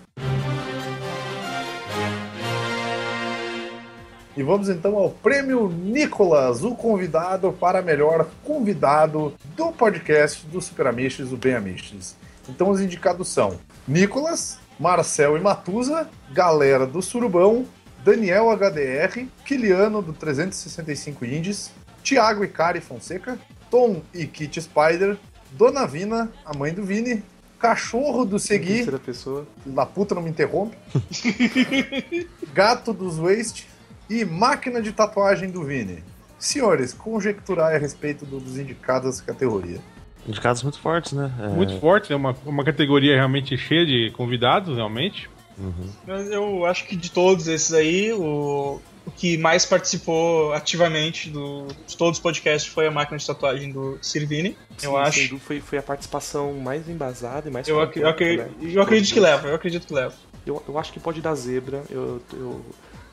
E 4.38 4.44
vamos 4.44 4.70
então 4.70 4.96
ao 4.96 5.10
prêmio 5.10 5.68
Nicolas, 5.68 6.64
o 6.64 6.76
convidado 6.76 7.52
para 7.52 7.82
melhor 7.82 8.28
convidado 8.44 9.34
do 9.56 9.72
podcast 9.72 10.46
do 10.46 10.62
Super 10.62 10.86
Amishes, 10.86 11.32
o 11.32 11.38
Bem 11.38 11.56
Amishes. 11.56 12.16
Então 12.48 12.70
os 12.70 12.80
indicados 12.80 13.30
são 13.30 13.60
Nicolas, 13.88 14.60
Marcel 14.80 15.38
e 15.38 15.42
Matusa, 15.42 16.08
galera 16.32 16.86
do 16.86 17.02
Surubão, 17.02 17.66
Daniel 18.12 18.50
HDR, 18.56 19.26
Kiliano 19.46 20.02
do 20.02 20.14
365 20.14 21.26
Indies, 21.26 21.72
Thiago 22.02 22.42
e 22.42 22.48
Kari 22.48 22.80
Fonseca, 22.80 23.38
Tom 23.70 24.02
e 24.14 24.26
Kit 24.26 24.62
Spider, 24.62 25.18
Dona 25.52 25.86
Vina, 25.86 26.32
a 26.46 26.56
mãe 26.58 26.74
do 26.74 26.84
Vini, 26.84 27.22
Cachorro 27.60 28.24
do 28.24 28.40
Segui, 28.40 28.76
Terceira 28.76 28.98
pessoa. 29.00 29.46
da 29.66 29.86
puta 29.86 30.16
não 30.16 30.22
me 30.22 30.30
interrompe, 30.30 30.78
Gato 32.54 32.94
dos 32.94 33.18
Waste 33.18 33.68
e 34.10 34.24
Máquina 34.24 34.82
de 34.82 34.94
Tatuagem 34.94 35.50
do 35.52 35.66
Vini. 35.66 36.02
Senhores, 36.40 36.94
conjecturar 36.94 37.76
a 37.76 37.78
respeito 37.78 38.26
do- 38.26 38.40
dos 38.40 38.58
indicados 38.58 39.10
dessa 39.10 39.24
categoria. 39.24 39.80
Indicados 40.26 40.64
muito 40.64 40.80
fortes, 40.80 41.12
né? 41.12 41.30
É, 41.42 41.48
Muito 41.50 41.78
forte, 41.80 42.14
é 42.14 42.16
uma, 42.16 42.34
uma 42.46 42.64
categoria 42.64 43.16
realmente 43.16 43.58
cheia 43.58 43.86
de 43.86 44.12
convidados, 44.16 44.76
realmente. 44.78 45.30
Uhum. 45.58 45.90
Mas 46.06 46.30
eu 46.32 46.66
acho 46.66 46.86
que 46.86 46.96
de 46.96 47.12
todos 47.12 47.48
esses 47.48 47.74
aí, 47.74 48.12
o, 48.14 48.80
o 49.06 49.12
que 49.12 49.38
mais 49.38 49.66
participou 49.66 50.54
ativamente 50.54 51.30
do, 51.30 51.68
de 51.88 51.96
todos 51.98 52.18
os 52.18 52.22
podcasts 52.22 52.72
foi 52.72 52.88
a 52.88 52.92
máquina 52.92 53.18
de 53.18 53.26
tatuagem 53.26 53.72
do 53.72 53.98
Sirvini. 54.02 54.58
Eu 54.82 54.92
Sim, 54.92 54.98
acho. 54.98 55.20
sem 55.20 55.28
dúvida, 55.28 55.46
Foi, 55.46 55.62
foi 55.62 55.78
a 55.80 55.84
participação 55.84 56.54
mais 56.54 56.88
embasada 56.90 57.50
e 57.50 57.52
mais 57.52 57.68
Eu, 57.68 57.82
ac- 57.82 57.98
eu, 58.00 58.08
acre- 58.08 58.38
né? 58.38 58.50
eu 58.62 58.82
acredito 58.82 59.14
que 59.14 59.20
leva, 59.20 59.48
eu 59.48 59.56
acredito 59.56 59.88
que 59.88 59.94
leva. 59.94 60.14
Eu, 60.46 60.64
eu 60.68 60.78
acho 60.78 60.94
que 60.94 61.00
pode 61.00 61.22
dar 61.22 61.36
zebra. 61.36 61.84
Eu, 61.90 62.22
eu 62.34 62.66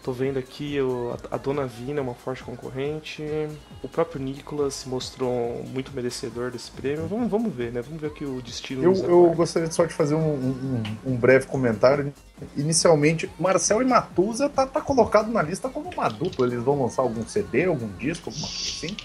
tô 0.04 0.12
vendo 0.12 0.38
aqui 0.38 0.74
eu, 0.76 1.16
a, 1.30 1.34
a 1.36 1.38
Dona 1.38 1.66
Vina 1.66 1.98
é 1.98 2.02
uma 2.02 2.14
forte 2.14 2.44
concorrente. 2.44 3.22
O 3.82 3.88
próprio 3.88 4.20
Nicolas 4.22 4.74
se 4.74 4.88
mostrou 4.88 5.64
muito 5.72 5.90
merecedor 5.92 6.50
desse 6.50 6.70
prêmio. 6.70 7.06
Vamos, 7.08 7.30
vamos 7.30 7.52
ver, 7.52 7.72
né? 7.72 7.80
Vamos 7.80 8.00
ver 8.00 8.08
o 8.08 8.10
que 8.10 8.24
o 8.24 8.42
destino 8.42 8.84
Eu, 8.84 8.92
eu 9.08 9.32
gostaria 9.34 9.70
só 9.70 9.86
de 9.86 9.94
fazer 9.94 10.14
um, 10.14 10.34
um- 10.34 10.82
um 11.06 11.16
breve 11.16 11.46
comentário. 11.46 12.12
Inicialmente, 12.54 13.30
Marcel 13.40 13.80
e 13.80 13.84
Matusa 13.86 14.48
tá, 14.48 14.66
tá 14.66 14.80
colocado 14.82 15.32
na 15.32 15.40
lista 15.42 15.70
como 15.70 15.88
uma 15.90 16.08
dupla. 16.10 16.46
Eles 16.46 16.62
vão 16.62 16.82
lançar 16.82 17.00
algum 17.02 17.26
CD, 17.26 17.64
algum 17.64 17.88
disco, 17.96 18.28
alguma 18.28 18.46
coisa 18.46 18.62
assim, 18.62 18.96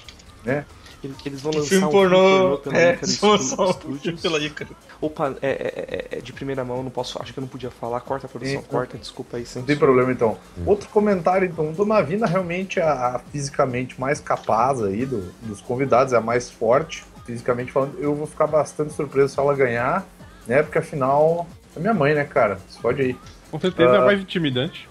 né? 0.44 0.66
Eles, 1.02 1.16
eles 1.26 1.42
vão 1.42 1.54
lançar 1.54 1.70
filme 1.70 1.86
um 1.86 1.90
pornô. 1.90 2.58
pela 2.58 2.78
É, 2.78 2.90
Icarus 2.94 3.04
eles 3.10 3.20
vão 3.20 3.30
lançar 3.32 3.62
um 3.64 3.72
Studios. 3.74 4.02
filme 4.02 4.18
pela 4.20 4.40
Ícaro. 4.40 4.76
Opa, 5.00 5.36
é, 5.42 5.48
é- 5.50 6.08
é- 6.14 6.18
é 6.18 6.22
de 6.22 6.34
primeira 6.34 6.64
mão, 6.66 6.84
não 6.84 6.92
posso. 6.92 7.22
Acho 7.22 7.32
que 7.34 7.40
eu 7.40 7.42
não 7.42 7.48
podia 7.48 7.72
falar. 7.72 8.02
Corta 8.02 8.28
a 8.28 8.30
produção, 8.30 8.62
Sim. 8.62 8.68
corta, 8.68 8.98
desculpa 8.98 9.38
aí. 9.38 9.46
Não 9.56 9.64
tem 9.64 9.78
problema 9.78 10.12
então. 10.12 10.38
Outro 10.66 10.90
comentário 10.90 11.48
então, 11.48 11.72
Dona 11.72 12.02
Vina 12.02 12.28
realmente 12.28 12.80
é 12.80 12.84
a, 12.84 13.16
a 13.16 13.20
fisicamente 13.32 14.00
mais 14.00 14.20
capaz 14.20 14.84
aí 14.84 15.06
do- 15.06 15.32
dos 15.44 15.62
convidados, 15.62 16.12
é 16.12 16.18
a 16.18 16.22
mais 16.22 16.50
forte, 16.52 17.06
fisicamente 17.26 17.72
falando. 17.72 17.98
Eu 18.00 18.14
vou 18.14 18.28
ficar 18.28 18.48
bastante 18.48 18.94
surpreso 18.94 19.34
se 19.34 19.40
ela 19.40 19.54
ganhar, 19.56 20.06
né? 20.46 20.62
Porque 20.64 20.80
afinal 20.80 21.48
é 21.76 21.80
minha 21.80 21.94
mãe, 21.94 22.14
né, 22.14 22.26
cara? 22.26 22.60
Se 22.68 22.78
fode 22.82 23.02
aí. 23.02 23.16
Com 23.50 23.60
certeza 23.60 23.94
é 23.96 23.98
Ah. 24.00 24.06
mais 24.06 24.20
intimidante. 24.20 24.90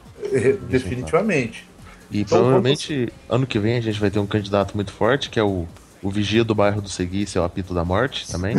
Definitivamente. 0.71 1.67
E 2.11 2.21
Então, 2.21 2.39
provavelmente 2.39 3.13
ano 3.29 3.47
que 3.47 3.59
vem 3.59 3.77
a 3.77 3.81
gente 3.81 4.01
vai 4.01 4.11
ter 4.11 4.19
um 4.19 4.27
candidato 4.27 4.75
muito 4.75 4.93
forte, 4.93 5.29
que 5.29 5.39
é 5.39 5.43
o, 5.43 5.67
o 6.03 6.11
vigia 6.11 6.45
do 6.45 6.55
bairro 6.55 6.81
do 6.81 6.89
Segui, 6.89 7.27
seu 7.27 7.45
apito 7.45 7.75
da 7.75 7.85
morte 7.85 8.31
também. 8.31 8.55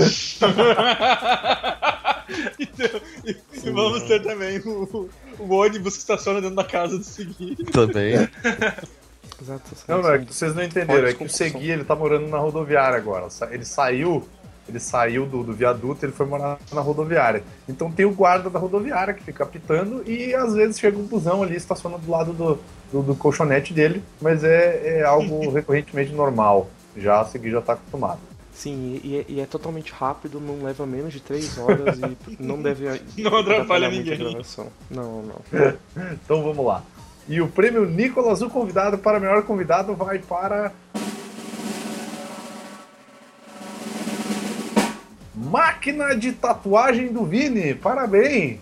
Então, 2.60 2.90
e, 3.26 3.38
e 3.54 3.72
vamos 3.72 4.04
ter 4.04 4.22
também 4.22 4.60
o, 4.60 5.10
o 5.40 5.54
ônibus 5.54 5.96
que 5.96 6.02
estaciona 6.02 6.42
dentro 6.42 6.56
da 6.56 6.64
casa 6.64 6.98
do 6.98 7.04
seguinte. 7.04 7.64
também. 7.66 8.14
Exato. 9.42 9.72
Não, 9.88 10.02
não, 10.02 10.14
é 10.14 10.20
que 10.20 10.34
vocês 10.34 10.54
não 10.54 10.64
entenderam. 10.64 11.08
É 11.08 11.14
que 11.14 11.24
o. 11.24 11.30
Segui, 11.30 11.72
ele 11.72 11.86
tá 11.86 11.96
morando 11.96 12.28
na 12.28 12.38
rodoviária 12.38 12.98
agora. 12.98 13.28
Ele 13.52 13.64
saiu, 13.64 14.28
ele 14.68 14.80
saiu 14.80 15.26
do, 15.26 15.44
do 15.44 15.54
viaduto, 15.54 16.06
ele 16.06 16.12
foi 16.12 16.26
morar 16.26 16.60
na 16.74 16.82
rodoviária. 16.82 17.44
Então 17.68 17.90
tem 17.90 18.06
o 18.06 18.12
guarda 18.12 18.50
da 18.50 18.60
rodoviária 18.60 19.14
que 19.14 19.24
fica 19.24 19.44
apitando 19.44 20.04
e 20.06 20.36
às 20.36 20.54
vezes 20.54 20.78
chega 20.78 20.98
um 20.98 21.06
busão 21.06 21.42
ali, 21.42 21.56
estaciona 21.56 21.98
do 21.98 22.12
lado 22.12 22.34
do, 22.34 22.60
do, 22.92 23.02
do 23.02 23.16
colchonete 23.16 23.74
dele, 23.74 24.04
mas 24.22 24.44
é, 24.44 25.00
é 25.00 25.04
algo 25.04 25.50
recorrentemente 25.52 26.12
normal. 26.12 26.70
Já 26.98 27.22
a 27.22 27.26
Segui 27.26 27.52
já 27.52 27.62
tá 27.62 27.74
acostumado. 27.74 28.20
Sim, 28.54 29.00
e, 29.04 29.08
e 29.08 29.18
é- 29.20 29.26
e 29.30 29.40
é 29.40 29.46
totalmente 29.46 29.94
rápido, 29.94 30.40
não 30.42 30.64
leva 30.64 30.86
menos 30.86 31.14
de 31.14 31.22
3 31.22 31.58
horas 31.58 31.98
e 32.00 32.42
não 32.44 32.62
deve. 32.62 33.02
Não 33.18 33.38
atrapalha 33.38 33.90
muito 33.90 34.08
a 34.08 34.12
ninguém. 34.16 34.30
gravação. 34.32 34.68
Não, 34.92 35.22
não. 35.24 35.42
Então 36.26 36.44
vamos 36.44 36.66
lá. 36.66 36.84
E 37.28 37.40
o 37.42 37.48
prêmio 37.48 37.86
Nicolas, 37.86 38.42
o 38.42 38.50
convidado 38.50 38.98
para 38.98 39.20
melhor 39.20 39.44
convidado, 39.44 39.96
vai 39.96 40.20
para. 40.20 40.74
Máquina 45.36 46.16
de 46.16 46.32
tatuagem 46.34 47.14
do 47.14 47.24
Vini. 47.24 47.74
Parabéns! 47.74 48.60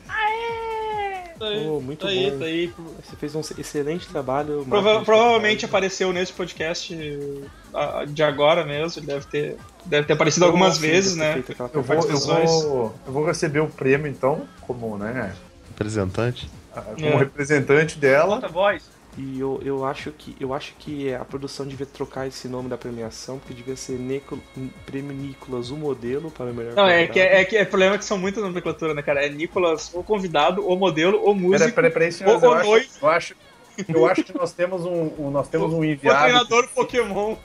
Tá 1.40 1.46
aí, 1.48 1.68
Oh, 1.68 1.80
muito 1.80 2.00
tá 2.06 2.08
aí, 2.12 2.32
bom. 2.32 2.40
tá 2.40 2.46
aí. 2.46 2.74
Você 3.04 3.16
fez 3.16 3.36
um 3.36 3.42
excelente 3.58 4.08
trabalho. 4.08 4.66
Prova- 4.68 4.90
Marcos. 4.90 5.06
provavelmente 5.06 5.66
apareceu 5.66 6.12
nesse 6.12 6.34
podcast 6.34 6.98
ah, 7.74 8.06
de 8.08 8.24
agora 8.24 8.66
mesmo. 8.66 9.00
Ele 9.00 9.08
deve 9.08 9.26
ter, 9.28 9.58
deve 9.86 10.08
ter 10.08 10.14
aparecido 10.14 10.46
algumas 10.46 10.76
Sim, 10.76 10.82
vezes, 10.82 11.16
né? 11.16 11.44
aquela 11.48 11.70
Eu 11.74 11.82
vou, 11.84 11.96
eu, 11.96 12.18
vou, 12.20 12.96
eu 13.08 13.14
vou 13.14 13.26
receber 13.26 13.60
o 13.60 13.68
prêmio, 13.68 14.08
então, 14.08 14.48
como, 14.62 14.98
né, 14.98 15.34
Representante. 15.70 16.50
como 16.74 17.06
É. 17.06 17.18
representante 17.18 17.98
dela. 18.00 18.40
voz. 18.50 18.84
E 19.18 19.40
eu, 19.40 19.60
eu 19.66 19.84
acho 19.84 20.12
que 20.12 20.36
eu 20.40 20.54
acho 20.54 20.74
que 20.78 21.12
a 21.12 21.26
produção 21.26 21.66
devia 21.66 21.88
trocar 21.88 22.28
esse 22.28 22.48
nome 22.48 22.70
da 22.70 22.78
premiação, 22.78 23.40
porque 23.40 23.54
devia 23.54 23.76
ser 23.76 23.94
Nico- 23.98 24.38
Prêmio 24.86 25.12
Nicolas, 25.16 25.72
o 25.72 25.76
modelo 25.76 26.30
para 26.30 26.52
o 26.52 26.54
melhor 26.54 26.76
Não, 26.76 26.88
é 26.88 27.08
que 27.08 27.20
é, 27.20 27.44
que 27.44 27.58
é 27.58 27.66
problema 27.66 27.98
que 27.98 28.06
são 28.06 28.18
muitas 28.18 28.44
nomenclaturas, 28.44 28.96
né, 28.96 29.02
cara? 29.02 29.26
É 29.26 29.30
Nicolas, 29.30 29.92
o 29.94 30.04
convidado, 30.04 30.68
o 30.68 30.76
modelo, 30.76 31.20
o 31.24 31.34
músico, 31.34 31.58
Peraí, 31.58 31.72
peraí, 31.74 31.92
peraí, 31.92 32.12
senhores, 32.12 32.44
o, 32.44 32.46
eu 32.46 32.52
o 32.52 32.54
acho, 32.54 32.68
eu, 33.02 33.10
acho, 33.10 33.36
eu 33.88 34.06
acho 34.08 34.24
que 34.24 34.36
nós 34.38 34.52
temos 34.54 34.86
um, 34.86 35.12
um- 35.20 35.30
nós 35.32 35.48
temos 35.48 35.74
um 35.74 35.80
o 35.80 35.86
enviado. 35.86 36.20
treinador 36.24 36.68
Pokémon. 36.74 37.36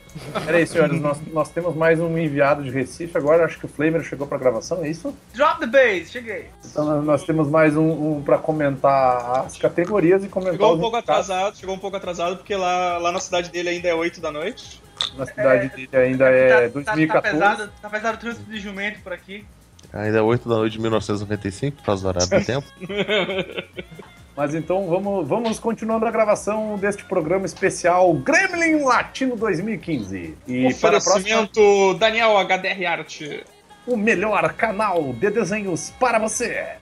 Peraí, 0.44 0.66
senhores, 0.66 1.00
nós, 1.00 1.18
nós 1.32 1.48
temos 1.50 1.74
mais 1.74 1.98
um 2.00 2.16
enviado 2.18 2.62
de 2.62 2.70
Recife. 2.70 3.16
Agora 3.16 3.44
acho 3.44 3.58
que 3.58 3.66
o 3.66 3.68
Flamer 3.68 4.02
chegou 4.02 4.26
para 4.26 4.38
gravação, 4.38 4.84
é 4.84 4.88
isso? 4.88 5.16
Drop 5.34 5.60
the 5.60 5.66
bass, 5.66 6.10
cheguei. 6.10 6.46
Então 6.64 6.84
nós- 6.84 7.04
nós 7.04 7.24
temos 7.24 7.48
mais 7.48 7.76
um, 7.76 8.16
um 8.16 8.22
para 8.22 8.38
comentar 8.38 9.44
as 9.46 9.56
categorias 9.56 10.24
e 10.24 10.28
comentar 10.28 10.52
Chegou 10.54 10.74
um 10.74 10.80
pouco 10.80 10.96
resultados. 10.96 11.30
atrasado, 11.30 11.56
chegou 11.56 11.74
um 11.74 11.78
pouco 11.78 11.96
atrasado, 11.96 12.36
porque 12.36 12.54
lá, 12.54 12.98
lá 12.98 13.12
na 13.12 13.20
cidade 13.20 13.50
dele 13.50 13.68
ainda 13.70 13.88
é 13.88 13.94
8 13.94 14.20
da 14.20 14.30
noite. 14.30 14.80
Na 15.16 15.26
cidade 15.26 15.68
dele 15.70 15.88
ainda 15.92 16.26
é 16.30 16.48
tá, 16.48 16.54
tá, 16.62 16.68
2014. 16.68 17.08
tá 17.08 17.22
pesado, 17.48 17.72
tá 17.82 17.90
pesado 17.90 18.16
o 18.16 18.20
trânsito 18.20 18.50
de 18.50 18.60
jumento 18.60 19.00
por 19.02 19.12
aqui. 19.12 19.44
Ainda 19.92 20.18
é 20.18 20.22
8 20.22 20.48
da 20.48 20.54
noite 20.56 20.72
de 20.74 20.80
1995, 20.80 21.76
por 21.78 21.84
causa 21.84 22.02
do 22.02 22.08
horário 22.08 22.28
do 22.30 22.44
tempo. 22.46 22.66
Mas 24.34 24.54
então 24.54 24.86
vamos, 24.86 25.28
vamos 25.28 25.58
continuando 25.58 26.06
a 26.06 26.10
gravação 26.10 26.78
deste 26.78 27.04
programa 27.04 27.44
especial 27.44 28.14
Gremlin 28.14 28.82
Latino 28.82 29.36
2015. 29.36 30.34
E 30.48 30.74
para 30.74 30.96
a 30.96 31.00
próxima, 31.00 31.48
Daniel 31.98 32.38
HDR 32.38 32.86
Art. 32.86 33.20
o 33.86 33.96
melhor 33.96 34.54
canal 34.54 35.12
de 35.12 35.30
desenhos 35.30 35.92
para 36.00 36.18
você. 36.18 36.78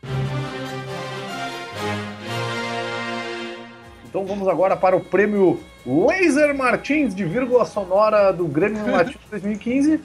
Então 4.09 4.25
vamos 4.25 4.47
agora 4.47 4.77
para 4.77 4.97
o 4.97 5.01
prêmio 5.01 5.61
Laser 5.85 6.55
Martins 6.55 7.15
de 7.15 7.25
vírgula 7.25 7.65
sonora 7.65 8.33
do 8.33 8.47
Grêmio 8.47 8.87
Latino 8.91 9.21
2015 9.29 10.01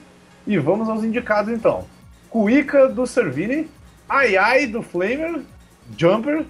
e 0.46 0.58
vamos 0.58 0.88
aos 0.88 1.04
indicados 1.04 1.52
então. 1.52 1.84
Cuica 2.28 2.88
do 2.88 3.06
Servini, 3.06 3.68
Ai 4.08 4.36
Ai 4.36 4.66
do 4.66 4.82
Flamer, 4.82 5.42
Jumper, 5.96 6.44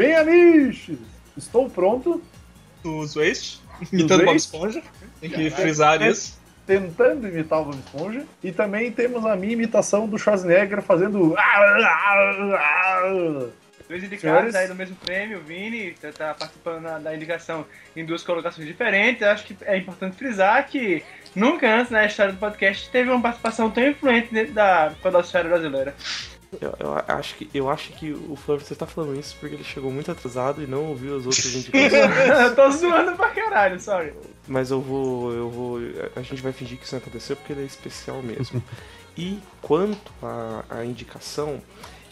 Bem 0.00 0.16
Amish, 0.16 0.92
Estou 1.36 1.68
Pronto, 1.68 2.22
Dos 2.82 3.16
Waste, 3.16 3.60
imitando 3.92 4.24
Bob? 4.24 4.34
Esponja. 4.34 4.82
Tem 5.20 5.28
que 5.28 5.50
frisar 5.50 6.00
isso. 6.00 6.40
tentando 6.66 7.28
imitar 7.28 7.60
o 7.60 7.66
Bob 7.66 7.76
Esponja. 7.78 8.24
E 8.42 8.50
também 8.50 8.90
temos 8.90 9.26
a 9.26 9.36
minha 9.36 9.52
imitação 9.52 10.08
do 10.08 10.16
Schwarzenegger 10.18 10.80
fazendo. 10.80 11.34
Dois 13.90 14.02
indicados 14.04 14.20
Senhores? 14.52 14.54
aí 14.54 14.68
do 14.68 14.74
mesmo 14.74 14.96
prêmio, 14.96 15.38
o 15.38 15.42
Vini 15.42 15.92
tá, 16.00 16.10
tá 16.12 16.32
participando 16.32 16.80
na- 16.80 16.98
da 16.98 17.14
indicação 17.14 17.66
em 17.94 18.02
duas 18.06 18.22
colocações 18.22 18.66
diferentes. 18.66 19.20
Eu 19.20 19.28
acho 19.32 19.44
que 19.44 19.54
é 19.66 19.76
importante 19.76 20.16
frisar 20.16 20.66
que 20.66 21.02
nunca 21.34 21.68
antes 21.68 21.90
na 21.90 22.06
história 22.06 22.32
do 22.32 22.38
podcast 22.38 22.88
teve 22.88 23.10
uma 23.10 23.20
participação 23.20 23.70
tão 23.70 23.86
influente 23.86 24.32
dentro 24.32 24.54
da 24.54 24.92
podosfera 25.02 25.46
brasileira. 25.48 25.94
Eu, 26.60 26.74
eu 26.80 26.94
acho 27.06 27.36
que, 27.36 27.50
eu 27.54 27.70
acho 27.70 27.92
que 27.92 28.12
o 28.12 28.34
Flávio, 28.34 28.66
você 28.66 28.74
tá 28.74 28.86
falando 28.86 29.18
isso 29.18 29.36
porque 29.38 29.54
ele 29.54 29.64
chegou 29.64 29.90
muito 29.90 30.10
atrasado 30.10 30.62
e 30.62 30.66
não 30.66 30.86
ouviu 30.86 31.16
as 31.16 31.26
outras 31.26 31.46
indicações. 31.54 31.92
eu 31.92 32.54
tô 32.56 32.70
zoando 32.70 33.16
pra 33.16 33.30
caralho, 33.30 33.78
sorry. 33.78 34.12
Mas 34.48 34.70
eu 34.70 34.80
vou, 34.80 35.32
eu 35.32 35.48
vou. 35.48 35.78
A 36.16 36.22
gente 36.22 36.42
vai 36.42 36.52
fingir 36.52 36.76
que 36.78 36.84
isso 36.84 36.94
não 36.94 37.00
aconteceu 37.00 37.36
porque 37.36 37.52
ele 37.52 37.62
é 37.62 37.66
especial 37.66 38.20
mesmo. 38.22 38.62
E 39.16 39.38
quanto 39.60 40.12
à, 40.22 40.64
à 40.70 40.84
indicação, 40.84 41.60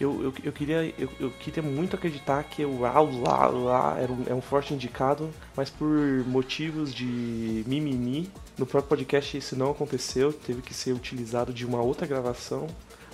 eu, 0.01 0.22
eu, 0.22 0.34
eu 0.45 0.53
queria, 0.53 0.95
eu, 0.97 1.09
eu 1.18 1.30
queria 1.30 1.62
muito 1.62 1.97
acreditar 1.97 2.43
que 2.45 2.64
o 2.64 2.80
lá, 2.80 3.01
lá, 3.01 3.47
lá 3.49 3.99
era 3.99 4.12
um, 4.12 4.24
é 4.28 4.34
um 4.34 4.41
forte 4.41 4.72
indicado, 4.72 5.30
mas 5.57 5.70
por 5.70 5.89
motivos 6.26 6.95
de 6.95 7.64
mimimi, 7.66 8.30
no 8.57 8.64
próprio 8.66 8.89
podcast 8.91 9.36
isso 9.36 9.57
não 9.57 9.70
aconteceu, 9.70 10.32
teve 10.32 10.62
que 10.62 10.72
ser 10.72 10.93
utilizado 10.93 11.53
de 11.53 11.66
uma 11.66 11.80
outra 11.80 12.07
gravação. 12.07 12.68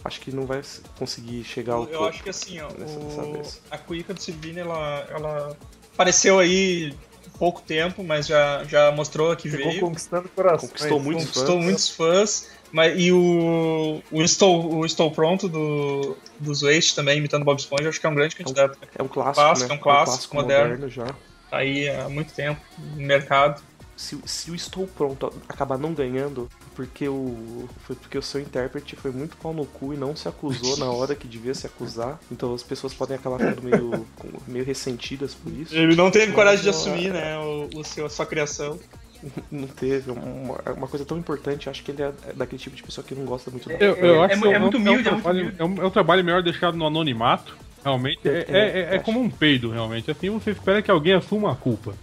Acho 0.04 0.20
que 0.20 0.30
não 0.34 0.44
vai 0.44 0.60
conseguir 0.98 1.42
chegar 1.44 1.74
ao 1.74 1.84
Eu 1.84 1.88
topo 1.92 2.04
acho 2.04 2.22
que 2.22 2.28
assim, 2.30 2.60
ó, 2.60 2.68
nessa- 2.78 2.98
o- 2.98 3.04
dessa 3.04 3.22
vez. 3.32 3.62
a 3.70 3.78
cuíca 3.78 4.12
do 4.12 4.20
Silvini, 4.20 4.60
ela, 4.60 5.06
ela 5.10 5.56
apareceu 5.94 6.38
aí 6.38 6.94
há 7.34 7.38
pouco 7.38 7.62
tempo, 7.62 8.04
mas 8.04 8.26
já, 8.26 8.62
já 8.64 8.92
mostrou 8.92 9.34
que 9.34 9.48
Ficou 9.48 9.70
veio. 9.70 9.80
conquistando 9.80 10.28
corações. 10.28 10.70
Conquistou 10.72 11.00
muitos 11.00 11.24
Conquistou 11.26 11.54
fãs. 11.56 11.64
muitos 11.64 11.88
fãs. 11.88 12.48
Mas, 12.70 12.92
e 13.00 13.12
o, 13.12 14.02
o, 14.10 14.20
Estou, 14.22 14.74
o 14.78 14.84
Estou 14.84 15.08
Pronto 15.10 15.48
do, 15.48 16.16
dos 16.40 16.62
Waste 16.62 16.96
também, 16.96 17.18
imitando 17.18 17.44
Bob 17.44 17.56
Esponja, 17.58 17.88
acho 17.88 18.00
que 18.00 18.04
é 18.06 18.08
um 18.08 18.14
grande 18.16 18.34
candidato. 18.34 18.76
É 18.98 19.02
um 19.02 19.06
clássico, 19.06 19.34
Clássico, 19.36 19.68
né? 19.68 19.74
é 19.74 19.78
um 19.78 19.80
clássico 19.80 20.34
moderno. 20.36 20.88
já. 20.90 21.06
Tá 21.50 21.58
aí 21.58 21.88
há 21.88 22.08
muito 22.08 22.32
tempo 22.34 22.60
no 22.78 22.96
mercado. 23.06 23.62
Se, 23.96 24.18
se 24.26 24.50
o 24.50 24.54
Estou 24.54 24.86
Pronto 24.86 25.32
acabar 25.48 25.78
não 25.78 25.92
ganhando, 25.94 26.48
porque 26.74 27.08
o, 27.08 27.68
foi 27.86 27.94
porque 27.96 28.18
o 28.18 28.22
seu 28.22 28.40
intérprete 28.40 28.96
foi 28.96 29.10
muito 29.12 29.36
pau 29.36 29.52
no 29.52 29.64
cu 29.64 29.94
e 29.94 29.96
não 29.96 30.14
se 30.16 30.28
acusou 30.28 30.76
na 30.76 30.90
hora 30.90 31.14
que 31.14 31.28
devia 31.28 31.54
se 31.54 31.66
acusar. 31.66 32.18
Então 32.30 32.52
as 32.54 32.62
pessoas 32.62 32.92
podem 32.94 33.16
acabar 33.16 33.38
ficando 33.38 33.62
meio, 33.62 34.06
com- 34.18 34.28
meio 34.48 34.64
ressentidas 34.64 35.34
por 35.34 35.52
isso. 35.52 35.74
Ele 35.74 35.94
não 35.94 36.10
teve 36.10 36.32
coragem 36.32 36.62
de 36.62 36.68
assumir, 36.70 37.12
né, 37.12 37.38
o, 37.38 37.68
o 37.80 37.84
seu, 37.84 38.06
a 38.06 38.10
sua 38.10 38.26
criação. 38.26 38.78
Não 39.50 39.66
teve 39.66 40.10
uma, 40.10 40.60
uma 40.76 40.86
coisa 40.86 41.02
tão 41.06 41.16
importante. 41.16 41.70
Acho 41.70 41.82
que 41.82 41.92
ele 41.92 42.02
é 42.02 42.12
daquele 42.34 42.60
tipo 42.60 42.76
de 42.76 42.82
pessoa 42.82 43.02
que 43.06 43.14
não 43.14 43.24
gosta 43.24 43.50
muito 43.50 43.66
da 43.70 43.74
Eu, 43.76 43.94
eu 43.94 44.16
É- 44.22 44.24
acho 44.26 44.34
é 44.34 44.38
que 44.38 44.44
mu- 44.44 44.52
é 44.52 44.58
muito 44.58 44.76
humilde, 44.76 45.08
um 45.08 45.12
é 45.12 45.12
muito 45.12 45.22
trabalho, 45.22 45.40
humilde. 45.40 45.56
é 45.58 45.64
um, 45.64 45.82
é 45.82 45.86
um 45.86 45.90
trabalho 45.90 46.22
melhor 46.24 46.42
deixado 46.42 46.76
no 46.76 46.86
anonimato. 46.86 47.56
Realmente, 47.82 48.20
é, 48.28 48.44
é, 48.48 48.80
é- 48.92 48.96
é 48.96 48.98
como 48.98 49.20
um 49.20 49.30
peido, 49.30 49.70
realmente. 49.70 50.10
Assim 50.10 50.28
você 50.28 50.50
espera 50.50 50.82
que 50.82 50.90
alguém 50.90 51.14
assuma 51.14 51.52
a 51.52 51.54
culpa. 51.56 51.94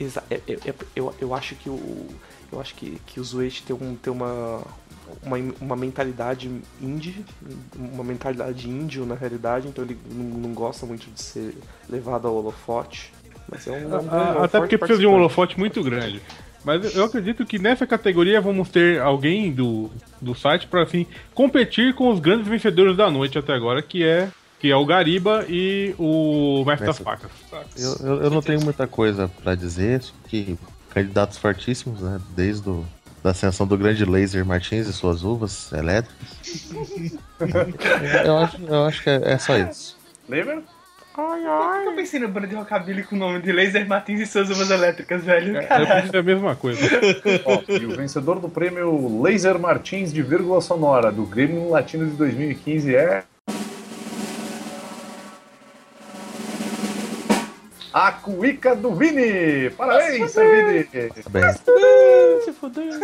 Exa 0.00 0.22
é- 0.30 0.40
é- 0.48 0.70
é- 0.70 0.74
eu, 0.96 1.14
eu 1.20 1.34
acho 1.34 1.54
que 1.54 1.68
o. 1.68 2.08
Eu 2.50 2.60
acho 2.60 2.74
que, 2.74 2.98
que 3.06 3.20
o 3.20 3.24
Zuete 3.24 3.62
tem, 3.62 3.76
um, 3.76 3.94
tem 3.94 4.12
uma, 4.12 4.62
uma. 5.22 5.36
Uma 5.60 5.76
mentalidade 5.76 6.50
indie, 6.80 7.24
uma 7.76 8.02
mentalidade 8.02 8.68
índio 8.68 9.04
na 9.04 9.14
realidade, 9.14 9.68
então 9.68 9.84
ele 9.84 9.98
não, 10.10 10.24
não 10.24 10.54
gosta 10.54 10.86
muito 10.86 11.10
de 11.10 11.20
ser 11.20 11.54
levado 11.88 12.26
ao 12.26 12.34
holofote. 12.34 13.12
Mas 13.48 13.66
é 13.66 13.72
um, 13.72 13.94
é 13.94 14.00
um, 14.00 14.42
Até 14.42 14.58
porque 14.58 14.78
precisa 14.78 15.00
de 15.00 15.06
um 15.06 15.12
holofote 15.12 15.58
muito 15.58 15.82
grande. 15.82 16.22
Mas 16.64 16.94
eu 16.94 17.04
acredito 17.04 17.44
que 17.46 17.58
nessa 17.58 17.86
categoria 17.86 18.40
vamos 18.40 18.68
ter 18.68 19.00
alguém 19.00 19.50
do, 19.50 19.90
do 20.20 20.34
site 20.34 20.66
para 20.66 20.82
assim 20.82 21.06
competir 21.34 21.94
com 21.94 22.10
os 22.10 22.20
grandes 22.20 22.46
vencedores 22.46 22.96
da 22.96 23.10
noite 23.10 23.38
até 23.38 23.52
agora, 23.52 23.82
que 23.82 24.04
é 24.04 24.28
que 24.60 24.70
é 24.70 24.76
o 24.76 24.84
Gariba 24.84 25.46
e 25.48 25.94
o 25.98 26.62
Mestre 26.66 26.86
das. 26.86 26.98
Facas. 26.98 27.30
Eu, 27.76 28.06
eu, 28.06 28.22
eu 28.24 28.30
não 28.30 28.42
tenho 28.42 28.60
muita 28.62 28.86
coisa 28.86 29.28
pra 29.42 29.54
dizer, 29.54 30.02
só 30.02 30.12
que 30.28 30.58
candidatos 30.90 31.38
fortíssimos, 31.38 32.02
né? 32.02 32.20
Desde 32.36 32.68
o, 32.68 32.84
da 33.24 33.30
ascensão 33.30 33.66
do 33.66 33.76
grande 33.78 34.04
Laser 34.04 34.44
Martins 34.44 34.86
e 34.86 34.92
suas 34.92 35.24
uvas 35.24 35.72
elétricas. 35.72 36.72
eu, 38.24 38.36
acho, 38.36 38.62
eu 38.62 38.84
acho 38.84 39.02
que 39.02 39.10
é, 39.10 39.32
é 39.32 39.38
só 39.38 39.56
isso. 39.56 39.96
Lembra? 40.28 40.62
Por 41.14 41.82
que 41.82 41.88
eu 41.88 41.96
pensei 41.96 42.20
no 42.20 42.28
banda 42.28 42.46
de 42.46 42.54
rockabilly 42.54 43.02
com 43.02 43.16
o 43.16 43.18
nome 43.18 43.42
de 43.42 43.52
Laser 43.52 43.86
Martins 43.86 44.20
e 44.20 44.26
suas 44.26 44.48
uvas 44.48 44.70
elétricas, 44.70 45.24
velho? 45.24 45.56
Eu 45.56 45.86
pensei 45.86 46.20
a 46.20 46.22
mesma 46.22 46.54
coisa. 46.54 46.80
Ó, 47.44 47.62
e 47.68 47.84
o 47.84 47.96
vencedor 47.96 48.38
do 48.38 48.48
prêmio 48.48 49.20
Laser 49.20 49.58
Martins 49.58 50.12
de 50.12 50.22
vírgula 50.22 50.60
sonora 50.60 51.10
do 51.10 51.24
Grêmio 51.24 51.68
Latino 51.68 52.06
de 52.06 52.12
2015 52.12 52.94
é. 52.94 53.24
A 57.92 58.12
Cuica 58.12 58.74
do 58.76 58.94
Vini! 58.94 59.70
Parabéns, 59.70 60.30
seu 60.30 60.48
Vini! 60.48 60.88
Bem, 61.30 61.42
Se 62.44 62.52
fudeu. 62.52 62.84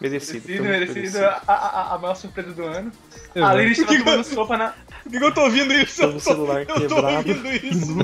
Merecido. 0.00 0.46
Merecido, 0.62 0.62
merecido. 0.62 1.18
A, 1.24 1.42
a, 1.48 1.94
a 1.94 1.98
maior 1.98 2.14
surpresa 2.14 2.52
do 2.52 2.62
ano. 2.64 2.92
A 3.34 3.38
Exato. 3.38 3.56
Lili 3.58 3.72
estava 3.72 3.98
tomando 3.98 4.24
sopa 4.24 4.56
na. 4.56 4.74
Por 5.02 5.10
que 5.10 5.24
eu 5.24 5.34
tô 5.34 5.40
ouvindo 5.42 5.72
isso? 5.74 6.00
Pelo 6.00 6.20
celular 6.20 6.60
eu 6.68 6.88
tô 6.88 7.04
ouvindo 7.06 7.48
isso. 7.48 7.96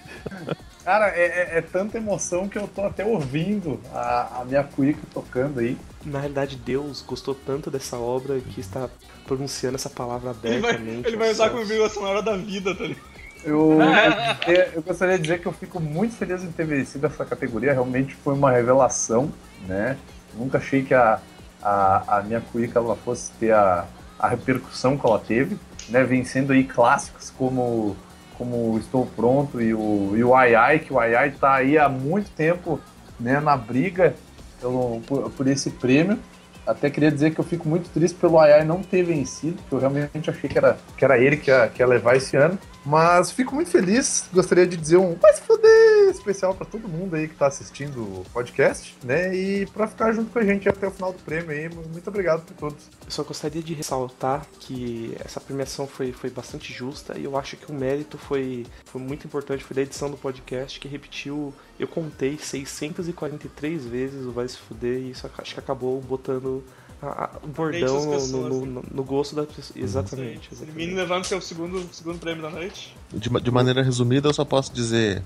Cara, 0.82 1.08
é, 1.08 1.24
é- 1.26 1.58
é 1.58 1.60
tanta 1.60 1.98
emoção 1.98 2.48
que 2.48 2.56
eu 2.56 2.68
tô 2.68 2.84
até 2.86 3.04
ouvindo 3.04 3.80
a, 3.92 4.40
a 4.40 4.44
minha 4.44 4.62
Cuica 4.62 5.00
tocando 5.12 5.58
aí. 5.58 5.76
Na 6.04 6.20
realidade, 6.20 6.54
Deus 6.56 7.02
gostou 7.02 7.34
tanto 7.34 7.70
dessa 7.72 7.96
obra 7.96 8.38
que 8.38 8.60
está 8.60 8.88
pronunciando 9.26 9.74
essa 9.74 9.90
palavra 9.90 10.30
Ele 10.44 10.60
vai, 10.60 10.70
abertamente. 10.70 11.08
ele 11.08 11.16
vai 11.16 11.32
usar 11.32 11.46
como 11.48 11.58
céus. 11.58 11.68
vírgula 11.68 11.90
sonora 11.90 12.22
da 12.22 12.36
vida, 12.36 12.72
tá 12.74 12.84
ligado? 12.84 13.15
Eu, 13.46 13.78
eu, 14.46 14.54
eu 14.74 14.82
gostaria 14.82 15.16
de 15.16 15.22
dizer 15.22 15.40
que 15.40 15.46
eu 15.46 15.52
fico 15.52 15.80
muito 15.80 16.16
feliz 16.16 16.42
em 16.42 16.50
ter 16.50 16.66
vencido 16.66 17.06
essa 17.06 17.24
categoria. 17.24 17.72
Realmente 17.72 18.14
foi 18.16 18.34
uma 18.34 18.50
revelação, 18.50 19.32
né? 19.66 19.96
Nunca 20.34 20.58
achei 20.58 20.82
que 20.82 20.92
a, 20.92 21.20
a, 21.62 22.18
a 22.18 22.22
minha 22.22 22.40
cuíca 22.40 22.78
ela 22.78 22.96
fosse 22.96 23.30
ter 23.40 23.52
a, 23.52 23.86
a 24.18 24.28
repercussão 24.28 24.98
que 24.98 25.06
ela 25.06 25.18
teve, 25.18 25.56
né? 25.88 26.02
Vencendo 26.02 26.52
aí 26.52 26.64
clássicos 26.64 27.30
como 27.30 27.96
como 28.36 28.76
Estou 28.78 29.06
Pronto 29.06 29.62
e 29.62 29.72
o, 29.72 30.12
e 30.14 30.22
o 30.22 30.34
Ai 30.34 30.54
Ai, 30.54 30.78
que 30.78 30.92
o 30.92 30.98
Ai 30.98 31.14
Ai 31.14 31.30
tá 31.30 31.54
aí 31.54 31.78
há 31.78 31.88
muito 31.88 32.30
tempo 32.32 32.78
né, 33.18 33.40
na 33.40 33.56
briga 33.56 34.14
pelo, 34.60 35.00
por, 35.06 35.30
por 35.30 35.46
esse 35.46 35.70
prêmio. 35.70 36.18
Até 36.66 36.90
queria 36.90 37.10
dizer 37.10 37.34
que 37.34 37.40
eu 37.40 37.44
fico 37.44 37.68
muito 37.68 37.88
triste 37.90 38.16
pelo 38.16 38.38
Ai 38.38 38.52
Ai 38.52 38.64
não 38.64 38.82
ter 38.82 39.02
vencido, 39.02 39.56
porque 39.62 39.74
eu 39.74 39.78
realmente 39.78 40.30
achei 40.30 40.48
que 40.48 40.58
era, 40.58 40.78
que 40.96 41.04
era 41.04 41.18
ele 41.18 41.36
que 41.36 41.50
ia, 41.50 41.68
que 41.68 41.80
ia 41.82 41.86
levar 41.86 42.16
esse 42.16 42.36
ano. 42.36 42.58
Mas 42.84 43.32
fico 43.32 43.54
muito 43.54 43.70
feliz, 43.70 44.28
gostaria 44.32 44.66
de 44.66 44.76
dizer 44.76 44.96
um 44.96 45.14
vai 45.14 45.32
se 45.34 45.42
foder 45.42 46.08
especial 46.08 46.54
pra 46.54 46.64
todo 46.64 46.88
mundo 46.88 47.16
aí 47.16 47.26
que 47.26 47.34
tá 47.34 47.46
assistindo 47.46 48.00
o 48.00 48.24
podcast, 48.32 48.96
né? 49.02 49.34
E 49.34 49.66
pra 49.66 49.88
ficar 49.88 50.12
junto 50.12 50.30
com 50.30 50.38
a 50.38 50.44
gente 50.44 50.68
até 50.68 50.86
o 50.86 50.90
final 50.90 51.12
do 51.12 51.18
prêmio 51.18 51.50
aí. 51.50 51.68
Muito 51.68 52.06
obrigado 52.08 52.44
por 52.44 52.54
todos. 52.54 52.88
Eu 53.04 53.10
só 53.10 53.22
gostaria 53.22 53.62
de 53.62 53.74
ressaltar 53.74 54.46
que 54.60 55.16
essa 55.24 55.40
premiação 55.40 55.86
foi, 55.86 56.12
foi 56.12 56.30
bastante 56.30 56.72
justa 56.72 57.18
e 57.18 57.24
eu 57.24 57.36
acho 57.36 57.56
que 57.56 57.70
o 57.70 57.74
mérito 57.74 58.16
foi, 58.18 58.64
foi 58.84 59.00
muito 59.00 59.26
importante, 59.26 59.64
foi 59.64 59.74
da 59.74 59.82
edição 59.82 60.10
do 60.10 60.16
podcast 60.16 60.78
que 60.78 60.88
repetiu, 60.88 61.52
eu 61.78 61.86
contei 61.88 62.38
643 62.38 63.84
vezes 63.84 64.24
o 64.26 64.32
Vai 64.32 64.48
Se 64.48 64.56
Fuder 64.58 64.98
e 64.98 65.10
isso 65.10 65.28
acho 65.38 65.54
que 65.54 65.60
acabou 65.60 66.00
botando 66.00 66.64
a- 67.02 67.24
a- 67.24 67.30
o 67.42 67.46
bordão 67.48 68.04
no, 68.06 68.12
pessoas, 68.12 68.30
no, 68.30 68.66
né? 68.66 68.66
no- 68.66 68.84
no 68.96 69.04
gosto 69.04 69.34
das 69.36 69.46
pessoas. 69.46 69.76
Exatamente. 69.76 70.48
Se 70.48 70.50
o 70.50 70.54
exatamente. 70.54 70.76
menino 70.76 70.96
levando 70.98 71.24
seu 71.24 71.40
segundo, 71.40 71.86
segundo 71.92 72.18
prêmio 72.18 72.42
da 72.42 72.50
noite. 72.50 72.96
de, 73.12 73.28
de 73.28 73.50
maneira 73.50 73.82
resumida, 73.82 74.28
eu 74.28 74.34
só 74.34 74.44
posso 74.44 74.72
dizer. 74.72 75.22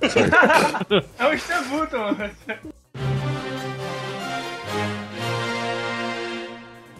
É 1.18 1.26
o 1.26 1.32
Estabuto, 1.32 1.96
mano. 1.96 2.30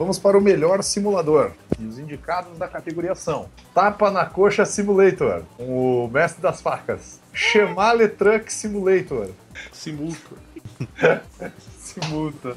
Vamos 0.03 0.19
para 0.19 0.37
o 0.37 0.41
melhor 0.41 0.83
simulador. 0.83 1.53
E 1.79 1.87
os 1.87 1.97
indicados 1.97 2.59
da 2.59 2.67
categoria 2.67 3.15
são 3.15 3.49
Tapa 3.73 4.11
na 4.11 4.27
Coxa 4.27 4.65
Simulator, 4.65 5.45
com 5.57 6.07
o 6.07 6.11
mestre 6.11 6.43
das 6.43 6.61
facas. 6.61 7.21
Chemale 7.33 8.09
Truck 8.09 8.53
Simulator, 8.53 9.29
Simulto. 9.71 10.37
Simulta. 11.79 12.57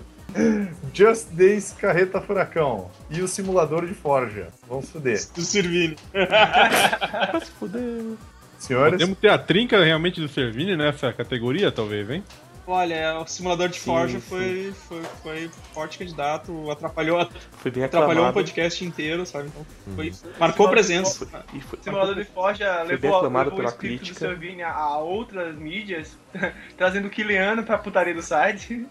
Just 0.91 1.27
Days 1.33 1.71
Carreta 1.73 2.19
Furacão 2.19 2.89
e 3.11 3.21
o 3.21 3.27
simulador 3.27 3.85
de 3.85 3.93
Forja. 3.93 4.47
Vamos 4.67 4.89
fuder. 4.89 5.23
Do 5.35 5.41
Sirvini. 5.41 5.95
Vai 6.11 7.41
se 7.41 7.51
fuder. 7.51 8.15
Senhores, 8.57 8.93
Podemos 8.93 9.19
ter 9.19 9.29
a 9.29 9.37
trinca 9.37 9.83
realmente 9.83 10.19
do 10.19 10.27
Servini 10.27 10.75
nessa 10.75 11.13
categoria, 11.13 11.71
talvez, 11.71 12.09
hein? 12.09 12.23
Olha, 12.68 13.20
o 13.20 13.28
simulador 13.28 13.70
de 13.70 13.76
Sim, 13.78 13.86
Forja 13.86 14.20
sim. 14.20 14.26
foi, 14.28 14.74
foi, 14.88 15.03
foi 15.22 15.49
forte 15.72 15.99
candidato, 15.99 16.72
atrapalhou, 16.72 17.30
Foi 17.59 17.70
bem 17.70 17.84
atrapalhou 17.84 18.24
um 18.24 18.28
aclamado. 18.28 18.34
podcast 18.34 18.84
inteiro, 18.84 19.24
sabe? 19.26 19.49
Então, 19.49 19.66
foi, 19.95 20.09
Uhum. 20.09 20.16
marcou 20.39 20.70
presença. 20.70 21.28
E 21.53 21.61
foi, 21.61 21.78
O 21.80 21.84
simulador 21.84 22.16
de 22.16 22.26
Forja 22.26 22.74
Foi 22.86 22.97
bem 22.97 23.09
levou, 23.09 23.16
aclamado 23.18 23.49
levou 23.51 23.53
o 23.53 23.61
pela 23.61 23.70
espírito 23.70 23.99
crítica. 23.99 24.26
do 24.26 24.30
Servini 24.32 24.63
a, 24.63 24.72
a 24.74 24.97
outras 24.97 25.55
mídias, 25.55 26.18
trazendo 26.76 27.07
o 27.07 27.09
Kiliano 27.11 27.63
pra 27.63 27.78
putaria 27.78 28.13
do 28.16 28.22
site. 28.24 28.88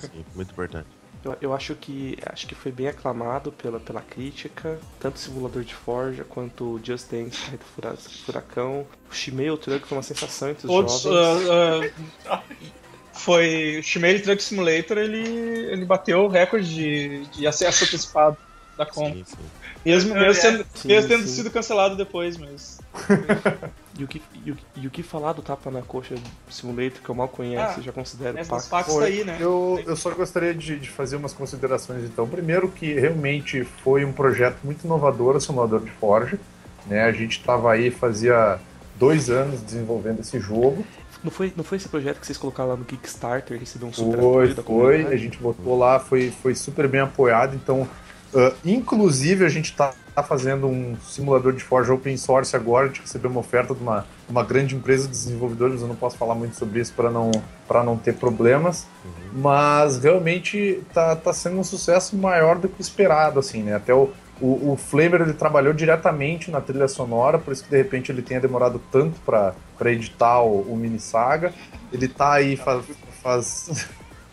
Sim, 0.00 0.24
muito 0.34 0.50
importante. 0.52 0.86
Eu, 1.22 1.36
eu 1.40 1.54
acho 1.54 1.74
que 1.74 2.18
acho 2.26 2.46
que 2.46 2.54
foi 2.54 2.70
bem 2.70 2.88
aclamado 2.88 3.50
pela, 3.50 3.80
pela 3.80 4.00
crítica, 4.02 4.78
tanto 5.00 5.16
o 5.16 5.18
simulador 5.18 5.62
de 5.62 5.74
Forja 5.74 6.22
quanto 6.24 6.74
o 6.74 6.80
Just 6.82 7.10
Dance 7.10 7.38
Carreta 7.44 7.64
Fura- 7.74 7.96
Furacão. 8.26 8.86
O 9.10 9.14
Shimei 9.14 9.54
Truck 9.56 9.86
foi 9.86 9.96
uma 9.96 10.02
sensação 10.02 10.50
entre 10.50 10.66
os 10.66 10.70
Todos. 10.72 11.00
jovens. 11.02 11.92
ah, 12.26 12.30
ah, 12.30 12.42
foi. 13.14 13.78
O 13.78 13.82
Shimei 13.82 14.20
Truck 14.20 14.42
Simulator, 14.42 14.98
ele, 14.98 15.26
ele 15.70 15.84
bateu 15.84 16.24
o 16.24 16.28
recorde 16.28 16.68
de, 16.68 17.26
de 17.26 17.46
acesso 17.46 17.84
antecipado 17.84 18.36
da 18.76 18.84
compra. 18.84 19.14
Sim, 19.14 19.24
sim. 19.24 19.36
Mesmo, 19.84 20.14
mesmo, 20.14 20.34
sendo, 20.34 20.66
Sim, 20.74 20.88
mesmo 20.88 21.08
tendo 21.08 21.22
sim. 21.22 21.34
sido 21.34 21.50
cancelado 21.50 21.96
depois, 21.96 22.36
mas. 22.36 22.80
E 23.96 24.02
o, 24.02 24.08
que, 24.08 24.20
e, 24.44 24.50
o, 24.50 24.56
e 24.74 24.86
o 24.88 24.90
que 24.90 25.04
falar 25.04 25.34
do 25.34 25.40
Tapa 25.40 25.70
na 25.70 25.80
Coxa 25.80 26.16
Simulator, 26.50 27.00
que 27.00 27.08
eu 27.08 27.14
mal 27.14 27.28
conheço, 27.28 27.78
Ah, 27.78 27.80
já 27.80 27.92
considero 27.92 28.44
facas 28.44 28.92
tá 28.92 29.04
aí, 29.04 29.22
né? 29.22 29.36
Eu, 29.38 29.80
eu 29.86 29.94
só 29.94 30.10
gostaria 30.10 30.52
de, 30.52 30.80
de 30.80 30.90
fazer 30.90 31.14
umas 31.14 31.32
considerações 31.32 32.02
então. 32.02 32.28
Primeiro 32.28 32.68
que 32.68 32.92
realmente 32.92 33.62
foi 33.84 34.04
um 34.04 34.12
projeto 34.12 34.56
muito 34.64 34.84
inovador 34.84 35.36
o 35.36 35.40
simulador 35.40 35.80
de 35.80 35.92
Forja. 35.92 36.40
Né? 36.86 37.04
A 37.04 37.12
gente 37.12 37.38
estava 37.38 37.72
aí 37.72 37.88
fazia 37.88 38.58
dois 38.96 39.30
anos 39.30 39.60
desenvolvendo 39.60 40.18
esse 40.18 40.40
jogo. 40.40 40.84
Não 41.24 41.30
foi, 41.30 41.52
não 41.56 41.64
foi 41.64 41.78
esse 41.78 41.88
projeto 41.88 42.20
que 42.20 42.26
vocês 42.26 42.36
colocaram 42.36 42.68
lá 42.70 42.76
no 42.76 42.84
Kickstarter 42.84 43.58
recebeu 43.58 43.88
um 43.88 43.92
super 43.92 44.18
Foi, 44.18 44.28
apoio 44.28 44.48
da 44.48 44.62
foi. 44.62 44.64
comunidade? 44.64 45.14
A 45.14 45.16
gente 45.16 45.38
botou 45.38 45.78
lá, 45.78 45.98
foi, 45.98 46.30
foi 46.30 46.54
super 46.54 46.86
bem 46.86 47.00
apoiado. 47.00 47.56
Então, 47.56 47.88
ah, 48.34 48.52
inclusive, 48.64 49.44
a 49.44 49.48
gente 49.48 49.70
está 49.70 49.94
fazendo 50.22 50.66
um 50.66 50.96
simulador 51.02 51.52
de 51.52 51.62
Forja 51.62 51.94
open 51.94 52.16
source 52.16 52.54
agora. 52.54 52.86
A 52.86 52.88
gente 52.88 53.00
recebeu 53.00 53.30
uma 53.30 53.40
oferta 53.40 53.74
de 53.74 53.80
uma, 53.80 54.06
uma 54.28 54.42
grande 54.42 54.74
empresa 54.74 55.04
de 55.04 55.10
desenvolvedores. 55.10 55.80
Eu 55.80 55.88
não 55.88 55.96
posso 55.96 56.16
falar 56.18 56.34
muito 56.34 56.56
sobre 56.56 56.80
isso 56.80 56.92
para 56.92 57.10
não, 57.10 57.30
pra 57.66 57.82
não 57.82 57.96
ter 57.96 58.14
problemas. 58.14 58.86
Mas 59.32 59.98
realmente 59.98 60.82
tá, 60.92 61.16
tá 61.16 61.32
sendo 61.32 61.58
um 61.58 61.64
sucesso 61.64 62.16
maior 62.16 62.58
do 62.58 62.68
que 62.68 62.80
o 62.80 62.82
esperado, 62.82 63.40
assim, 63.40 63.62
né? 63.62 63.74
Até 63.74 63.94
o, 63.94 64.10
o, 64.40 64.72
o 64.72 64.76
Flamer 64.76 65.22
ele 65.22 65.32
trabalhou 65.32 65.72
diretamente 65.72 66.50
na 66.50 66.60
trilha 66.60 66.88
sonora, 66.88 67.38
por 67.38 67.52
isso 67.52 67.62
que 67.62 67.70
de 67.70 67.76
repente 67.76 68.10
ele 68.10 68.22
tenha 68.22 68.40
demorado 68.40 68.80
tanto 68.90 69.20
para 69.20 69.54
editar 69.92 70.40
o, 70.42 70.62
o 70.62 70.76
mini 70.76 70.98
saga. 70.98 71.52
Ele 71.92 72.08
tá 72.08 72.32
aí 72.32 72.56
faz, 72.56 72.84
faz, 73.22 73.86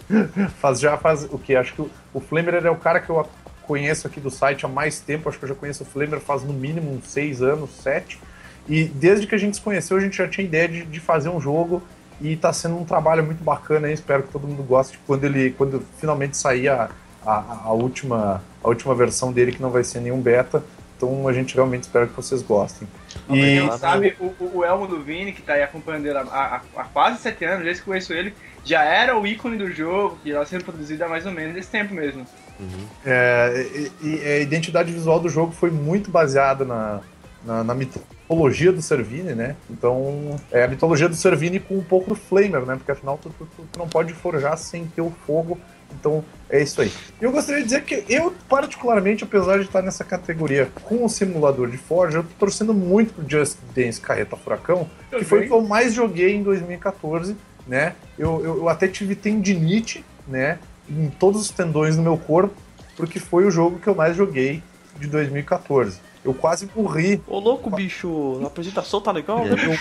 faz 0.60 0.80
já 0.80 0.98
faz 0.98 1.24
o 1.26 1.38
que? 1.38 1.56
Acho 1.56 1.74
que 1.74 1.82
o, 1.82 1.90
o 2.14 2.20
Flamer 2.20 2.66
é 2.66 2.72
o 2.72 2.76
cara 2.76 3.00
que 3.00 3.10
eu 3.10 3.28
conheço 3.62 4.08
aqui 4.08 4.20
do 4.20 4.32
site 4.32 4.66
há 4.66 4.70
mais 4.70 5.00
tempo. 5.00 5.30
Acho 5.30 5.38
que 5.38 5.46
eu 5.46 5.50
já 5.50 5.56
conheço 5.56 5.84
o 5.84 5.86
Flamer 5.86 6.20
faz 6.20 6.44
no 6.44 6.54
mínimo 6.54 6.92
uns 6.92 7.08
seis 7.08 7.42
anos, 7.42 7.70
sete. 7.82 8.20
E 8.68 8.86
desde 8.86 9.28
que 9.28 9.36
a 9.36 9.38
gente 9.38 9.58
se 9.58 9.62
conheceu, 9.62 9.98
a 9.98 10.00
gente 10.00 10.18
já 10.18 10.28
tinha 10.28 10.46
ideia 10.46 10.68
de, 10.68 10.84
de 10.84 11.00
fazer 11.00 11.30
um 11.30 11.40
jogo 11.40 11.82
e 12.20 12.36
tá 12.36 12.54
sendo 12.54 12.78
um 12.78 12.86
trabalho 12.86 13.24
muito 13.24 13.44
bacana 13.44 13.88
aí. 13.88 13.94
Espero 13.94 14.24
que 14.24 14.30
todo 14.30 14.48
mundo 14.48 14.64
goste 14.64 15.00
quando 15.06 15.24
ele 15.26 15.52
quando 15.52 15.84
finalmente 16.00 16.38
sair 16.38 16.70
a, 16.70 16.90
a, 17.26 17.62
a 17.66 17.72
última 17.74 18.42
a 18.64 18.68
última 18.68 18.94
versão 18.96 19.32
dele 19.32 19.52
que 19.52 19.62
não 19.62 19.70
vai 19.72 19.84
ser 19.84 20.00
nenhum 20.00 20.20
beta. 20.22 20.64
Então 20.98 21.28
a 21.28 21.34
gente 21.34 21.56
realmente 21.56 21.84
espera 21.84 22.06
que 22.06 22.14
vocês 22.14 22.44
gostem. 22.44 22.88
Pra 23.26 23.36
E 23.36 23.42
quem 23.42 23.60
não 23.68 23.76
sabe, 23.78 24.16
o, 24.20 24.60
o- 24.60 24.64
Elmo 24.64 24.86
do 24.88 25.02
Vini, 25.02 25.32
que 25.34 25.42
tá 25.42 25.54
aí 25.54 25.64
acompanhando 25.64 26.06
ele 26.06 26.16
há, 26.18 26.22
há- 26.22 26.62
há 26.78 26.84
quase 26.84 27.20
sete 27.20 27.44
anos, 27.44 27.64
desde 27.64 27.82
que 27.82 27.88
conheço 27.90 28.14
ele, 28.14 28.36
já 28.64 28.84
era 28.84 29.18
o 29.18 29.26
ícone 29.26 29.58
do 29.58 29.72
jogo, 29.72 30.20
que 30.22 30.30
já 30.32 30.46
sendo 30.46 30.64
produzido 30.64 31.04
há 31.04 31.08
mais 31.10 31.26
ou 31.26 31.32
menos 31.32 31.58
esse 31.58 31.70
tempo 31.70 31.96
mesmo. 31.96 32.24
Uhum. 32.60 32.86
É, 33.04 33.66
e- 33.74 33.92
e 34.08 34.24
a 34.24 34.40
identidade 34.42 34.92
visual 34.94 35.20
do 35.20 35.28
jogo 35.28 35.52
foi 35.52 35.72
muito 35.72 36.12
baseada 36.12 36.64
na, 36.64 37.00
na, 37.44 37.64
na 37.64 37.74
mitologia 37.74 38.72
do 38.72 38.84
Servini, 38.84 39.34
né? 39.34 39.56
Então, 39.72 40.36
é 40.52 40.66
a 40.66 40.68
mitologia 40.68 41.10
do 41.10 41.16
Servini 41.16 41.60
com 41.60 41.78
um 41.80 41.84
pouco 41.84 42.10
do 42.10 42.16
Flamer, 42.16 42.62
né? 42.62 42.76
Porque 42.76 42.92
afinal 42.92 43.18
tu- 43.18 43.32
tu- 43.40 43.48
tu 43.74 43.80
não 43.80 43.88
pode 43.88 44.14
forjar 44.14 44.56
sem 44.56 44.86
ter 44.86 45.02
o 45.02 45.12
fogo. 45.26 45.60
Então, 45.94 46.24
é 46.50 46.62
isso 46.62 46.82
aí. 46.82 46.92
Eu 47.20 47.32
gostaria 47.32 47.62
de 47.62 47.68
dizer 47.68 47.84
que 47.84 48.04
eu, 48.10 48.34
particularmente, 48.48 49.24
apesar 49.24 49.58
de 49.58 49.66
estar 49.66 49.82
nessa 49.82 50.04
categoria 50.04 50.70
com 50.84 51.06
o 51.06 51.10
simulador 51.10 51.70
de 51.70 51.78
Forja, 51.78 52.20
eu 52.20 52.24
tô 52.24 52.30
torcendo 52.40 52.74
muito 52.74 53.14
pro 53.14 53.30
Just 53.30 53.58
Dance 53.76 54.00
Carreta 54.00 54.36
Furacão, 54.36 54.90
que 55.10 55.24
foi 55.24 55.46
o 55.46 55.48
que 55.48 55.54
eu 55.54 55.62
mais 55.62 55.94
joguei 55.94 56.36
em 56.36 56.44
2014, 56.44 57.36
né? 57.68 57.96
Eu, 58.18 58.42
eu, 58.44 58.58
eu 58.58 58.70
até 58.70 58.88
tive 58.88 59.16
tendinite, 59.16 60.04
né? 60.28 60.60
Em 60.90 61.10
todos 61.10 61.42
os 61.42 61.52
tendões 61.52 61.96
do 61.96 62.02
meu 62.02 62.18
corpo, 62.18 62.56
porque 62.98 63.20
foi 63.20 63.46
o 63.46 63.52
jogo 63.52 63.80
que 63.80 63.88
eu 63.88 63.96
mais 63.96 64.16
joguei 64.16 64.62
de 65.00 65.08
2014. 65.08 66.00
Eu 66.24 66.34
quase 66.36 66.70
morri. 66.76 67.20
Ô 67.28 67.40
louco, 67.40 67.70
bicho, 67.70 68.40
a 68.44 68.48
apresentação 68.48 69.02
tá 69.02 69.12
legal, 69.12 69.46
E 69.46 69.50
né? 69.50 69.56
a 69.56 69.58
gente 69.58 69.80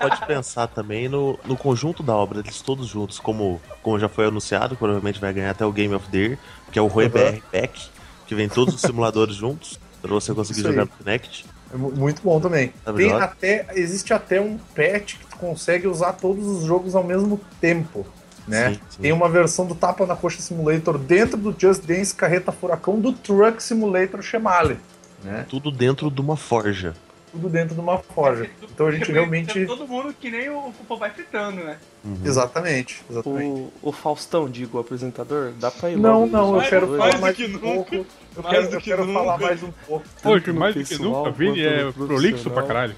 pode, 0.00 0.26
pensar 0.26 0.66
também 0.66 1.08
no, 1.08 1.38
no 1.44 1.56
conjunto 1.56 2.02
da 2.02 2.14
obra, 2.16 2.40
eles 2.40 2.60
todos 2.60 2.86
juntos, 2.88 3.18
como, 3.18 3.60
como 3.82 3.98
já 3.98 4.08
foi 4.08 4.26
anunciado, 4.26 4.76
provavelmente 4.76 5.20
vai 5.20 5.32
ganhar 5.32 5.50
até 5.50 5.64
o 5.64 5.72
Game 5.72 5.94
of 5.94 6.08
the 6.10 6.18
Year, 6.18 6.38
que 6.72 6.78
é 6.78 6.82
o 6.82 6.86
Rui 6.86 7.04
Uhum. 7.04 7.10
BR 7.10 7.40
Pack, 7.52 7.88
que 8.26 8.34
vem 8.34 8.48
todos 8.48 8.74
os 8.74 8.80
simuladores 8.80 9.36
juntos, 9.36 9.78
pra 10.02 10.10
você 10.10 10.34
conseguir 10.34 10.60
Isso 10.60 10.68
aí. 10.68 10.74
jogar 10.74 10.86
no 10.86 10.90
Kinect. 11.04 11.46
É 11.72 11.76
mu- 11.76 11.92
muito 11.92 12.20
bom 12.22 12.40
também. 12.40 12.72
Tá 12.84 12.92
Tem 12.92 13.12
até, 13.12 13.66
existe 13.74 14.12
até 14.12 14.40
um 14.40 14.58
patch 14.74 15.14
que 15.18 15.26
tu 15.26 15.36
consegue 15.36 15.86
usar 15.86 16.14
todos 16.14 16.44
os 16.46 16.64
jogos 16.64 16.94
ao 16.96 17.04
mesmo 17.04 17.40
tempo. 17.60 18.04
Né? 18.50 18.70
Sim, 18.74 18.80
sim. 18.90 19.02
Tem 19.02 19.12
uma 19.12 19.28
versão 19.28 19.64
do 19.64 19.74
Tapa 19.74 20.04
na 20.06 20.16
Coxa 20.16 20.40
Simulator 20.42 20.98
dentro 20.98 21.36
do 21.36 21.54
Just 21.56 21.84
Dance 21.84 22.14
Carreta 22.14 22.50
Furacão 22.50 22.98
do 23.00 23.12
Truck 23.12 23.62
Simulator 23.62 24.20
Shemale. 24.22 24.76
Né? 25.22 25.46
Tudo 25.48 25.70
dentro 25.70 26.10
de 26.10 26.20
uma 26.20 26.36
forja. 26.36 26.94
Tudo 27.30 27.48
dentro 27.48 27.74
de 27.74 27.80
uma 27.80 27.98
forja. 27.98 28.50
Então 28.80 28.88
a 28.88 28.92
gente 28.92 29.12
realmente. 29.12 29.66
Todo 29.66 29.86
mundo 29.86 30.14
que 30.18 30.30
nem 30.30 30.48
o, 30.48 30.68
o 30.68 30.72
Popeye 30.88 31.10
fritando, 31.10 31.62
né? 31.62 31.76
Uhum. 32.02 32.16
Exatamente, 32.24 33.04
exatamente. 33.10 33.44
O, 33.44 33.72
o 33.82 33.92
Faustão, 33.92 34.48
digo, 34.48 34.78
o 34.78 34.80
apresentador, 34.80 35.52
dá 35.60 35.70
pra 35.70 35.90
ir 35.90 35.98
Não, 35.98 36.20
logo 36.20 36.32
não, 36.32 36.56
eu 36.56 36.66
quero 36.66 36.86
falar 36.96 37.18
mais 37.18 37.36
que 37.36 37.44
um 37.44 37.48
nunca. 37.48 37.60
pouco. 37.60 37.94
Eu 37.94 38.42
Mais 38.42 38.56
quero, 38.56 38.64
eu 38.74 38.78
que 38.80 38.84
quero 38.90 39.12
falar 39.12 39.36
mais 39.36 39.62
um 39.62 39.70
pouco. 39.86 40.06
No 40.24 40.54
mais 40.54 40.74
do 40.74 40.82
que 40.84 40.98
nunca, 40.98 41.30
Vini 41.30 41.60
é 41.62 41.92
prolixo 41.92 42.48
pra 42.50 42.62
caralho. 42.62 42.96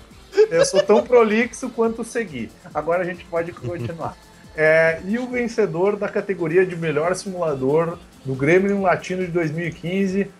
Eu 0.51 0.65
sou 0.65 0.81
tão 0.81 1.03
prolixo 1.03 1.69
quanto 1.71 2.05
seguir. 2.05 2.49
Agora 2.73 3.03
a 3.03 3.05
gente 3.05 3.25
pode 3.25 3.51
continuar. 3.51 4.17
É, 4.57 5.01
e 5.07 5.19
o 5.19 5.27
vencedor 5.27 5.97
da 5.97 6.09
categoria 6.09 6.67
de 6.67 6.77
melhor 6.77 7.15
simulador 7.15 7.99
do 8.25 8.35
Grêmio 8.35 8.81
Latino 8.83 9.25
de 9.25 9.33
2015 9.33 10.31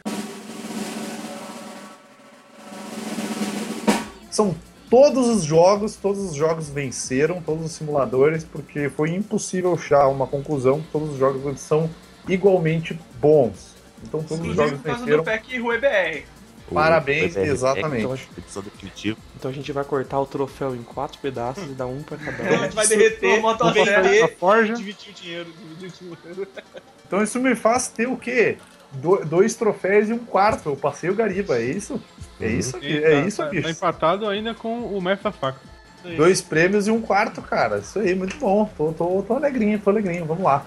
são 4.31 4.55
todos 4.91 5.29
os 5.29 5.45
jogos, 5.45 5.97
todos 5.97 6.21
os 6.23 6.35
jogos 6.35 6.69
venceram, 6.69 7.41
todos 7.41 7.65
os 7.65 7.73
simuladores, 7.73 8.45
porque 8.45 8.91
foi 8.91 9.11
impossível 9.11 9.73
achar 9.73 10.07
uma 10.09 10.27
conclusão. 10.27 10.85
Todos 10.93 11.13
os 11.13 11.19
jogos 11.19 11.61
são 11.61 11.89
igualmente 12.29 12.99
bons. 13.21 13.75
Então 14.05 14.23
todos 14.23 14.47
os 14.47 14.55
jogos 14.55 14.79
venceram. 14.81 15.19
do 15.19 15.25
pack 15.25 15.59
Rui 15.59 15.79
BR. 15.79 16.25
O 16.71 16.75
Parabéns, 16.75 17.35
BR 17.35 17.41
Pack, 17.41 17.49
exatamente. 17.49 18.29
Episódio 18.37 18.71
definitivo. 18.71 19.19
Então 19.43 19.51
a 19.51 19.55
gente 19.55 19.73
vai 19.73 19.83
cortar 19.83 20.21
o 20.21 20.25
troféu 20.27 20.73
em 20.73 20.85
quatro 20.85 21.19
pedaços 21.19 21.65
e 21.65 21.75
dar 21.75 21.87
um 21.89 22.01
pra 22.01 22.17
cada 22.17 22.45
a 22.49 22.53
um. 22.61 22.63
gente 22.63 22.77
vai 22.77 22.87
derreter, 22.87 23.41
motosserra. 23.41 24.01
derreter 24.03 24.23
A 24.25 24.29
Forja. 24.29 24.73
dividir 24.75 25.11
o 25.11 25.13
dinheiro. 25.13 25.53
Dividir 25.81 25.89
o 26.13 26.17
dinheiro. 26.17 26.49
Então 27.05 27.23
isso 27.23 27.39
me 27.41 27.55
faz 27.57 27.89
ter 27.89 28.07
o 28.09 28.17
quê? 28.17 28.57
Do- 28.93 29.23
dois 29.25 29.55
troféus 29.57 30.09
e 30.09 30.13
um 30.13 30.19
quarto. 30.21 30.69
Eu 30.71 30.77
passei 30.77 31.11
o 31.11 31.15
Gariba, 31.15 31.59
é 31.59 31.63
isso? 31.65 32.01
É 32.41 32.47
Uhum. 32.47 32.59
isso 32.59 32.77
aqui, 32.77 32.87
E 32.87 33.05
é 33.05 33.21
tá- 33.21 33.27
isso, 33.27 33.37
tá, 33.43 33.49
bicho. 33.49 33.63
Tá 33.65 33.71
empatado 33.71 34.29
ainda 34.29 34.55
com 34.55 34.79
o 34.97 35.03
Mestre 35.03 35.25
da 35.25 35.33
Faca. 35.33 35.59
Dois 36.17 36.41
prêmios 36.41 36.87
e 36.87 36.91
um 36.93 37.03
quarto, 37.03 37.43
cara. 37.43 37.79
Isso 37.79 37.99
aí, 37.99 38.15
muito 38.15 38.37
bom. 38.39 38.65
Tô, 38.79 38.93
tô, 38.93 39.23
tô 39.25 39.35
alegrinho, 39.35 39.79
tô 39.81 39.91
alegrinho. 39.91 40.25
Vamos 40.25 40.45
lá. 40.45 40.65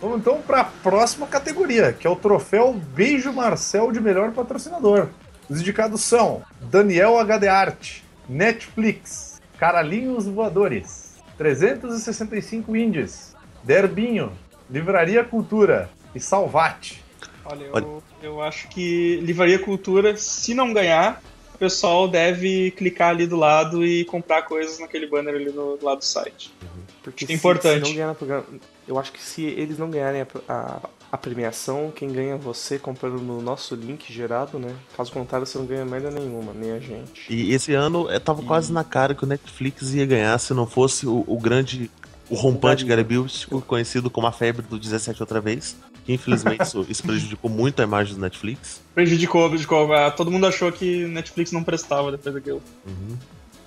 Vamos 0.00 0.20
então 0.20 0.40
para 0.40 0.60
a 0.60 0.64
próxima 0.64 1.26
categoria, 1.26 1.92
que 1.92 2.06
é 2.06 2.10
o 2.10 2.16
troféu 2.16 2.72
Beijo 2.72 3.32
Marcel 3.32 3.92
de 3.92 4.00
melhor 4.00 4.32
patrocinador. 4.32 5.08
Os 5.48 5.60
indicados 5.60 6.00
são 6.02 6.42
Daniel 6.60 7.18
HD 7.18 7.48
Art, 7.48 7.98
Netflix, 8.28 9.40
Caralhinhos 9.58 10.26
Voadores, 10.26 11.16
365 11.36 12.74
Indies, 12.76 13.34
Derbinho, 13.62 14.32
Livraria 14.70 15.22
Cultura 15.22 15.90
e 16.14 16.20
Salvate. 16.20 17.04
Olha, 17.44 17.64
eu, 17.66 18.02
eu 18.22 18.40
acho 18.42 18.68
que 18.68 19.16
Livraria 19.22 19.58
Cultura, 19.58 20.16
se 20.16 20.54
não 20.54 20.72
ganhar, 20.72 21.20
o 21.54 21.58
pessoal 21.58 22.08
deve 22.08 22.70
clicar 22.70 23.10
ali 23.10 23.26
do 23.26 23.36
lado 23.36 23.84
e 23.84 24.04
comprar 24.06 24.42
coisas 24.42 24.78
naquele 24.78 25.06
banner 25.06 25.34
ali 25.34 25.50
do, 25.50 25.76
do 25.76 25.84
lado 25.84 25.98
do 25.98 26.04
site. 26.04 26.54
Porque 27.02 27.24
É 27.24 27.26
se- 27.26 27.32
importante. 27.34 27.82
Se 27.82 27.88
não 27.88 27.94
ganhar 27.96 28.08
no 28.08 28.14
programa, 28.14 28.44
eu 28.90 28.98
acho 28.98 29.12
que 29.12 29.22
se 29.22 29.42
eles 29.44 29.78
não 29.78 29.88
ganharem 29.90 30.22
a, 30.22 30.26
a- 30.52 30.80
a 31.12 31.18
premiação, 31.18 31.90
quem 31.94 32.08
ganha 32.12 32.34
é 32.34 32.38
você 32.38 32.78
comprando 32.78 33.20
no 33.20 33.42
nosso 33.42 33.74
link 33.74 34.12
gerado, 34.12 34.58
né? 34.60 34.72
Caso 34.96 35.10
contrário, 35.10 35.44
você 35.46 35.58
não 35.58 35.66
ganha 35.66 35.84
merda 35.84 36.08
nenhuma, 36.10 36.52
nem 36.52 36.70
a 36.72 36.78
gente. 36.78 37.26
E 37.32 37.52
esse 37.52 37.72
ano 37.74 38.08
é, 38.10 38.18
tava 38.20 38.42
quase 38.42 38.72
na 38.72 38.84
cara 38.84 39.12
que 39.14 39.24
o 39.24 39.26
Netflix 39.26 39.92
ia 39.92 40.06
ganhar 40.06 40.38
se 40.38 40.54
não 40.54 40.66
fosse 40.66 41.06
o, 41.06 41.24
o 41.26 41.38
grande. 41.40 41.90
O 42.28 42.36
rompante 42.36 42.84
garibístico, 42.84 43.60
conhecido 43.60 44.08
como 44.08 44.24
a 44.28 44.30
febre 44.30 44.64
do 44.64 44.78
17 44.78 45.20
outra 45.20 45.40
vez. 45.40 45.76
Que 46.04 46.12
infelizmente 46.12 46.62
isso, 46.62 46.86
isso 46.88 47.02
prejudicou 47.02 47.50
muito 47.50 47.80
a 47.80 47.82
imagem 47.84 48.14
do 48.14 48.20
Netflix. 48.20 48.80
Prejudicou, 48.94 49.48
prejudicou. 49.48 49.92
Ah, 49.92 50.12
Todo 50.12 50.30
mundo 50.30 50.46
achou 50.46 50.70
que 50.70 51.06
Netflix 51.08 51.50
não 51.50 51.64
prestava 51.64 52.12
depois 52.12 52.32
daquilo. 52.36 52.62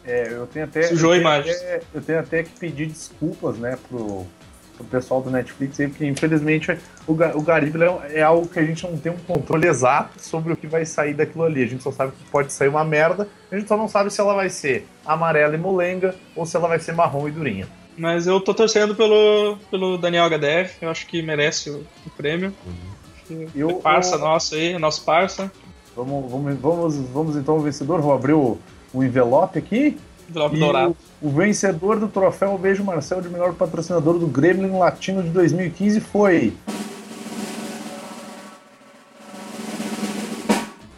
É, 0.06 0.34
eu 0.34 0.48
tenho 0.48 0.64
até. 0.64 0.84
Sujou 0.84 1.12
a 1.12 1.18
eu 1.18 1.22
tenho 1.22 1.30
imagem. 1.30 1.52
até- 1.52 1.82
eu 1.94 2.02
tenho 2.02 2.20
até 2.20 2.44
que 2.44 2.52
pedir 2.58 2.88
desculpas, 2.88 3.58
né, 3.58 3.78
pro, 3.90 4.26
pro 4.76 4.86
pessoal 4.86 5.22
do 5.22 5.30
Netflix 5.30 5.80
aí, 5.80 5.88
porque 5.88 6.06
infelizmente 6.06 6.72
o, 7.08 7.14
o 7.14 7.42
Garibla 7.42 8.06
é, 8.10 8.20
é 8.20 8.22
algo 8.24 8.48
que 8.48 8.60
a 8.60 8.66
gente 8.66 8.84
não 8.86 8.98
tem 8.98 9.12
um 9.12 9.18
controle 9.18 9.68
exato 9.68 10.20
sobre 10.22 10.54
o 10.54 10.58
que 10.58 10.68
vai 10.68 10.86
sair 10.86 11.14
daquilo 11.14 11.44
ali. 11.44 11.64
A 11.64 11.68
gente 11.68 11.84
só 11.84 11.92
sabe 11.92 12.12
que 12.12 12.24
pode 12.32 12.52
sair 12.52 12.68
uma 12.70 12.84
merda, 12.84 13.28
a 13.52 13.56
gente 13.58 13.68
só 13.68 13.78
não 13.78 13.88
sabe 13.88 14.12
se 14.12 14.20
ela 14.20 14.34
vai 14.34 14.50
ser 14.50 14.88
amarela 15.06 15.56
e 15.56 15.58
molenga 15.58 16.16
ou 16.36 16.46
se 16.46 16.56
ela 16.58 16.68
vai 16.68 16.80
ser 16.80 16.94
marrom 16.94 17.28
e 17.28 17.32
durinha. 17.32 17.68
Mas 17.96 18.26
eu 18.26 18.42
tô 18.42 18.54
torcendo 18.56 18.96
pelo, 18.96 19.58
pelo 19.70 19.98
Daniel 20.00 20.26
HDF, 20.26 20.78
eu 20.82 20.90
acho 20.90 21.06
que 21.06 21.22
merece 21.22 21.70
o, 21.70 21.86
o 22.06 22.10
prêmio. 22.18 22.52
Eu- 23.56 23.70
é 23.70 23.74
parça 23.76 24.16
eu- 24.16 24.20
nosso 24.20 24.56
aí, 24.56 24.78
nosso 24.80 25.04
parça. 25.06 25.52
Vamos, 25.96 26.32
vamos, 26.32 26.60
vamos, 26.60 26.96
vamos 27.12 27.36
então 27.36 27.60
vencedor. 27.60 28.02
Vou 28.02 28.14
abrir 28.14 28.34
o, 28.34 28.58
o 28.92 29.04
envelope 29.04 29.60
aqui. 29.60 29.98
E 30.30 30.60
dourado. 30.60 30.96
O, 31.22 31.28
o 31.28 31.32
vencedor 31.32 32.00
do 32.00 32.08
troféu 32.08 32.58
Beijo 32.58 32.84
Marcel 32.84 33.22
de 33.22 33.30
melhor 33.30 33.54
patrocinador 33.54 34.18
do 34.18 34.28
Gremlin 34.28 34.78
Latino 34.78 35.22
de 35.24 35.30
2015 35.30 36.00
foi. 36.00 36.54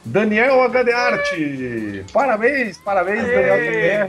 Daniel 0.05 0.61
HD 0.63 0.93
Arte! 0.93 2.05
Parabéns, 2.13 2.77
parabéns, 2.77 3.23
Daniel 3.23 3.55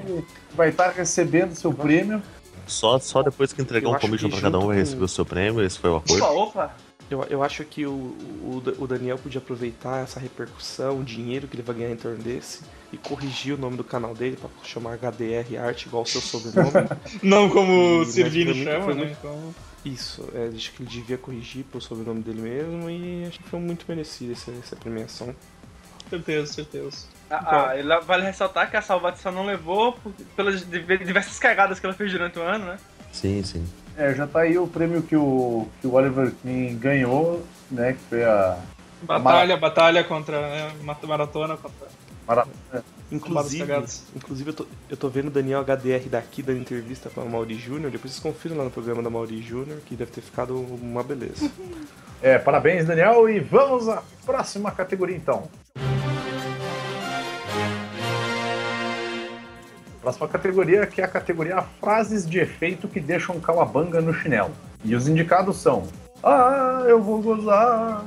HDR. 0.03 0.25
Vai 0.55 0.69
estar 0.69 0.91
recebendo 0.91 1.55
seu 1.55 1.73
prêmio. 1.73 2.23
Só, 2.67 2.99
só 2.99 3.23
depois 3.23 3.53
que 3.53 3.63
entregar 3.63 3.89
Eu 3.91 3.95
um 3.97 3.99
commission 3.99 4.29
pra 4.29 4.41
cada 4.41 4.59
um 4.59 4.67
vai 4.67 4.77
com- 4.77 4.81
receber 4.83 5.05
o 5.05 5.09
seu 5.09 5.25
prêmio. 5.25 5.63
Esse 5.65 5.79
foi 5.79 5.91
o 5.91 5.97
acordo. 5.97 6.23
Opa, 6.25 6.33
opa. 6.33 6.75
Eu, 7.11 7.23
eu 7.25 7.43
acho 7.43 7.65
que 7.65 7.87
o, 7.87 7.91
o, 7.93 8.63
o 8.79 8.87
Daniel 8.87 9.17
podia 9.17 9.39
aproveitar 9.39 10.03
essa 10.03 10.19
repercussão, 10.19 10.99
o 11.01 11.05
dinheiro 11.05 11.47
que 11.47 11.55
ele 11.55 11.63
vai 11.63 11.77
ganhar 11.77 11.91
em 11.93 11.97
torno 11.97 12.19
desse, 12.19 12.63
e 12.93 12.97
corrigir 12.97 13.55
o 13.55 13.59
nome 13.59 13.77
do 13.77 13.85
canal 13.85 14.13
dele 14.15 14.37
pra 14.37 14.51
chamar 14.65 14.95
HDR 14.99 15.57
Arte 15.59 15.87
igual 15.87 16.03
o 16.03 16.07
seu 16.07 16.21
sobrenome. 16.21 16.89
Não 17.23 17.49
como 17.49 18.01
o 18.01 18.03
E, 18.03 18.13
pra 18.13 18.31
mim 18.31 18.65
chama, 18.65 18.87
né? 18.87 18.95
muito- 18.95 19.13
Então, 19.21 19.55
Isso, 19.85 20.29
é, 20.35 20.51
acho 20.55 20.73
que 20.73 20.83
ele 20.83 20.91
devia 20.91 21.17
corrigir 21.17 21.65
pro 21.65 21.81
sobrenome 21.81 22.23
dele 22.23 22.41
mesmo 22.43 22.91
e 22.91 23.25
acho 23.27 23.39
que 23.39 23.49
foi 23.49 23.61
muito 23.61 23.85
merecido 23.89 24.33
essa, 24.33 24.51
essa 24.51 24.75
premiação. 24.75 25.33
certeza, 26.11 26.53
certeza. 26.53 27.07
Ah, 27.31 27.69
ah, 27.71 27.77
e 27.77 27.83
lá 27.83 28.01
vale 28.01 28.25
ressaltar 28.25 28.69
que 28.71 28.77
a 28.77 28.83
Salvação 28.83 29.31
não 29.33 29.47
levou 29.47 29.93
por- 29.93 30.13
pelas 30.37 30.65
diver- 30.69 31.05
diversas 31.05 31.39
cagadas 31.39 31.79
que 31.79 31.87
ela 31.87 31.95
fez 31.95 32.11
durante 32.11 32.37
o 32.39 32.43
ano, 32.43 32.67
né? 32.67 32.79
Sim, 33.13 33.43
sim. 33.45 33.65
É, 33.97 34.15
já 34.15 34.27
tá 34.27 34.41
aí 34.41 34.59
o 34.59 34.67
prêmio 34.67 35.03
que 35.03 35.17
o, 35.17 35.67
que 35.81 35.87
o 35.87 35.95
Oliver 35.95 36.33
Queen 36.43 36.77
ganhou, 36.77 37.43
né? 37.71 37.95
Que 37.95 37.99
foi 38.11 38.25
a. 38.25 38.59
Batalha, 39.03 39.57
batalha 39.57 40.05
contra. 40.05 40.41
Né, 40.41 40.73
maratona 40.83 41.57
contra. 41.57 41.87
Mara... 42.27 42.47
Inclusive, 43.11 43.73
inclusive 44.17 44.51
eu, 44.51 44.55
tô, 44.55 44.67
eu 44.91 44.97
tô 44.97 45.09
vendo 45.09 45.29
o 45.29 45.31
Daniel 45.31 45.65
HDR 45.65 46.09
daqui 46.11 46.43
dando 46.43 46.59
entrevista 46.59 47.09
pra 47.09 47.25
Mauri 47.25 47.55
Júnior, 47.55 47.93
depois 47.93 48.13
vocês 48.13 48.23
confiram 48.23 48.57
lá 48.57 48.65
no 48.65 48.71
programa 48.71 49.01
da 49.01 49.09
Mauri 49.09 49.41
Júnior, 49.41 49.79
que 49.87 49.95
deve 49.95 50.11
ter 50.11 50.23
ficado 50.23 50.59
uma 50.59 51.05
beleza. 51.05 51.49
É, 52.21 52.37
parabéns, 52.37 52.85
Daniel. 52.85 53.29
E 53.29 53.39
vamos 53.39 53.89
à 53.89 54.03
próxima 54.25 54.73
categoria, 54.73 55.17
então. 55.17 55.49
Próxima 60.07 60.29
categoria, 60.29 60.87
que 60.87 61.01
é 61.01 61.05
a 61.05 61.09
categoria 61.09 61.61
Frases 61.81 62.31
de 62.31 62.39
efeito 62.39 62.87
que 62.87 63.01
deixam 63.01 63.41
calabanga 63.41 64.01
no 64.01 64.15
chinelo. 64.15 64.53
E 64.85 64.95
os 64.95 65.09
indicados 65.09 65.57
são: 65.57 65.83
Ah, 66.23 66.85
eu 66.87 67.03
vou 67.03 67.21
gozar. 67.21 68.05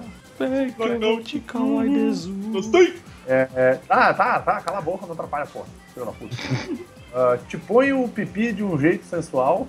Gostei! 2.53 2.95
É, 3.27 3.49
é, 3.53 3.73
tá, 3.85 4.13
tá, 4.13 4.39
tá, 4.39 4.61
cala 4.61 4.77
a 4.77 4.81
boca, 4.81 5.05
não 5.05 5.11
atrapalha, 5.11 5.45
porra. 5.47 5.65
Filho 5.93 6.05
da 6.05 6.11
puta. 6.13 6.35
Ah, 7.11 7.39
te 7.49 7.57
põe 7.57 7.91
o 7.91 8.07
pipi 8.07 8.53
de 8.53 8.63
um 8.63 8.77
jeito 8.79 9.03
sensual, 9.03 9.67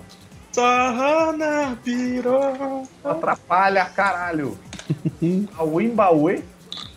Sarrana 0.51 1.75
pirou. 1.83 2.87
atrapalha, 3.03 3.83
caralho. 3.85 4.55
A 5.57 5.63
Wimbaue, 5.63 6.43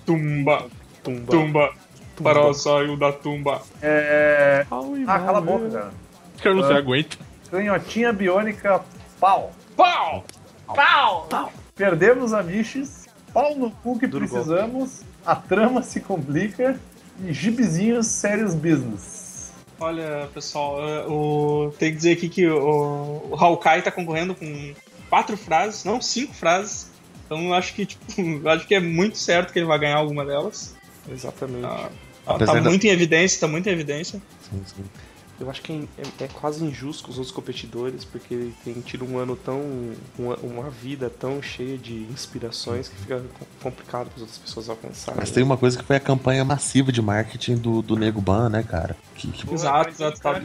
Tumba, 0.05 0.67
Tumba. 1.03 1.33
tumba. 1.33 1.84
Tumba. 2.17 2.31
Farol 2.33 2.55
saiu 2.55 2.97
da 2.97 3.13
tumba. 3.13 3.61
é. 3.83 4.67
Ai, 4.71 5.05
Ah, 5.07 5.19
cala 5.21 5.39
a 5.39 5.41
boca, 5.41 5.69
cara. 5.71 5.91
Os 6.37 6.41
caras 6.41 6.59
não 6.59 6.67
se 6.67 6.73
Ah. 6.73 6.79
aguentam. 6.79 7.19
Canhotinha 7.51 8.13
biônica, 8.13 8.81
pau. 9.21 9.53
Pau! 9.77 10.25
Pau! 10.67 11.53
Perdemos 11.77 12.33
a 12.33 12.43
Miches, 12.43 13.07
pau 13.33 13.55
no 13.57 13.71
cu 13.71 13.99
que 13.99 14.07
Duro 14.07 14.27
precisamos, 14.29 15.03
a 15.27 15.35
trama 15.35 15.83
se 15.83 16.01
complica 16.01 16.79
e 17.25 17.33
gibizinhos 17.33 18.07
sérios 18.07 18.55
business. 18.55 19.53
Olha, 19.81 20.29
pessoal, 20.33 20.81
é, 20.89 21.05
o... 21.07 21.73
tem 21.79 21.91
que 21.91 21.97
dizer 21.97 22.13
aqui 22.13 22.29
que 22.29 22.47
o, 22.47 23.29
o 23.31 23.37
Hawkeye 23.37 23.83
tá 23.83 23.91
concorrendo 23.91 24.35
com 24.35 24.73
quatro 25.11 25.37
frases, 25.37 25.85
não 25.85 26.01
cinco 26.01 26.33
frases. 26.33 26.91
Então 27.27 27.43
eu 27.47 27.55
acho 27.55 27.75
que, 27.75 27.85
tipo, 27.87 28.05
eu 28.21 28.49
acho 28.51 28.67
que 28.67 28.75
é 28.75 28.81
muito 28.81 29.19
certo 29.19 29.53
que 29.53 29.59
ele 29.59 29.67
vai 29.67 29.79
ganhar 29.79 29.97
alguma 29.97 30.25
delas. 30.25 30.74
Exatamente. 31.11 31.63
Tá, 31.63 31.77
tá- 31.77 31.91
Apesar 32.35 32.53
tá 32.55 32.61
da- 32.61 32.69
muito 32.71 32.85
em 32.87 32.91
evidência, 32.91 33.41
tá 33.41 33.47
muito 33.49 33.69
em 33.69 33.73
evidência. 33.73 34.21
sim, 34.51 34.63
sim. 34.65 34.85
Eu 35.41 35.51
acho 35.51 35.61
que 35.63 35.73
é, 35.99 36.03
é- 36.03 36.25
é 36.27 36.29
quase 36.29 36.65
injusto 36.65 37.03
com 37.03 37.11
os 37.11 37.19
outros 37.19 37.35
competidores, 37.35 38.05
porque 38.05 38.33
ele 38.33 38.55
tem 38.65 38.75
tido 38.75 39.05
um 39.05 39.19
ano 39.19 39.35
tão. 39.35 39.61
uma, 40.17 40.37
uma 40.37 40.71
vida 40.71 41.11
tão 41.11 41.43
cheia 41.43 41.77
de 41.77 42.05
inspirações 42.05 42.87
que 42.89 42.95
fica 42.95 43.21
co- 43.37 43.47
complicado 43.61 44.07
para 44.07 44.15
as 44.15 44.21
outras 44.21 44.39
pessoas 44.39 44.69
alcançarem. 44.69 45.19
Mas 45.19 45.33
tem 45.33 45.43
uma 45.43 45.57
coisa 45.57 45.77
que 45.77 45.85
foi 45.85 45.97
a 45.97 46.01
campanha 46.01 46.45
massiva 46.45 46.93
de 46.93 47.03
marketing 47.03 47.57
do, 47.57 47.83
do 47.83 47.97
Nego 47.97 48.21
Ban, 48.21 48.49
né, 48.49 48.63
cara? 48.63 48.97
Que, 49.17 49.27
que 49.33 49.53
Exato, 49.53 49.91
exato, 49.91 50.21
tá- 50.21 50.41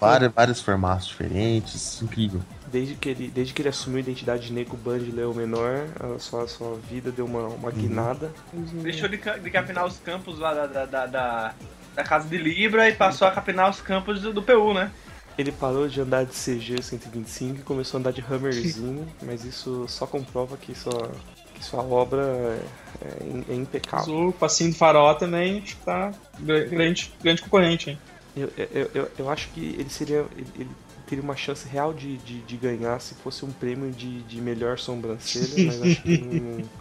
vários, 0.00 0.32
vários 0.34 0.60
formatos 0.60 1.06
diferentes. 1.06 2.02
Incrível. 2.02 2.40
Desde 2.76 2.94
que, 2.94 3.08
ele, 3.08 3.28
desde 3.28 3.54
que 3.54 3.62
ele 3.62 3.70
assumiu 3.70 3.96
a 3.96 4.00
identidade 4.00 4.48
de 4.48 4.52
Nego 4.52 4.76
Ban 4.76 4.98
de 4.98 5.10
Leão 5.10 5.32
Menor, 5.32 5.86
a 5.98 6.18
sua, 6.18 6.42
a 6.42 6.46
sua 6.46 6.76
vida 6.90 7.10
deu 7.10 7.24
uma, 7.24 7.46
uma 7.48 7.70
guinada. 7.70 8.30
Deixou 8.52 9.08
de, 9.08 9.16
de 9.16 9.50
capinar 9.50 9.86
os 9.86 9.96
campos 9.98 10.38
lá 10.38 10.52
da, 10.52 10.66
da, 10.66 10.84
da, 10.84 11.06
da- 11.06 11.54
da 11.94 12.04
casa 12.04 12.28
de 12.28 12.36
Libra 12.36 12.86
e 12.86 12.92
passou 12.94 13.26
a 13.26 13.30
capinar 13.30 13.70
os 13.70 13.80
campos 13.80 14.20
do, 14.20 14.30
do 14.30 14.42
PU, 14.42 14.74
né? 14.74 14.90
Ele 15.38 15.50
parou 15.50 15.88
de 15.88 16.02
andar 16.02 16.26
de 16.26 16.32
CG 16.34 16.82
125 16.82 17.60
e 17.60 17.62
começou 17.62 17.96
a 17.96 18.00
andar 18.00 18.12
de 18.12 18.20
Hammerzinho, 18.20 19.08
mas 19.24 19.42
isso 19.46 19.86
só 19.88 20.06
comprova 20.06 20.58
que 20.58 20.74
sua, 20.74 21.10
que 21.54 21.64
sua 21.64 21.82
obra 21.82 22.20
é, 22.20 23.06
é 23.06 23.52
é 23.52 23.54
impecável. 23.54 24.28
O 24.28 24.32
passinho 24.34 24.70
do 24.72 24.76
farol 24.76 25.14
também 25.14 25.60
acho 25.64 25.76
que 25.76 25.82
tá 25.82 26.12
gra- 26.40 26.64
grande, 26.64 27.10
grande 27.22 27.40
concorrente, 27.40 27.88
hein? 27.88 27.98
Eu, 28.36 28.52
eu, 28.58 28.90
eu, 28.94 29.10
eu 29.20 29.30
acho 29.30 29.48
que 29.54 29.60
ele 29.78 29.88
seria. 29.88 30.26
Ele, 30.36 30.46
ele 30.56 30.70
teria 31.06 31.22
uma 31.22 31.36
chance 31.36 31.66
real 31.68 31.92
de, 31.94 32.16
de, 32.18 32.40
de 32.40 32.56
ganhar 32.56 33.00
se 33.00 33.14
fosse 33.14 33.44
um 33.44 33.50
prêmio 33.50 33.90
de, 33.92 34.22
de 34.22 34.40
melhor 34.40 34.78
sobrancelha, 34.78 35.66
mas 35.66 35.82
acho 35.82 36.02
que 36.02 36.18
não. 36.18 36.64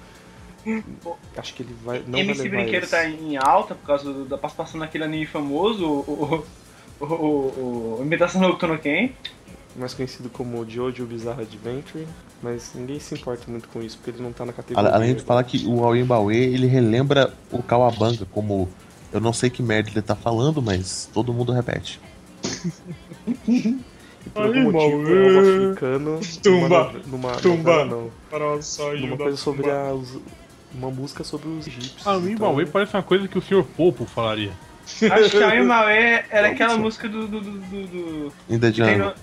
Acho 1.38 1.54
que 1.54 1.62
ele 1.62 1.76
vai. 1.86 2.02
Não 2.08 2.18
MC 2.18 2.40
vai 2.40 2.50
levar 2.50 2.64
Brinquedo 2.64 2.84
esse. 2.84 2.92
tá 2.92 3.08
em 3.08 3.38
alta 3.38 3.76
por 3.76 3.86
causa 3.86 4.12
do- 4.12 4.26
da 4.26 4.36
participação 4.36 4.80
naquele 4.80 5.04
anime 5.04 5.28
famoso, 5.28 5.86
o, 5.86 6.44
o, 7.00 7.06
o, 7.06 7.14
o, 7.14 7.98
o 8.00 8.02
Imitação 8.02 8.42
do 8.42 8.48
Octono 8.48 8.80
Ken. 8.80 9.12
Mais 9.76 9.94
conhecido 9.94 10.28
como 10.28 10.68
Jojo 10.68 11.06
Bizarre 11.06 11.44
Adventure, 11.44 12.08
mas 12.42 12.72
ninguém 12.74 13.00
se 13.00 13.14
importa 13.14 13.44
muito 13.52 13.68
com 13.70 13.80
isso, 13.80 13.98
porque 13.98 14.10
ele 14.10 14.24
não 14.24 14.34
tá 14.34 14.44
na 14.44 14.54
categoria. 14.54 14.90
Além 14.90 15.14
de 15.14 15.22
falar 15.22 15.44
que 15.44 15.68
o 15.68 15.84
Awimbawe, 15.84 16.36
ele 16.36 16.66
relembra 16.66 17.32
o 17.52 17.62
Kawabanga 17.62 18.26
como. 18.32 18.68
Eu 19.14 19.22
não 19.22 19.34
sei 19.34 19.52
que 19.52 19.62
merda 19.62 19.92
ele 19.92 20.02
tá 20.02 20.16
falando, 20.16 20.64
mas 20.64 21.08
todo 21.14 21.32
mundo 21.32 21.52
repete. 21.52 22.00
Por 24.34 24.44
algum 24.46 24.72
motivo 24.72 24.98
Mauê. 25.04 25.28
é 25.28 25.32
um 25.32 25.40
africano 25.70 26.20
Tumba. 26.44 26.68
numa, 26.68 27.02
numa, 27.08 27.32
Tumba. 27.38 27.86
Não, 27.86 28.12
Farol 28.30 28.62
saiu 28.62 29.00
numa 29.02 29.18
coisa 29.18 29.38
sobre 29.38 29.64
tumba. 29.64 29.76
a, 29.76 29.94
os- 29.94 30.20
uma 30.74 30.92
música 30.92 31.24
sobre 31.24 31.48
os 31.48 31.66
egípcios. 31.68 32.06
A 32.06 32.14
Wimbawe 32.16 32.62
então- 32.64 32.72
parece 32.74 32.96
uma 32.96 33.04
coisa 33.04 33.28
que 33.28 33.38
o 33.38 33.42
Sr. 33.42 33.64
Popo 33.78 34.06
falaria. 34.06 34.52
Acho 34.86 35.30
que 35.32 35.44
a 35.44 35.56
Imaue 35.56 36.24
era 36.30 36.50
aquela 36.50 36.78
música 36.78 37.08
do. 37.10 37.28
do, 37.28 37.40
do, 37.42 37.52
do, 37.52 37.88
do... 37.88 38.34
In 38.50 38.60
the 38.60 38.72
Jungle. 38.72 39.14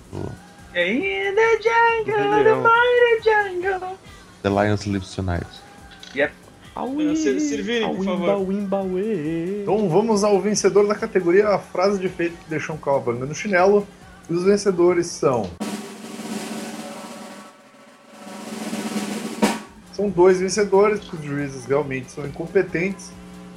É 0.74 0.90
In 0.92 1.34
the 1.34 1.60
jungle, 1.62 2.44
the 2.44 2.54
mighty 2.54 3.60
jungle. 3.70 3.98
The 4.42 4.48
Lion 4.48 4.76
Sleeps 4.76 5.14
Tonight. 5.14 5.46
Aui, 6.74 7.12
É, 7.12 7.14
Sir- 7.16 7.38
Sirvini, 7.38 7.84
por 7.94 8.02
favor. 8.04 8.46
Então 9.62 9.88
vamos 9.90 10.24
ao 10.24 10.40
vencedor 10.40 10.86
da 10.88 10.94
categoria 10.94 11.48
a 11.48 11.58
frase 11.58 11.98
de 12.00 12.06
efeito 12.06 12.34
que 12.38 12.48
deixou 12.48 12.74
um 12.74 12.78
calabanga 12.78 13.26
no 13.26 13.34
chinelo. 13.34 13.86
E 14.28 14.32
os 14.32 14.44
vencedores 14.44 15.06
são. 15.06 15.50
São 19.92 20.08
dois 20.08 20.40
vencedores, 20.40 21.00
porque 21.00 21.16
os 21.16 21.24
juízes 21.24 21.66
realmente 21.66 22.10
são 22.10 22.26
incompetentes. 22.26 23.12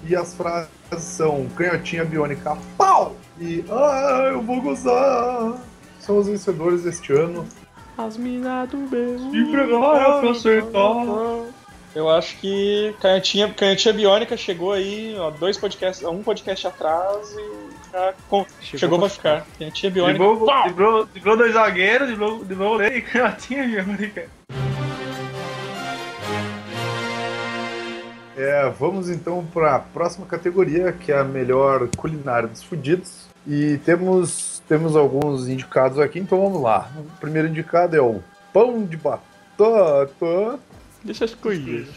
E 0.07 0.15
as 0.15 0.35
frases 0.35 0.69
são 0.99 1.47
canhotinha 1.55 2.05
biônica, 2.05 2.55
pau! 2.77 3.15
E 3.39 3.63
ah, 3.69 4.29
eu 4.31 4.41
vou 4.41 4.61
gozar! 4.61 5.59
São 5.99 6.17
os 6.19 6.27
vencedores 6.27 6.83
deste 6.83 7.11
ano. 7.13 7.47
As 7.97 8.17
minas 8.17 8.69
do 8.69 8.77
meu. 8.77 9.15
Empregário 9.33 10.19
pra 10.21 10.31
acertar. 10.31 11.05
Eu 11.95 12.09
acho 12.09 12.37
que 12.39 12.93
Canhotinha, 12.99 13.53
Canhotinha 13.53 13.93
Biônica 13.93 14.35
chegou 14.35 14.73
aí, 14.73 15.15
ó, 15.17 15.31
dois 15.31 15.57
podcasts, 15.57 16.05
um 16.05 16.21
podcast 16.21 16.67
atrás 16.67 17.33
e 17.33 17.64
com- 18.29 18.45
chegou, 18.61 18.99
pra 18.99 19.09
ficar. 19.09 19.45
Biônica. 19.59 19.89
Driblou, 20.19 20.45
pau! 20.45 20.63
driblou, 20.65 21.05
driblou 21.05 21.37
dois 21.37 21.53
zagueiros, 21.53 22.07
driblou, 22.07 22.43
driblou 22.43 22.67
o 22.67 22.71
goleiro 22.73 22.95
e 22.97 23.01
canhotinha 23.03 23.63
biônica. 23.67 24.27
É, 28.37 28.69
vamos 28.77 29.09
então 29.09 29.45
para 29.53 29.75
a 29.75 29.79
próxima 29.79 30.25
categoria, 30.25 30.91
que 30.91 31.11
é 31.11 31.17
a 31.19 31.23
melhor 31.23 31.87
culinária 31.95 32.47
dos 32.49 32.61
fudidos. 32.63 33.27
E 33.47 33.77
temos, 33.85 34.61
temos 34.67 34.95
alguns 34.95 35.47
indicados 35.47 35.99
aqui, 35.99 36.19
então 36.19 36.41
vamos 36.41 36.61
lá. 36.61 36.91
O 36.97 37.19
primeiro 37.19 37.47
indicado 37.47 37.95
é 37.95 38.01
o 38.01 38.21
pão 38.51 38.83
de 38.83 38.97
batata, 38.97 40.59
Deixa 41.03 41.23
as 41.25 41.35
coisas. 41.35 41.87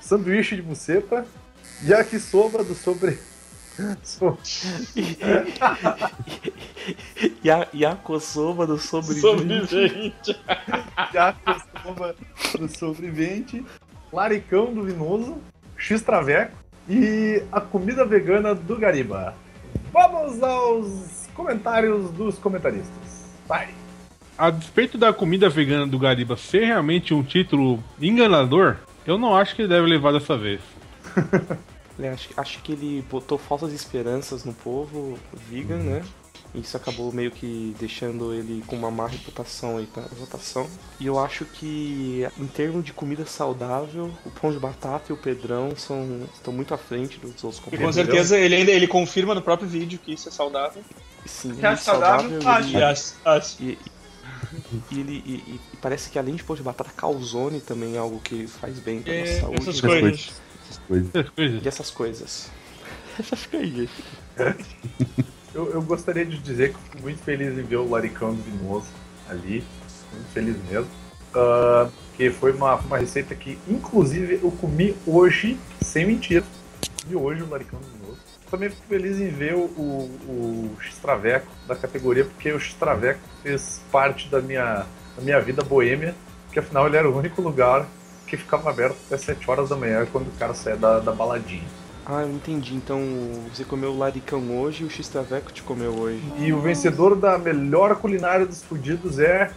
sanduíche 0.00 0.56
de 0.56 0.62
buceta, 0.62 1.24
yakisoba 1.86 2.62
do 2.64 2.74
sobre... 2.74 3.18
so- 4.02 4.38
E 7.42 7.50
a, 7.50 7.66
e 7.72 7.84
a 7.84 7.94
coçoba 7.94 8.66
do 8.66 8.78
sobrevivente. 8.78 9.66
Sobrevivente. 9.68 10.36
yakisoba 11.14 12.14
do 12.58 12.68
sobrevivente, 12.78 13.64
laricão 14.12 14.72
do 14.72 14.82
vinoso, 14.84 15.38
x-traveco 15.76 16.52
e 16.88 17.42
a 17.52 17.60
comida 17.60 18.04
vegana 18.04 18.54
do 18.54 18.76
Gariba. 18.76 19.34
Vamos 19.92 20.42
aos 20.42 21.28
comentários 21.34 22.10
dos 22.12 22.38
comentaristas. 22.38 23.26
Vai! 23.46 23.68
A 24.36 24.50
despeito 24.50 24.96
da 24.96 25.12
comida 25.12 25.48
vegana 25.48 25.86
do 25.86 25.98
Gariba 25.98 26.36
ser 26.36 26.64
realmente 26.64 27.12
um 27.12 27.22
título 27.22 27.82
enganador, 28.00 28.76
eu 29.06 29.18
não 29.18 29.34
acho 29.34 29.54
que 29.54 29.62
ele 29.62 29.68
deve 29.68 29.86
levar 29.88 30.12
dessa 30.12 30.36
vez. 30.36 30.60
Ele 31.98 32.08
acho, 32.08 32.28
acho 32.36 32.62
que 32.62 32.72
ele 32.72 33.04
botou 33.10 33.36
falsas 33.38 33.72
esperanças 33.72 34.44
no 34.44 34.52
povo 34.54 35.18
vegan, 35.50 35.78
né? 35.78 36.04
Isso 36.54 36.76
acabou 36.76 37.12
meio 37.12 37.30
que 37.30 37.74
deixando 37.78 38.32
ele 38.32 38.64
com 38.66 38.74
uma 38.76 38.90
má 38.90 39.06
reputação 39.06 39.76
aí 39.76 39.86
pra 39.86 40.02
votação. 40.18 40.66
E 40.98 41.06
eu 41.06 41.18
acho 41.18 41.44
que, 41.44 42.26
em 42.38 42.46
termos 42.46 42.84
de 42.84 42.92
comida 42.92 43.26
saudável, 43.26 44.10
o 44.24 44.30
pão 44.30 44.50
de 44.50 44.58
batata 44.58 45.06
e 45.10 45.12
o 45.12 45.16
Pedrão 45.16 45.76
são, 45.76 46.26
estão 46.34 46.52
muito 46.52 46.72
à 46.72 46.78
frente 46.78 47.18
dos 47.18 47.44
outros 47.44 47.62
E 47.70 47.76
com 47.76 47.92
certeza 47.92 48.38
ele 48.38 48.54
ainda 48.54 48.70
ele 48.72 48.86
confirma 48.86 49.34
no 49.34 49.42
próprio 49.42 49.68
vídeo 49.68 49.98
que 50.02 50.12
isso 50.14 50.28
é 50.28 50.32
saudável. 50.32 50.82
Sim, 51.26 51.54
Que 51.54 51.66
é 51.66 51.76
saudável, 51.76 52.30
saudável. 52.40 52.68
E 52.70 52.74
ele- 52.76 52.84
as, 52.84 53.16
as, 53.24 53.60
E, 53.60 53.78
ele 54.90 55.22
e, 55.26 55.32
e- 55.54 55.60
parece 55.82 56.08
que 56.10 56.18
além 56.18 56.34
de 56.34 56.44
pão 56.44 56.56
de 56.56 56.62
batata, 56.62 56.90
calzone 56.96 57.60
também 57.60 57.96
é 57.96 57.98
algo 57.98 58.20
que 58.20 58.46
faz 58.46 58.78
bem 58.78 59.02
pra 59.02 59.12
nossa 59.12 59.30
é, 59.32 59.40
saúde. 59.40 59.60
essas 59.62 59.68
Essas 59.76 59.80
coisas. 59.82 60.30
Coisas. 60.76 61.14
Essas 61.14 61.30
coisas. 61.30 61.30
Essas 61.30 61.30
coisas. 61.30 61.64
E 61.64 61.68
essas 61.68 61.90
coisas. 61.90 62.50
Essa 63.18 63.36
fica 63.36 63.58
aí. 63.58 63.88
Eu, 65.54 65.70
eu 65.72 65.82
gostaria 65.82 66.24
de 66.24 66.38
dizer 66.38 66.72
que 66.72 66.78
fico 66.80 67.02
muito 67.02 67.22
feliz 67.22 67.58
em 67.58 67.62
ver 67.62 67.76
o 67.76 67.88
Laricão 67.88 68.34
do 68.34 68.42
Vinoso 68.42 68.86
ali. 69.28 69.64
Muito 70.12 70.32
feliz 70.32 70.56
mesmo. 70.70 70.90
Ah, 71.34 71.88
que 72.16 72.30
foi 72.30 72.52
uma, 72.52 72.74
uma 72.76 72.98
receita 72.98 73.34
que, 73.34 73.58
inclusive, 73.68 74.40
eu 74.42 74.50
comi 74.50 74.96
hoje, 75.06 75.58
sem 75.80 76.06
mentira. 76.06 76.44
Comi 77.02 77.16
hoje 77.16 77.42
o 77.42 77.48
Laricão 77.48 77.80
do 77.80 77.86
Vinoso. 77.86 78.18
Também 78.50 78.70
fico 78.70 78.82
feliz 78.88 79.20
em 79.20 79.28
ver 79.28 79.54
o, 79.54 79.60
o, 79.60 80.10
o 80.26 80.76
X-Traveco 80.80 81.48
da 81.66 81.76
categoria, 81.76 82.24
porque 82.24 82.50
o 82.50 82.58
X-Traveco 82.58 83.20
fez 83.42 83.82
parte 83.92 84.28
da 84.28 84.40
minha, 84.40 84.86
da 85.16 85.22
minha 85.22 85.40
vida 85.40 85.62
boêmia, 85.62 86.14
que 86.52 86.58
afinal 86.58 86.86
ele 86.86 86.96
era 86.96 87.08
o 87.08 87.16
único 87.16 87.42
lugar 87.42 87.86
que 88.28 88.36
ficava 88.36 88.70
aberto 88.70 88.96
até 89.06 89.16
7 89.16 89.50
horas 89.50 89.70
da 89.70 89.76
manhã 89.76 90.06
quando 90.10 90.28
o 90.28 90.38
cara 90.38 90.54
saia 90.54 90.76
da, 90.76 91.00
da 91.00 91.12
baladinha. 91.12 91.64
Ah, 92.04 92.22
eu 92.22 92.30
entendi. 92.30 92.74
Então 92.74 93.00
você 93.52 93.64
comeu 93.64 93.90
o 93.90 93.98
laricão 93.98 94.58
hoje 94.58 94.82
e 94.82 94.86
o 94.86 94.90
X-Traveco 94.90 95.52
te 95.52 95.62
comeu 95.62 95.92
hoje. 95.92 96.22
E 96.38 96.52
o 96.52 96.60
vencedor 96.60 97.16
da 97.16 97.36
melhor 97.38 97.96
culinária 97.96 98.46
dos 98.46 98.62
fudidos 98.62 99.18
é. 99.18 99.50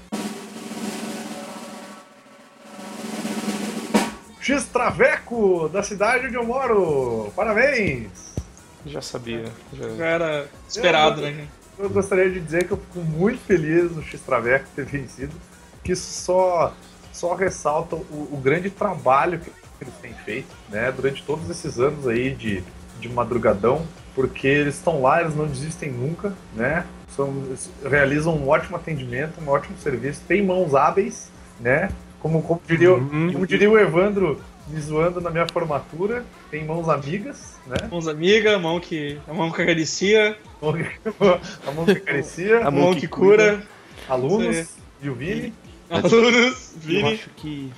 X-Traveco, 4.41 5.69
da 5.69 5.83
cidade 5.83 6.27
onde 6.27 6.35
eu 6.35 6.43
moro! 6.43 7.31
Parabéns! 7.35 8.33
Já 8.85 9.01
sabia. 9.01 9.45
Já... 9.71 9.89
Já 9.95 10.05
era 10.05 10.47
esperado, 10.67 11.21
né? 11.21 11.47
Eu 11.77 11.89
gostaria 11.89 12.29
de 12.29 12.39
dizer 12.39 12.65
que 12.65 12.71
eu 12.71 12.77
fico 12.77 12.99
muito 12.99 13.39
feliz 13.45 13.91
no 13.95 14.03
X-Traveco 14.03 14.65
ter 14.75 14.85
vencido, 14.85 15.33
que 15.83 15.93
isso 15.93 16.11
só, 16.25 16.73
só 17.21 17.35
ressalta 17.35 17.95
o, 17.95 18.29
o 18.31 18.39
grande 18.43 18.71
trabalho 18.71 19.37
que 19.39 19.51
eles 19.79 19.93
têm 20.01 20.11
feito, 20.25 20.47
né, 20.69 20.91
durante 20.91 21.21
todos 21.23 21.47
esses 21.51 21.79
anos 21.79 22.07
aí 22.07 22.31
de, 22.33 22.63
de 22.99 23.07
madrugadão, 23.09 23.85
porque 24.15 24.47
eles 24.47 24.75
estão 24.75 25.01
lá, 25.03 25.21
eles 25.21 25.35
não 25.35 25.45
desistem 25.45 25.91
nunca, 25.91 26.33
né, 26.55 26.83
são, 27.15 27.31
realizam 27.87 28.35
um 28.35 28.49
ótimo 28.49 28.75
atendimento, 28.75 29.39
um 29.39 29.49
ótimo 29.49 29.77
serviço, 29.77 30.21
têm 30.27 30.43
mãos 30.43 30.73
hábeis, 30.73 31.29
né, 31.59 31.89
como, 32.19 32.41
como, 32.41 32.59
diria, 32.67 32.91
o- 32.91 32.97
Uhum. 32.97 33.31
como 33.33 33.45
diria 33.45 33.69
o 33.69 33.77
Evandro 33.77 34.41
me 34.67 34.79
zoando 34.79 35.21
na 35.21 35.29
minha 35.29 35.47
formatura, 35.47 36.23
tem 36.49 36.65
mãos 36.65 36.89
amigas, 36.89 37.55
né, 37.67 37.87
Mãos 37.91 38.07
amigas, 38.07 38.53
a 38.55 38.59
mão 38.59 38.79
que. 38.79 39.19
A 39.27 39.33
mão 39.33 39.51
que 39.51 39.61
acaricia, 39.61 40.37
a 41.67 41.71
mão 41.71 41.85
que 41.85 41.91
acaricia, 41.91 42.65
a 42.65 42.71
mão 42.71 42.95
que 42.95 43.07
cura, 43.07 43.61
alunos 44.09 44.69
e 45.01 45.09
o 45.09 45.13
Vini. 45.15 45.53
Alunos, 45.91 46.71
Eu 46.87 47.07
acho 47.07 47.29
que. 47.37 47.71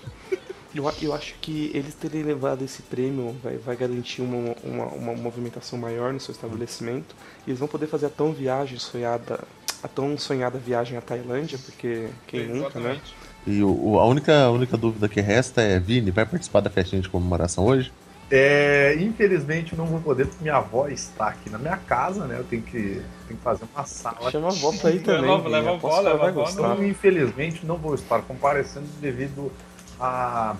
Eu, 0.75 0.91
eu 1.03 1.13
acho 1.13 1.35
que 1.39 1.69
eles 1.73 1.93
terem 1.93 2.23
levado 2.23 2.63
esse 2.63 2.81
prêmio 2.81 3.35
vai, 3.43 3.57
vai 3.57 3.75
garantir 3.75 4.21
uma, 4.23 4.55
uma, 4.63 4.85
uma 4.87 5.13
movimentação 5.13 5.77
maior 5.77 6.11
no 6.11 6.19
seu 6.19 6.31
estabelecimento. 6.31 7.15
E 7.45 7.51
eles 7.51 7.59
vão 7.59 7.67
poder 7.67 7.85
fazer 7.87 8.07
a 8.07 8.09
tão 8.09 8.33
viagem 8.33 8.79
sonhada. 8.79 9.39
A 9.83 9.87
tão 9.87 10.17
sonhada 10.17 10.57
viagem 10.57 10.97
à 10.97 11.01
Tailândia, 11.01 11.59
porque 11.63 12.07
quem 12.25 12.47
nunca, 12.47 12.79
né? 12.79 12.99
E 13.45 13.61
o- 13.61 13.99
a, 13.99 14.05
única, 14.07 14.45
a 14.45 14.49
única 14.51 14.77
dúvida 14.77 15.09
que 15.09 15.19
resta 15.19 15.61
é, 15.61 15.77
Vini, 15.77 16.09
vai 16.09 16.25
participar 16.25 16.61
da 16.61 16.69
festinha 16.69 17.01
de 17.01 17.09
comemoração 17.09 17.65
hoje? 17.65 17.91
É, 18.31 18.95
infelizmente 18.99 19.75
não 19.75 19.85
vou 19.85 19.99
poder, 19.99 20.25
porque 20.25 20.41
minha 20.43 20.55
avó 20.55 20.87
está 20.87 21.27
aqui 21.27 21.49
na 21.49 21.57
minha 21.59 21.77
casa, 21.77 22.25
né? 22.25 22.37
Eu 22.39 22.43
tenho 22.43 22.61
que, 22.63 23.01
tenho 23.27 23.37
que 23.37 23.43
fazer 23.43 23.65
uma 23.75 23.85
sala. 23.85 24.31
Chama 24.31 24.47
a 24.47 24.51
avó 24.51 24.71
pra 24.79 24.89
ir 24.91 25.01
também. 25.01 25.29
Leva- 25.29 25.49
leva 25.49 25.69
a 25.69 25.73
avó, 25.73 25.99
leva 25.99 26.25
a 26.25 26.29
avó. 26.29 26.45
Então, 26.49 26.83
infelizmente, 26.83 27.65
não 27.65 27.77
vou 27.77 27.93
estar 27.93 28.21
comparecendo 28.23 28.87
devido 28.99 29.51
a 29.99 30.55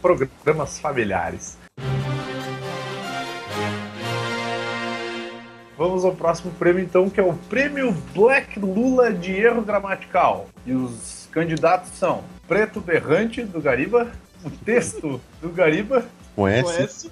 programas 0.00 0.78
familiares. 0.78 1.58
Vamos 5.76 6.04
ao 6.04 6.12
próximo 6.12 6.50
prêmio, 6.58 6.82
então, 6.82 7.08
que 7.08 7.20
é 7.20 7.22
o 7.22 7.34
Prêmio 7.34 7.92
Black 8.14 8.58
Lula 8.58 9.12
de 9.12 9.32
Erro 9.32 9.62
Gramatical. 9.62 10.46
E 10.66 10.72
os 10.72 11.28
candidatos 11.30 11.90
são 11.90 12.24
Preto 12.48 12.80
Berrante, 12.80 13.44
do 13.44 13.60
Gariba, 13.60 14.10
o 14.44 14.50
texto 14.50 15.20
do 15.40 15.48
Gariba, 15.50 16.04
Conhece? 16.38 16.62
Conhece? 16.76 17.10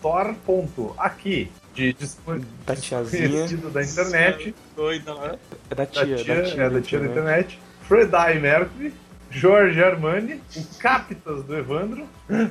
olar.tor.aqui, 0.00 1.50
de 1.74 1.92
dispon- 1.92 2.40
Da 2.66 2.74
tiazinha. 2.74 3.28
desconhecido 3.28 3.70
da 3.70 3.82
internet, 3.82 4.54
Doida, 4.74 5.14
né? 5.14 5.38
É 5.70 5.74
da 5.74 5.84
da 5.84 5.86
tia, 5.86 6.16
tia, 6.16 6.34
da 6.34 6.42
tia, 6.42 6.62
é, 6.62 6.70
da 6.70 6.80
tia 6.80 6.98
da 7.00 7.06
internet, 7.06 7.58
Fredai 7.82 8.38
Mercury, 8.38 8.94
Jorge 9.30 9.82
Armani, 9.82 10.40
o 10.56 10.64
Capitas 10.78 11.44
do 11.44 11.54
Evandro, 11.56 12.06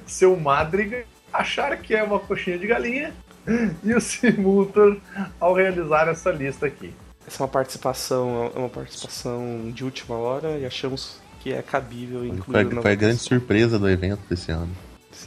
seu 0.06 0.36
Madriga, 0.40 1.04
achar 1.34 1.76
que 1.78 1.96
é 1.96 2.04
uma 2.04 2.20
coxinha 2.20 2.58
de 2.60 2.68
galinha, 2.68 3.12
e 3.84 3.94
o 3.94 4.00
Simultor 4.02 4.98
ao 5.40 5.56
realizar 5.56 6.08
essa 6.08 6.30
lista 6.32 6.68
aqui. 6.68 6.94
Essa 7.28 7.42
é 7.42 7.46
uma 7.46 7.50
participação, 7.50 8.52
é 8.56 8.60
uma 8.60 8.70
participação 8.70 9.72
de 9.74 9.84
última 9.84 10.16
hora 10.16 10.58
e 10.58 10.66
achamos 10.66 11.20
que 11.42 11.52
é 11.54 11.62
cabível 11.64 12.20
Foi, 12.20 12.28
incluir 12.30 12.74
na 12.76 12.82
foi 12.84 12.92
a 12.92 12.96
grande 12.96 13.18
surpresa 13.20 13.78
do 13.80 13.90
evento 13.90 14.22
desse 14.30 14.52
ano. 14.52 14.70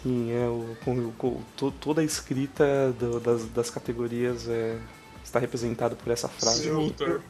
Sim, 0.03 0.33
é 0.33 0.47
o, 0.47 0.77
com, 0.85 1.13
com- 1.13 1.41
to- 1.57 1.71
toda 1.81 2.01
a 2.01 2.05
escrita 2.05 2.93
do- 2.99 3.21
das, 3.21 3.45
das 3.47 3.71
categorias 3.71 4.49
é, 4.49 4.77
está 5.25 5.39
representada 5.39 5.95
por 5.95 6.11
essa 6.13 6.29
frase. 6.29 6.65
Simultor. 6.65 7.21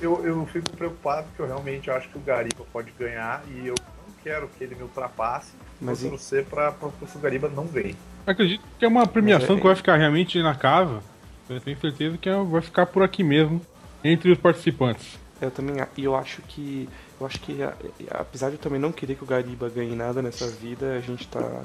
Eu, 0.00 0.24
eu 0.26 0.44
fico 0.46 0.70
preocupado 0.72 1.26
porque 1.28 1.42
eu 1.42 1.46
realmente 1.46 1.90
acho 1.90 2.08
que 2.08 2.18
o 2.18 2.20
Gariba 2.20 2.64
pode 2.72 2.90
ganhar 2.98 3.44
e 3.48 3.68
eu 3.68 3.74
não 3.78 4.14
quero 4.24 4.48
que 4.48 4.64
ele 4.64 4.74
me 4.74 4.82
ultrapasse. 4.82 5.52
Mas 5.80 6.00
vou 6.00 6.10
torcer 6.10 6.44
para 6.46 6.72
que 6.72 7.16
o 7.18 7.20
Gariba 7.20 7.48
não 7.48 7.66
ganhe. 7.66 7.94
Acredito 8.26 8.62
que 8.78 8.84
é 8.84 8.88
uma 8.88 9.06
premiação 9.06 9.56
é- 9.56 9.60
que 9.60 9.66
vai 9.66 9.76
ficar 9.76 9.96
realmente 9.96 10.42
na 10.42 10.54
casa. 10.54 11.00
Eu 11.48 11.60
tenho 11.60 11.78
certeza 11.78 12.16
que 12.16 12.28
é- 12.28 12.42
vai 12.42 12.62
ficar 12.62 12.86
por 12.86 13.02
aqui 13.02 13.22
mesmo, 13.22 13.60
entre 14.02 14.32
os 14.32 14.38
participantes. 14.38 15.18
Eu 15.40 15.50
também, 15.50 15.76
e 15.96 16.04
eu 16.04 16.16
acho 16.16 16.40
que, 16.42 16.88
eu 17.20 17.26
acho 17.26 17.38
que, 17.40 17.58
apesar 18.10 18.48
de 18.48 18.54
eu 18.54 18.58
também 18.60 18.80
não 18.80 18.90
querer 18.90 19.14
que 19.14 19.22
o 19.24 19.26
Gariba 19.26 19.68
ganhe 19.68 19.94
nada 19.94 20.22
nessa 20.22 20.48
vida, 20.48 20.94
a 20.96 21.00
gente 21.00 21.26
tá, 21.28 21.62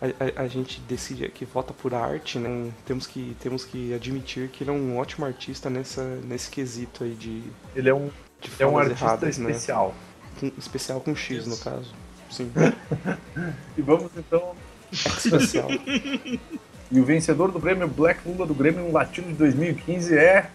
a, 0.00 0.40
a- 0.40 0.44
a 0.44 0.48
gente 0.48 0.80
decide 0.88 1.28
que 1.28 1.44
vota 1.44 1.72
por 1.74 1.94
arte, 1.94 2.38
né? 2.38 2.70
Temos 2.86 3.06
que, 3.06 3.36
temos 3.40 3.64
que 3.64 3.92
admitir 3.94 4.48
que 4.48 4.62
ele 4.64 4.70
é 4.70 4.72
um 4.72 4.96
ótimo 4.98 5.26
artista 5.26 5.68
nessa, 5.68 6.02
nesse 6.24 6.50
quesito 6.50 7.04
aí 7.04 7.14
de, 7.14 7.42
Ele 7.74 7.88
é 7.88 7.94
um, 7.94 8.10
de 8.40 8.50
é 8.58 8.66
um 8.66 8.78
artista 8.78 9.04
erradas, 9.04 9.38
né? 9.38 9.50
especial. 9.50 9.94
Com- 10.38 10.52
especial 10.58 11.00
com 11.00 11.14
X 11.14 11.46
no 11.46 11.56
caso, 11.58 11.92
sim, 12.30 12.50
E 13.76 13.82
vamos 13.82 14.10
então. 14.16 14.54
especial. 14.92 15.68
E 16.92 16.98
o 16.98 17.04
vencedor 17.04 17.52
do 17.52 17.60
prêmio 17.60 17.86
Black 17.86 18.28
Lula 18.28 18.44
do 18.44 18.52
Grêmio 18.52 18.90
Latino 18.90 19.28
de 19.28 19.34
2015 19.34 20.18
é. 20.18 20.50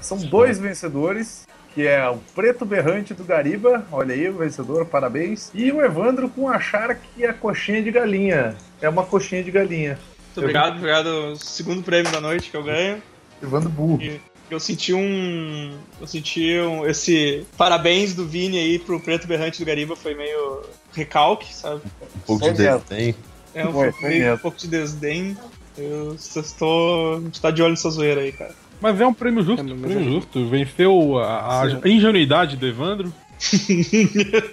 São 0.00 0.16
dois 0.18 0.58
vencedores, 0.58 1.46
que 1.74 1.86
é 1.86 2.08
o 2.08 2.16
Preto 2.34 2.64
Berrante 2.64 3.14
do 3.14 3.24
Gariba, 3.24 3.86
olha 3.92 4.14
aí 4.14 4.28
o 4.28 4.38
vencedor, 4.38 4.86
parabéns. 4.86 5.50
E 5.54 5.70
o 5.70 5.80
Evandro 5.84 6.28
com 6.28 6.48
achar 6.48 6.94
que 6.96 7.24
é 7.24 7.32
coxinha 7.32 7.82
de 7.82 7.90
galinha. 7.90 8.56
É 8.80 8.88
uma 8.88 9.04
coxinha 9.04 9.42
de 9.42 9.50
galinha. 9.50 9.98
Muito 10.26 10.38
obrigado, 10.40 10.76
obrigado. 10.76 11.36
Segundo 11.36 11.82
prêmio 11.82 12.10
da 12.10 12.20
noite 12.20 12.50
que 12.50 12.56
eu 12.56 12.62
ganho. 12.64 13.02
Evandro 13.42 13.68
burro. 13.68 14.02
E 14.02 14.20
eu 14.50 14.58
senti 14.60 14.92
um. 14.92 15.76
Eu 16.00 16.06
senti 16.06 16.58
um, 16.58 16.84
esse 16.86 17.46
parabéns 17.56 18.14
do 18.14 18.26
Vini 18.26 18.58
aí 18.58 18.78
pro 18.78 19.00
Preto 19.00 19.26
Berrante 19.26 19.58
do 19.60 19.64
Gariba 19.64 19.94
foi 19.94 20.14
meio 20.14 20.62
recalque, 20.92 21.54
sabe? 21.54 21.82
Um 22.16 22.20
pouco 22.26 22.44
Foi 22.44 22.52
de 22.52 22.62
mesmo. 22.62 22.78
desdém. 22.88 23.14
É 23.54 23.66
um, 23.66 23.72
Foi, 23.72 23.84
pouco- 23.84 24.00
foi 24.00 24.08
meio, 24.10 24.34
um 24.34 24.38
pouco 24.38 24.58
de 24.58 24.68
desdém. 24.68 25.36
Eu 25.78 26.14
estou. 26.14 27.16
A 27.16 27.20
gente 27.20 27.40
tá 27.40 27.50
de 27.50 27.62
olho 27.62 27.70
nessa 27.70 27.90
zoeira 27.90 28.20
aí, 28.20 28.32
cara. 28.32 28.54
Mas 28.80 29.00
é 29.00 29.06
um 29.06 29.12
prêmio 29.12 29.42
justo, 29.42 29.60
É, 29.60 29.64
mas 29.74 29.80
prêmio 29.80 30.00
é- 30.00 30.12
justo. 30.12 30.46
Venceu 30.48 31.18
a, 31.18 31.62
a 31.62 31.88
ingenuidade 31.88 32.56
do 32.56 32.66
Evandro. 32.66 33.12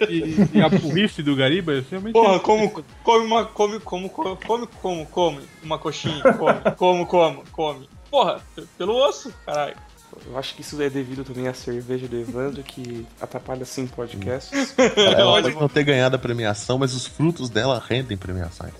e, 0.08 0.48
e 0.54 0.62
a 0.62 0.68
burrice 0.68 1.22
do 1.22 1.36
Gariba, 1.36 1.74
é 1.74 1.84
realmente. 1.90 2.14
Porra, 2.14 2.40
como 2.40 2.70
come 3.02 3.26
uma. 3.26 3.44
Come, 3.44 3.80
como, 3.80 4.08
come, 4.08 4.36
come, 4.46 4.66
como, 4.80 5.06
come 5.06 5.40
uma 5.62 5.78
coxinha, 5.78 6.22
come, 6.34 6.60
como, 6.76 7.06
como, 7.06 7.44
come. 7.52 7.88
Porra, 8.10 8.40
pelo 8.78 8.94
osso, 8.94 9.32
caralho. 9.44 9.76
Eu 10.26 10.38
acho 10.38 10.54
que 10.54 10.62
isso 10.62 10.80
é 10.80 10.88
devido 10.88 11.22
também 11.22 11.46
à 11.48 11.54
cerveja 11.54 12.08
do 12.08 12.16
Evandro, 12.18 12.62
que 12.62 13.06
atrapalha 13.20 13.64
sim 13.66 13.86
podcasts. 13.86 14.74
Ela 14.96 15.26
Olha, 15.26 15.42
pode 15.44 15.60
não 15.60 15.68
ter 15.68 15.84
ganhado 15.84 16.16
a 16.16 16.18
premiação, 16.18 16.78
mas 16.78 16.94
os 16.94 17.06
frutos 17.06 17.50
dela 17.50 17.82
rendem 17.86 18.16
premiações. 18.16 18.72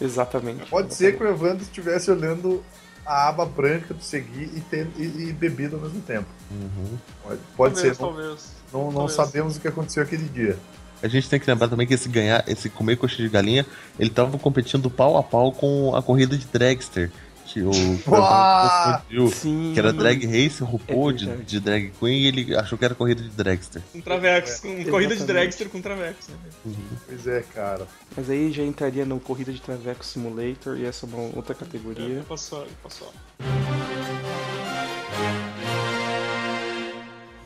Exatamente. 0.00 0.66
Pode 0.66 0.94
ser 0.94 1.16
que 1.16 1.24
o 1.24 1.28
Evandro 1.28 1.62
estivesse 1.62 2.10
olhando 2.10 2.62
a 3.08 3.28
aba 3.28 3.46
branca 3.46 3.94
do 3.94 4.02
seguir 4.02 4.50
e, 4.54 4.60
ter, 4.60 4.86
e, 4.98 5.28
e 5.28 5.32
bebido 5.32 5.76
ao 5.76 5.82
mesmo 5.82 6.02
tempo. 6.02 6.26
Uhum. 6.50 6.98
Pode, 7.24 7.40
pode 7.56 7.74
talvez, 7.74 7.96
ser. 7.96 8.02
Não, 8.02 8.08
talvez. 8.12 8.52
não, 8.70 8.84
não 8.84 8.92
talvez. 8.92 9.12
sabemos 9.12 9.56
o 9.56 9.60
que 9.60 9.68
aconteceu 9.68 10.02
aquele 10.02 10.28
dia. 10.28 10.58
A 11.02 11.08
gente 11.08 11.28
tem 11.28 11.40
que 11.40 11.48
lembrar 11.48 11.68
também 11.68 11.86
que 11.86 11.94
esse 11.94 12.08
ganhar, 12.08 12.44
esse 12.46 12.68
comer 12.68 12.96
coxinha 12.96 13.26
de 13.26 13.32
galinha, 13.32 13.64
ele 13.98 14.10
tava 14.10 14.36
competindo 14.36 14.90
pau 14.90 15.16
a 15.16 15.22
pau 15.22 15.52
com 15.52 15.94
a 15.96 16.02
corrida 16.02 16.36
de 16.36 16.44
dragster. 16.46 17.10
Que 17.58 17.62
o 17.62 17.70
Uau! 18.14 19.00
confundiu. 19.00 19.28
Sim. 19.28 19.72
Que 19.74 19.80
era 19.80 19.92
drag 19.92 20.24
race, 20.24 20.62
RuPaul 20.62 21.10
É 21.10 21.12
de, 21.14 21.36
de 21.44 21.60
drag 21.60 21.92
queen 21.98 22.22
e 22.22 22.26
ele 22.26 22.56
achou 22.56 22.78
que 22.78 22.84
era 22.84 22.94
corrida 22.94 23.20
de 23.20 23.30
dragster. 23.30 23.82
Com 23.92 24.00
Travex, 24.00 24.60
com 24.60 24.84
corrida 24.84 25.16
de 25.16 25.24
dragster 25.24 25.68
com 25.68 25.80
Travex, 25.80 26.28
né? 26.28 26.36
Pois 27.06 27.26
é, 27.26 27.42
cara. 27.52 27.86
Mas 28.16 28.30
aí 28.30 28.52
já 28.52 28.62
entraria 28.62 29.04
no 29.04 29.18
Corrida 29.18 29.52
de 29.52 29.60
Traveco 29.60 30.04
Simulator 30.04 30.78
e 30.78 30.84
essa 30.84 31.04
é 31.04 31.08
uma 31.08 31.36
outra 31.36 31.54
categoria. 31.54 32.24
Passou, 32.28 32.66
passou. 32.82 33.12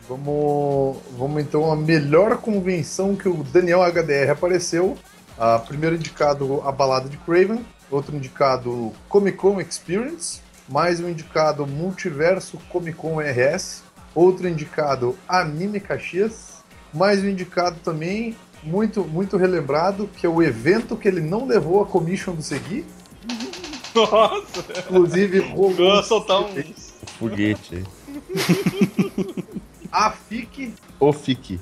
Vamos, 0.09 0.99
vamos 1.17 1.43
então 1.43 1.71
a 1.73 1.77
melhor 1.77 2.37
convenção 2.39 3.17
que 3.17 3.29
o 3.29 3.43
Daniel 3.45 3.81
HDR 3.83 4.31
apareceu. 4.33 4.99
A 5.39 5.59
primeiro 5.59 5.97
indicado 5.97 6.61
a 6.63 6.71
balada 6.71 7.09
de 7.09 7.17
Craven, 7.17 7.65
outro 7.93 8.17
indicado 8.17 8.93
Comic 9.09 9.37
Con 9.37 9.61
Experience, 9.61 10.41
mais 10.69 10.99
um 10.99 11.09
indicado 11.09 11.67
Multiverso 11.67 12.59
Comic 12.71 12.97
Con 12.97 13.19
RS, 13.21 13.83
outro 14.15 14.49
indicado 14.49 15.17
Anime 15.29 15.79
Caxias, 15.79 16.65
mais 16.93 17.23
um 17.23 17.29
indicado 17.29 17.77
também 17.85 18.35
muito 18.63 19.05
muito 19.05 19.37
relembrado 19.37 20.09
que 20.17 20.25
é 20.25 20.29
o 20.29 20.43
evento 20.43 20.97
que 20.97 21.09
ele 21.09 21.21
não 21.21 21.47
levou 21.47 21.83
a 21.83 21.87
commission 21.87 22.35
do 22.35 22.43
Segui, 22.43 22.85
Nossa, 23.95 24.65
inclusive 24.79 25.39
rolou 25.41 25.75
vou 25.75 26.03
soltar 26.03 26.41
um. 26.41 26.47
O 26.47 27.07
foguete. 27.19 27.77
Aí. 27.77 29.45
a 29.93 30.11
FIC 30.11 30.75
O 30.99 31.13
Fique. 31.13 31.61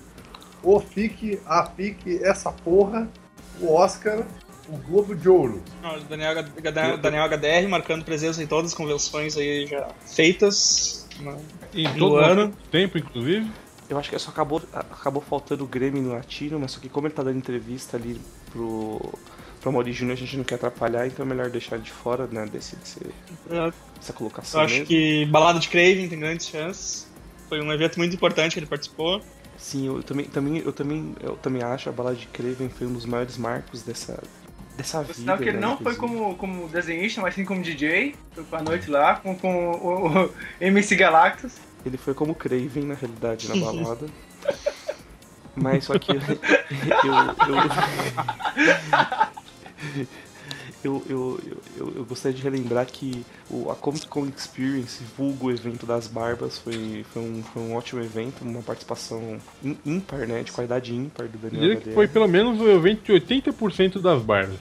o 0.62 0.78
FIC, 0.78 1.40
a 1.44 1.66
FIC, 1.66 2.22
essa 2.22 2.52
porra, 2.52 3.08
o 3.60 3.74
Oscar, 3.74 4.24
o 4.72 4.76
Globo 4.78 5.14
de 5.14 5.28
Ouro. 5.28 5.62
Não, 5.82 5.98
Daniel, 6.04 6.38
H- 6.38 6.96
Daniel 6.96 7.24
HDR 7.24 7.68
marcando 7.68 8.04
presença 8.04 8.42
em 8.42 8.46
todas 8.46 8.72
as 8.72 8.76
convenções 8.76 9.36
aí 9.36 9.66
já 9.66 9.88
feitas. 10.06 11.06
né? 11.20 11.36
Em 11.74 11.88
no 11.88 11.98
todo 11.98 12.16
ano. 12.16 12.44
o 12.46 12.68
tempo, 12.70 12.98
inclusive. 12.98 13.50
Eu 13.88 13.98
acho 13.98 14.08
que 14.08 14.18
só 14.18 14.30
acabou, 14.30 14.62
acabou 14.72 15.20
faltando 15.20 15.64
o 15.64 15.66
Grêmio 15.66 16.00
no 16.00 16.12
Latino, 16.12 16.60
mas 16.60 16.70
só 16.70 16.78
que 16.80 16.88
como 16.88 17.08
ele 17.08 17.14
tá 17.14 17.24
dando 17.24 17.38
entrevista 17.38 17.96
ali 17.96 18.20
pro, 18.52 19.12
pro 19.60 19.72
Mauri 19.72 19.92
Júnior, 19.92 20.16
a 20.16 20.20
gente 20.20 20.36
não 20.36 20.44
quer 20.44 20.54
atrapalhar, 20.54 21.08
então 21.08 21.26
é 21.26 21.28
melhor 21.28 21.50
deixar 21.50 21.74
ele 21.74 21.84
de 21.84 21.90
fora 21.90 22.28
né, 22.30 22.46
desse, 22.46 22.76
desse- 22.76 23.00
Eu 23.48 23.72
dessa 23.96 24.12
colocação 24.12 24.60
acho 24.60 24.74
mesmo. 24.74 24.86
que 24.86 25.24
Balada 25.26 25.58
de 25.58 25.68
Craven 25.68 26.08
tem 26.08 26.20
grandes 26.20 26.46
chances. 26.46 27.08
Foi 27.48 27.60
um 27.60 27.72
evento 27.72 27.98
muito 27.98 28.14
importante 28.14 28.52
que 28.52 28.60
ele 28.60 28.66
participou. 28.66 29.20
Sim, 29.58 29.88
eu 29.88 30.02
também, 30.04 30.24
também, 30.26 30.58
eu 30.58 30.72
também, 30.72 31.14
eu 31.20 31.36
também 31.36 31.62
acho 31.62 31.88
a 31.88 31.92
balada 31.92 32.14
de 32.16 32.26
Craven 32.28 32.68
foi 32.68 32.86
um 32.86 32.92
dos 32.92 33.04
maiores 33.04 33.36
marcos 33.36 33.82
dessa, 33.82 34.22
dessa 34.80 35.02
vida. 35.02 35.14
sinal 35.14 35.36
que 35.38 35.44
ele 35.44 35.58
né, 35.58 35.60
não 35.60 35.76
foi 35.76 35.94
como, 35.94 36.34
como 36.36 36.68
desenhista, 36.68 37.20
mas 37.20 37.34
sim 37.34 37.44
como 37.44 37.62
DJ. 37.62 38.14
Foi 38.32 38.44
pra 38.44 38.62
noite 38.62 38.90
lá, 38.90 39.16
com, 39.16 39.36
com 39.36 39.70
o, 39.72 40.24
o 40.24 40.30
MC 40.60 40.96
Galactus. 40.96 41.54
Ele 41.84 41.96
foi 41.96 42.14
como 42.14 42.34
Craven, 42.34 42.84
na 42.84 42.94
realidade, 42.94 43.48
na 43.48 43.56
balada. 43.64 44.06
Mas 45.54 45.84
só 45.84 45.98
que 45.98 46.12
eu. 46.16 46.20
Eu, 46.20 46.30
eu, 49.94 50.10
eu, 50.82 51.02
eu, 51.08 51.40
eu 51.78 52.04
gostaria 52.04 52.36
de 52.36 52.42
relembrar 52.42 52.86
que 52.86 53.24
o, 53.50 53.70
a 53.70 53.74
Comic 53.74 54.06
Con 54.06 54.26
Experience, 54.26 55.02
vulgo 55.16 55.48
o 55.48 55.50
evento 55.50 55.84
das 55.84 56.06
barbas, 56.06 56.58
foi, 56.58 57.04
foi, 57.12 57.22
um, 57.22 57.42
foi 57.42 57.62
um 57.62 57.74
ótimo 57.74 58.02
evento, 58.02 58.42
uma 58.42 58.62
participação 58.62 59.38
ímpar, 59.84 60.26
né? 60.26 60.42
De 60.42 60.52
qualidade 60.52 60.94
ímpar 60.94 61.28
do 61.28 61.36
Eu 61.36 61.50
Daniel 61.50 61.60
diria 61.60 61.76
que 61.76 61.92
foi 61.92 62.08
pelo 62.08 62.26
menos 62.26 62.60
o 62.60 62.68
evento 62.68 63.04
de 63.04 63.12
80% 63.12 64.00
das 64.00 64.22
barbas. 64.22 64.58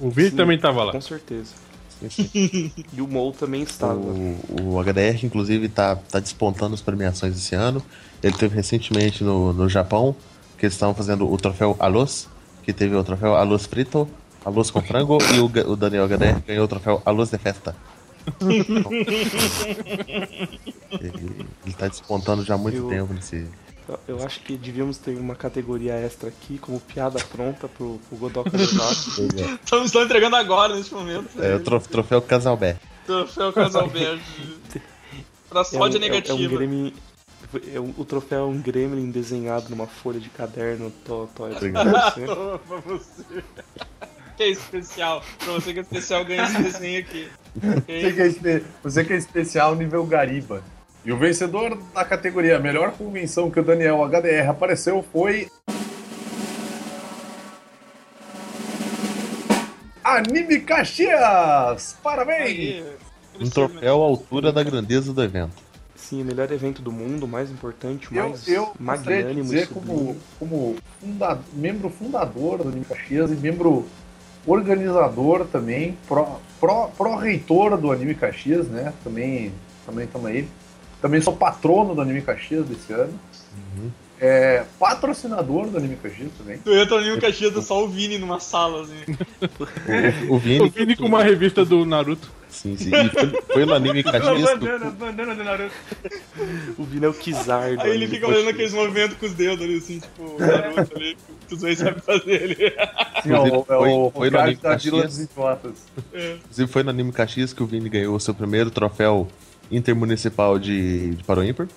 O 0.00 0.10
Vini 0.10 0.30
também 0.30 0.58
tava 0.58 0.82
lá. 0.84 0.92
Com 0.92 1.00
certeza. 1.00 1.54
E 2.32 3.00
o 3.02 3.06
Mou 3.06 3.30
também 3.32 3.62
estava. 3.62 3.94
O, 3.94 4.74
o 4.74 4.82
HDR, 4.82 5.24
inclusive, 5.24 5.68
tá, 5.68 5.96
tá 5.96 6.18
despontando 6.18 6.74
as 6.74 6.80
premiações 6.80 7.36
esse 7.36 7.54
ano. 7.54 7.82
Ele 8.22 8.34
teve 8.34 8.56
recentemente 8.56 9.22
no, 9.22 9.52
no 9.52 9.68
Japão, 9.68 10.16
que 10.56 10.64
eles 10.64 10.74
estavam 10.74 10.94
fazendo 10.94 11.30
o 11.30 11.36
troféu 11.36 11.76
Alôs, 11.78 12.26
que 12.62 12.72
teve 12.72 12.94
o 12.94 13.04
troféu 13.04 13.36
Alôs 13.36 13.66
Frito, 13.66 14.08
Alôs 14.44 14.70
com 14.70 14.80
frango, 14.82 15.18
e 15.34 15.38
o, 15.40 15.46
o 15.72 15.76
Daniel 15.76 16.06
HDR 16.08 16.40
ganhou 16.46 16.64
o 16.64 16.68
troféu 16.68 17.02
Alôs 17.04 17.30
de 17.30 17.38
Festa. 17.38 17.76
ele, 21.00 21.46
ele 21.64 21.74
tá 21.76 21.88
despontando 21.88 22.44
já 22.44 22.54
há 22.54 22.58
muito 22.58 22.76
Eu- 22.78 22.88
tempo 22.88 23.12
nesse. 23.14 23.46
Eu- 24.06 24.24
acho 24.24 24.40
que 24.40 24.56
devíamos 24.56 24.98
ter 24.98 25.16
uma 25.18 25.34
categoria 25.34 25.94
extra 25.94 26.28
aqui, 26.28 26.58
como 26.58 26.78
piada 26.78 27.18
pronta 27.32 27.66
pro, 27.66 27.98
pro 28.08 28.18
Godoka 28.18 28.56
levar. 28.56 28.92
Estamos 28.92 29.86
estão 29.86 30.02
entregando 30.04 30.36
agora, 30.36 30.76
nesse 30.76 30.94
momento. 30.94 31.28
É 31.42 31.56
o 31.56 31.60
tro- 31.60 31.80
troféu 31.80 32.22
Casalbé. 32.22 32.76
Troféu 33.06 33.52
Casal 33.52 33.88
Verde. 33.88 34.22
Pra 35.48 35.60
É 35.60 35.62
um, 35.62 35.64
sódia 35.64 35.96
é 35.96 36.00
um- 36.00 36.04
é 36.04 36.06
um 36.06 36.10
negativa. 36.12 36.56
gremlin, 36.56 36.94
é 37.74 37.80
um- 37.80 37.94
o 37.98 38.04
troféu 38.04 38.40
é 38.40 38.44
um 38.44 38.60
gremlin 38.60 39.10
desenhado 39.10 39.68
numa 39.70 39.88
folha 39.88 40.20
de 40.20 40.28
caderno. 40.28 40.92
Tô, 41.04 41.26
tô, 41.34 41.46
Obrigado. 41.46 42.14
Toma 42.26 42.58
pra 42.60 42.76
você. 42.78 43.24
Que 44.40 44.44
é 44.44 44.50
especial. 44.52 45.22
Pra 45.38 45.52
você 45.52 45.74
que 45.74 45.80
é 45.80 45.82
especial, 45.82 46.24
ganha 46.24 46.44
esse 46.44 46.62
desenho 46.62 47.00
aqui. 47.00 47.28
Você 47.54 47.76
Ok? 47.76 48.12
que, 48.14 48.22
é 48.22 48.26
espe- 48.26 48.64
você 48.82 49.04
que 49.04 49.12
é 49.12 49.16
especial 49.16 49.74
nível 49.76 50.06
Gariba. 50.06 50.62
E 51.04 51.12
o 51.12 51.18
vencedor 51.18 51.76
da 51.92 52.06
categoria 52.06 52.58
Melhor 52.58 52.92
Convenção 52.92 53.50
que 53.50 53.60
o 53.60 53.62
Daniel 53.62 54.02
HDR 54.02 54.48
apareceu 54.48 55.04
foi. 55.12 55.50
Anime 60.02 60.60
Caxias! 60.60 61.98
Parabéns! 62.02 62.46
Aí, 62.46 62.84
Um 63.38 63.50
troféu 63.50 64.02
à 64.02 64.06
altura 64.06 64.50
da 64.50 64.62
grandeza 64.62 65.12
do 65.12 65.22
evento. 65.22 65.52
Sim, 65.94 66.22
o 66.22 66.24
melhor 66.24 66.50
evento 66.50 66.80
do 66.80 66.90
mundo, 66.90 67.24
o 67.24 67.28
mais 67.28 67.50
importante, 67.50 68.08
o 68.10 68.16
Eu, 68.16 68.30
mais 68.30 68.48
eu 68.48 68.72
de 68.74 68.82
magnânimo 68.82 69.42
dizer 69.42 69.68
como, 69.68 70.16
como 70.38 70.76
funda- 70.98 71.38
membro 71.52 71.90
fundador 71.90 72.56
do 72.62 72.68
Anime 72.70 72.86
Caxias 72.86 73.30
e 73.30 73.34
membro 73.34 73.86
organizador 74.46 75.46
também, 75.46 75.96
pró- 76.08 76.38
pró- 76.60 76.90
pró-reitor 76.96 77.76
do 77.76 77.90
Anime 77.92 78.14
Caxias, 78.14 78.68
né? 78.68 78.92
Também 79.04 79.52
também 79.86 80.04
estamos 80.04 80.26
aí. 80.26 80.48
Também 81.00 81.20
sou 81.20 81.34
patrono 81.34 81.94
do 81.94 82.00
Anime 82.00 82.22
Caxias 82.22 82.66
desse 82.66 82.92
ano. 82.92 83.12
É, 84.20 84.64
patrocinador 84.78 85.68
do 85.68 85.78
Anime 85.78 85.96
Caxias 85.96 86.30
também. 86.36 86.58
Tu 86.58 86.70
entra 86.74 87.00
no 87.00 87.20
Caxias, 87.20 87.56
é 87.56 87.62
só 87.62 87.82
o 87.82 87.88
Vini 87.88 88.18
numa 88.18 88.38
sala, 88.38 88.82
assim. 88.82 89.16
O 90.28 90.38
Vini. 90.38 90.60
O 90.60 90.68
Vini 90.70 90.94
com 90.94 91.06
uma 91.06 91.22
revista 91.22 91.64
do 91.64 91.86
Naruto. 91.86 92.30
Sim, 92.50 92.76
sim. 92.76 92.90
E 92.92 93.08
foi, 93.08 93.42
foi 93.52 93.64
no 93.64 93.72
anime 93.74 94.02
Caxias. 94.02 94.42
bandana, 94.42 94.90
bandana 94.90 95.34
do 95.34 95.42
Naruto. 95.44 95.74
O 96.76 96.84
Vini 96.84 97.06
é 97.06 97.08
o 97.08 97.14
Kizar 97.14 97.62
Aí 97.62 97.72
ele 97.74 97.80
anime 97.90 98.08
fica 98.08 98.26
Caxias. 98.26 98.48
aqueles 98.48 98.72
movimentos 98.74 99.16
com 99.16 99.24
os 99.26 99.32
dedos 99.32 99.64
ali, 99.64 99.78
assim, 99.78 100.00
tipo, 100.00 100.22
o 100.22 100.38
Naruto 100.38 100.96
ali, 100.96 101.16
que 101.48 101.54
os 101.54 101.60
dois 101.60 101.78
sabem 101.78 102.00
fazer 102.02 102.42
ali. 102.42 102.56
Sim, 103.22 103.32
é 103.32 103.38
o, 103.40 103.46
é 103.46 103.64
Foi- 103.64 103.88
o, 103.90 104.10
foi 104.14 104.28
o 104.28 104.30
no 104.32 104.38
Anime 104.38 104.56
da 104.56 104.70
Caxias. 104.70 105.02
dos 105.16 105.18
Idiotas. 105.20 105.72
Inclusive 106.40 106.70
foi 106.70 106.82
no 106.82 106.90
Anime 106.90 107.12
Caxias 107.12 107.52
que 107.54 107.62
o 107.62 107.66
Vini 107.66 107.88
ganhou 107.88 108.14
o 108.16 108.20
seu 108.20 108.34
primeiro 108.34 108.70
troféu 108.70 109.26
intermunicipal 109.70 110.58
de, 110.58 111.14
de 111.14 111.24
Paro 111.24 111.42
Ímpar. 111.42 111.68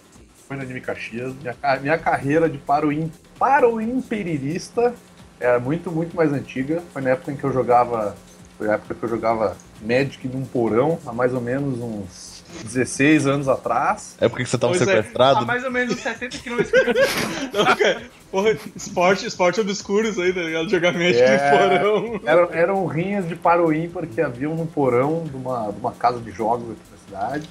Foi 0.47 0.57
no 0.57 0.63
Anime 0.63 0.81
Caxias. 0.81 1.33
Minha, 1.35 1.55
minha 1.81 1.97
carreira 1.97 2.49
de 2.49 2.57
paroim, 2.57 3.11
paroimperirista 3.39 4.93
era 5.39 5.59
muito, 5.59 5.91
muito 5.91 6.15
mais 6.15 6.31
antiga. 6.31 6.81
Foi 6.91 7.01
na 7.01 7.11
época 7.11 7.31
em 7.31 7.35
que 7.35 7.43
eu 7.43 7.51
jogava. 7.51 8.15
Foi 8.57 8.69
a 8.69 8.73
época 8.73 8.93
que 8.93 9.03
eu 9.03 9.09
jogava 9.09 9.57
Magic 9.81 10.27
num 10.27 10.45
porão, 10.45 10.99
há 11.05 11.11
mais 11.11 11.33
ou 11.33 11.41
menos 11.41 11.79
uns 11.79 12.43
16 12.65 13.25
anos 13.25 13.47
atrás. 13.47 14.15
É 14.21 14.29
porque 14.29 14.45
você 14.45 14.57
tava 14.57 14.73
Pois 14.73 14.87
é. 14.87 14.91
Há 14.91 14.95
sequestrado. 14.97 15.45
mais 15.45 15.63
ou 15.63 15.71
menos 15.71 15.95
uns 15.95 16.01
70 16.01 16.37
km 16.37 16.57
Não, 17.51 17.65
cara, 17.75 18.03
porra, 18.31 18.55
esporte, 18.75 19.25
esporte 19.25 19.59
obscuro 19.59 20.07
isso 20.07 20.21
aí, 20.21 20.31
tá 20.31 20.41
ligado? 20.41 20.69
Jogar 20.69 20.93
Magic 20.93 21.19
É. 21.19 21.51
no 21.51 21.57
porão. 21.57 22.21
Eram, 22.25 22.49
eram 22.53 22.85
rinhas 22.85 23.27
de 23.27 23.35
paroímpar 23.35 24.05
que 24.05 24.21
haviam 24.21 24.55
no 24.55 24.67
porão 24.67 25.23
de 25.25 25.35
uma, 25.35 25.71
de 25.71 25.79
uma 25.79 25.91
casa 25.91 26.19
de 26.19 26.29
jogos 26.31 26.69
aqui 26.71 26.81
na 26.91 26.97
cidade. 27.05 27.49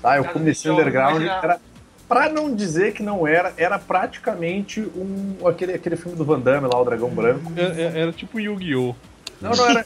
Tá, 0.00 0.16
eu 0.16 0.24
comecei 0.24 0.70
underground. 0.70 1.22
Era, 1.22 1.60
pra 2.08 2.28
não 2.28 2.54
dizer 2.54 2.94
que 2.94 3.02
não 3.02 3.26
era, 3.26 3.52
era 3.56 3.78
praticamente 3.78 4.80
um, 4.80 5.46
aquele, 5.46 5.74
aquele 5.74 5.96
filme 5.96 6.16
do 6.16 6.24
Van 6.24 6.40
Damme 6.40 6.66
lá, 6.66 6.80
O 6.80 6.84
Dragão 6.84 7.10
Branco. 7.10 7.52
Era, 7.54 7.80
É, 7.80 8.00
era 8.00 8.12
tipo 8.12 8.40
Yu-Gi-Oh! 8.40 8.94
Não, 9.40 9.52
não, 9.52 9.70
era. 9.70 9.84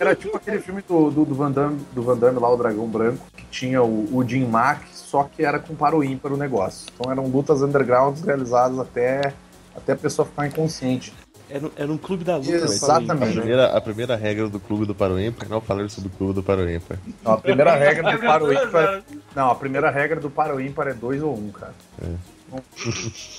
Era 0.00 0.14
tipo 0.14 0.36
aquele 0.36 0.58
filme 0.60 0.82
do, 0.88 1.10
do, 1.10 1.24
do, 1.26 1.34
Van 1.34 1.50
Damme, 1.50 1.78
do 1.92 2.02
Van 2.02 2.16
Damme 2.16 2.38
lá, 2.38 2.50
o 2.50 2.56
Dragão 2.56 2.86
Branco, 2.86 3.26
que 3.36 3.44
tinha 3.50 3.82
o, 3.82 4.08
o 4.16 4.26
Jim 4.26 4.46
Mack, 4.46 4.86
só 4.92 5.24
que 5.24 5.44
era 5.44 5.58
com 5.58 5.74
paro 5.74 6.02
ímpar 6.02 6.32
o 6.32 6.36
negócio. 6.36 6.86
Então 6.94 7.12
eram 7.12 7.26
lutas 7.26 7.60
undergrounds 7.60 8.22
realizadas 8.22 8.78
até, 8.78 9.34
até 9.76 9.92
a 9.92 9.96
pessoa 9.96 10.24
ficar 10.24 10.46
inconsciente. 10.46 11.12
Era, 11.52 11.70
era 11.76 11.92
um 11.92 11.98
clube 11.98 12.24
da 12.24 12.36
luta. 12.38 12.50
Exatamente. 12.50 13.10
A 13.10 13.26
né? 13.26 13.32
primeira, 13.32 13.66
a 13.76 13.80
primeira 13.80 14.16
regra 14.16 14.48
do 14.48 14.58
clube 14.58 14.86
do 14.86 14.94
Paro 14.94 15.20
Ímpar 15.20 15.46
é 15.46 15.50
não 15.50 15.60
falar 15.60 15.90
sobre 15.90 16.08
o 16.08 16.12
clube 16.16 16.32
do 16.32 16.42
Paro 16.42 16.68
Ímpar. 16.70 16.96
Não, 17.22 17.32
a 17.32 17.36
primeira 17.38 17.74
regra 17.74 18.12
do 18.12 18.18
paro 18.20 18.52
ímpar. 18.52 19.02
Não, 19.36 19.50
a 19.50 19.54
primeira 19.54 19.90
regra 19.90 20.18
do 20.20 20.30
paro 20.30 20.58
ímpar 20.60 20.88
é 20.88 20.94
2 20.94 21.22
ou 21.22 21.36
1, 21.36 21.38
um, 21.38 21.50
cara. 21.50 21.74
Não, 22.50 22.62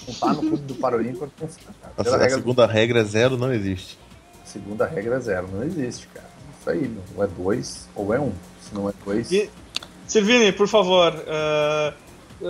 não 0.07 0.13
tá 0.19 0.27
no 0.33 0.39
clube 0.39 0.57
do 0.57 0.75
paro 0.75 1.01
ímpar, 1.01 1.27
não 1.39 1.47
funciona, 1.47 1.75
cara. 1.81 1.93
A, 1.97 2.23
A 2.23 2.25
a 2.27 2.29
segunda 2.29 2.65
regra 2.67 2.99
é 2.99 3.03
zero, 3.03 3.35
não 3.35 3.51
existe. 3.51 3.97
segunda 4.45 4.85
regra 4.85 5.15
é 5.15 5.19
zero, 5.19 5.47
não 5.51 5.63
existe, 5.63 6.07
cara. 6.13 6.29
Isso 6.59 6.69
aí, 6.69 6.87
meu. 6.87 7.01
ou 7.17 7.23
é 7.23 7.27
2 7.27 7.89
ou 7.95 8.13
é 8.13 8.19
1. 8.19 8.23
Um. 8.23 8.33
Se 8.61 8.75
não 8.75 8.89
é 8.89 8.93
2. 9.03 9.31
E- 9.31 9.49
Silvini, 10.07 10.51
por 10.51 10.67
favor, 10.67 11.13
uh, 11.13 11.93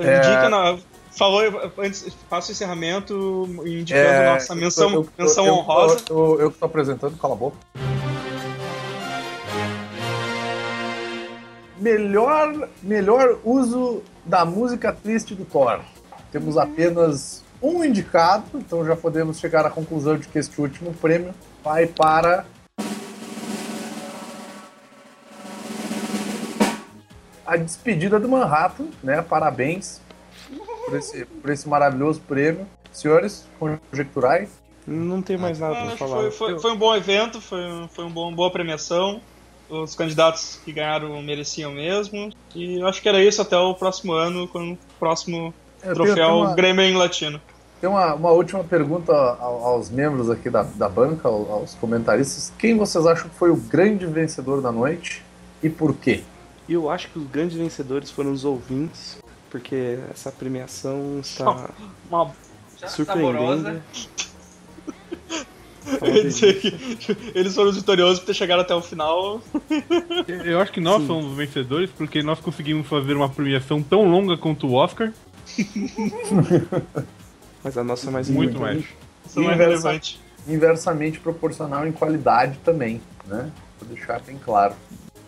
É. 0.02 0.18
indica 0.18 0.50
na. 0.50 0.78
Falou, 1.16 1.42
antes, 1.78 2.08
faça 2.28 2.50
o 2.50 2.52
encerramento 2.54 3.48
indicando 3.66 4.08
É, 4.08 4.34
nossa 4.34 4.56
menção, 4.56 4.90
eu- 4.90 5.02
eu- 5.02 5.10
menção 5.26 5.46
eu- 5.46 5.54
honrosa. 5.54 6.04
Eu, 6.10 6.52
que 6.52 6.58
tô 6.58 6.66
apresentando, 6.66 7.16
cala 7.18 7.34
a 7.36 7.38
boca. 7.38 7.58
Melhor, 11.80 12.68
melhor 12.82 13.38
uso 13.44 14.02
da 14.26 14.44
música 14.44 14.92
triste 14.92 15.36
do 15.36 15.46
Thor. 15.46 15.82
Temos 16.32 16.58
apenas 16.58 17.44
um 17.62 17.84
indicado, 17.84 18.46
então 18.56 18.84
já 18.84 18.96
podemos 18.96 19.38
chegar 19.38 19.66
à 19.66 19.70
conclusão 19.70 20.18
de 20.18 20.28
que 20.28 20.40
este 20.40 20.60
último 20.60 20.94
prêmio 20.96 21.34
vai 21.64 21.86
para. 21.86 22.46
A 27.46 27.58
despedida 27.58 28.20
do 28.20 28.28
Manhattan, 28.28 28.88
né? 29.04 29.22
Parabéns 29.22 30.02
por 30.86 30.96
esse, 30.98 31.26
por 31.26 31.50
esse 31.52 31.68
maravilhoso 31.68 32.22
prêmio. 32.22 32.66
Senhores, 32.92 33.48
conjecturais. 33.60 34.50
Não 34.86 35.22
tem 35.22 35.38
mais 35.38 35.60
nada 35.60 35.76
Ah, 35.80 35.86
pra 35.88 35.98
falar. 35.98 36.18
foi, 36.18 36.32
foi, 36.32 36.60
foi 36.60 36.72
um 36.72 36.78
bom 36.78 36.96
evento, 36.96 37.40
foi, 37.42 37.60
um- 37.66 37.88
foi 37.88 38.06
um 38.06 38.10
bom, 38.12 38.34
boa 38.34 38.52
premiação. 38.52 39.22
Os 39.70 39.96
candidatos 39.96 40.60
que 40.64 40.72
ganharam 40.72 41.20
mereciam 41.24 41.72
mesmo. 41.72 42.32
E 42.54 42.80
eu 42.80 42.88
acho 42.88 43.02
que 43.02 43.10
era 43.10 43.24
isso 43.24 43.42
até 43.42 43.58
o 43.58 43.74
próximo 43.74 44.12
ano, 44.14 44.48
com 44.48 44.74
o 44.74 44.78
próximo 45.00 45.54
Eu 45.82 45.82
tenho- 45.82 45.96
troféu 45.96 46.16
tenho 46.16 46.38
uma- 46.38 46.54
Grêmio 46.54 46.98
Latino. 46.98 47.42
Tem 47.82 47.90
uma, 47.90 48.14
uma 48.14 48.32
última 48.32 48.64
pergunta 48.64 49.12
ao- 49.14 49.64
aos 49.66 49.90
membros 49.90 50.30
aqui 50.30 50.50
da, 50.50 50.64
da 50.64 50.88
banca, 50.88 51.28
ao- 51.28 51.52
aos 51.52 51.74
comentaristas. 51.76 52.52
Quem 52.60 52.78
vocês 52.78 53.06
acham 53.06 53.30
que 53.30 53.36
foi 53.36 53.50
o 53.50 53.56
grande 53.56 54.06
vencedor 54.06 54.62
da 54.62 54.72
noite 54.72 55.24
e 55.64 55.70
por 55.70 55.96
quê? 55.96 56.24
Eu 56.70 56.90
acho 56.90 57.10
que 57.10 57.18
os 57.20 57.28
grandes 57.28 57.58
vencedores 57.58 58.12
foram 58.12 58.32
os 58.32 58.46
ouvintes, 58.46 59.18
porque 59.54 60.00
essa 60.10 60.32
premiação 60.32 61.20
está 61.20 61.70
Uma 62.10 62.32
surpreendendo. 62.88 63.84
Eles 67.36 67.54
foram 67.54 67.70
os 67.70 67.76
vitoriosos 67.76 68.18
por 68.20 68.26
ter 68.26 68.34
chegado 68.34 68.62
até 68.62 68.74
o 68.74 68.82
final. 68.82 69.40
Eu 70.44 70.60
acho 70.60 70.72
que 70.72 70.82
nós 70.82 71.02
Sim. 71.02 71.08
somos 71.08 71.26
os 71.28 71.38
vencedores 71.38 71.92
porque 71.96 72.24
nós 72.24 72.40
conseguimos 72.40 72.88
fazer 72.88 73.16
uma 73.16 73.30
premiação 73.30 73.84
tão 73.84 74.10
longa 74.10 74.36
quanto 74.36 74.66
o 74.66 74.74
Oscar. 74.74 75.14
Mas 77.64 77.78
a 77.78 77.84
nossa 77.84 78.08
é 78.08 78.12
mais 78.12 78.28
Muito 78.30 78.60
mais. 78.60 78.84
Isso 79.24 79.40
é 79.40 79.44
Inversa- 79.44 79.64
relevante. 79.64 80.20
Inversamente 80.48 81.20
proporcional 81.20 81.88
em 81.88 81.92
qualidade 81.92 82.58
também, 82.66 83.00
né? 83.28 83.52
Vou 83.80 83.88
deixar 83.88 84.20
bem 84.22 84.40
claro. 84.44 84.74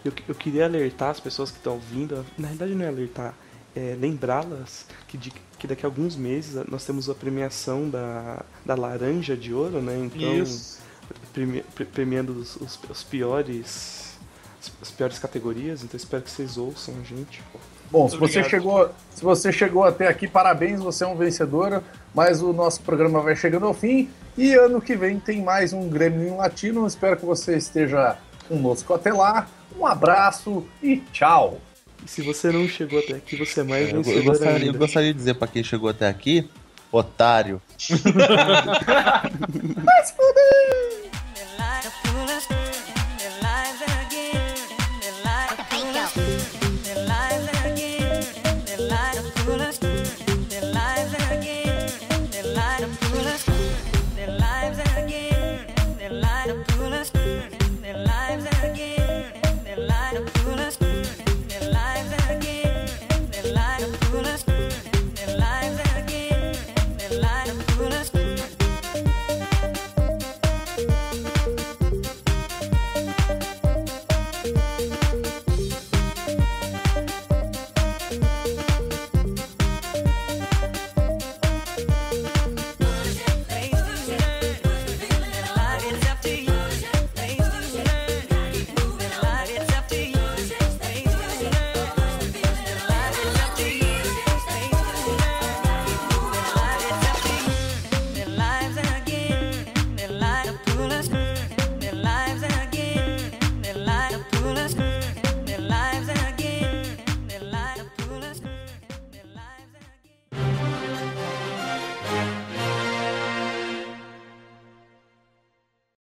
Eu, 0.04 0.12
eu 0.28 0.34
queria 0.36 0.66
alertar 0.66 1.12
as 1.12 1.20
pessoas 1.20 1.52
que 1.52 1.58
estão 1.58 1.74
ouvindo, 1.74 2.26
na 2.40 2.48
verdade 2.48 2.74
não 2.74 2.86
é 2.86 2.88
alertar, 2.88 3.36
é 3.76 3.96
lembrá-las 4.00 4.86
que, 5.08 5.18
de- 5.18 5.34
que 5.60 5.68
daqui 5.68 5.86
a 5.86 5.90
alguns 5.90 6.16
meses 6.16 6.56
nós 6.70 6.86
temos 6.86 7.10
a 7.10 7.16
premiação 7.16 7.90
da, 7.90 8.44
da 8.66 8.76
Laranja 8.76 9.36
de 9.36 9.54
Ouro, 9.54 9.82
né? 9.82 9.98
Então, 10.14 10.34
Isso. 10.44 10.80
premi- 11.34 11.64
pre- 11.76 11.86
premiando 11.86 12.34
os, 12.34 12.56
os- 12.56 12.80
os 12.90 13.04
piores 13.04 14.18
as- 14.62 14.72
as 14.82 14.92
piores 14.92 15.20
categorias, 15.20 15.84
então 15.84 15.96
espero 15.98 16.24
que 16.24 16.32
vocês 16.32 16.58
ouçam 16.58 16.96
a 17.00 17.04
gente. 17.04 17.44
Bom, 17.92 18.10
se 18.10 18.18
você, 18.18 18.40
Obrigado. 18.40 18.50
chegou, 18.50 18.90
se 19.14 19.24
você 19.24 19.52
chegou 19.52 19.84
até 19.84 20.08
aqui, 20.08 20.28
parabéns, 20.28 20.80
você 20.80 21.04
é 21.04 21.08
um 21.08 21.16
vencedor. 21.16 21.84
Mas 22.16 22.42
o 22.42 22.52
nosso 22.54 22.82
programa 22.82 23.22
vai 23.22 23.36
chegando 23.36 23.66
ao 23.68 23.74
fim 23.74 24.10
e 24.38 24.54
ano 24.56 24.82
que 24.82 24.96
vem 24.96 25.20
tem 25.20 25.44
mais 25.44 25.72
um 25.74 25.88
Grêmio 25.90 26.38
Latino. 26.38 26.88
Espero 26.88 27.16
que 27.18 27.26
você 27.26 27.58
esteja 27.58 28.18
conosco 28.48 28.94
até 28.94 29.14
lá. 29.14 29.48
Um 29.78 29.86
abraço 29.86 30.66
e 30.82 30.98
tchau! 31.12 31.60
E 32.06 32.08
se 32.08 32.22
você 32.22 32.52
não 32.52 32.68
chegou 32.68 33.00
até 33.00 33.16
aqui, 33.16 33.36
você 33.36 33.62
é 33.62 33.64
mais 33.64 33.90
Eu, 33.90 34.04
eu 34.04 34.24
gostaria, 34.24 34.60
eu 34.60 34.66
ainda. 34.68 34.78
gostaria 34.78 35.12
de 35.12 35.18
dizer 35.18 35.34
pra 35.34 35.48
quem 35.48 35.64
chegou 35.64 35.90
até 35.90 36.08
aqui, 36.08 36.48
otário. 36.92 37.60
The 41.86 41.92
foolish 41.92 42.95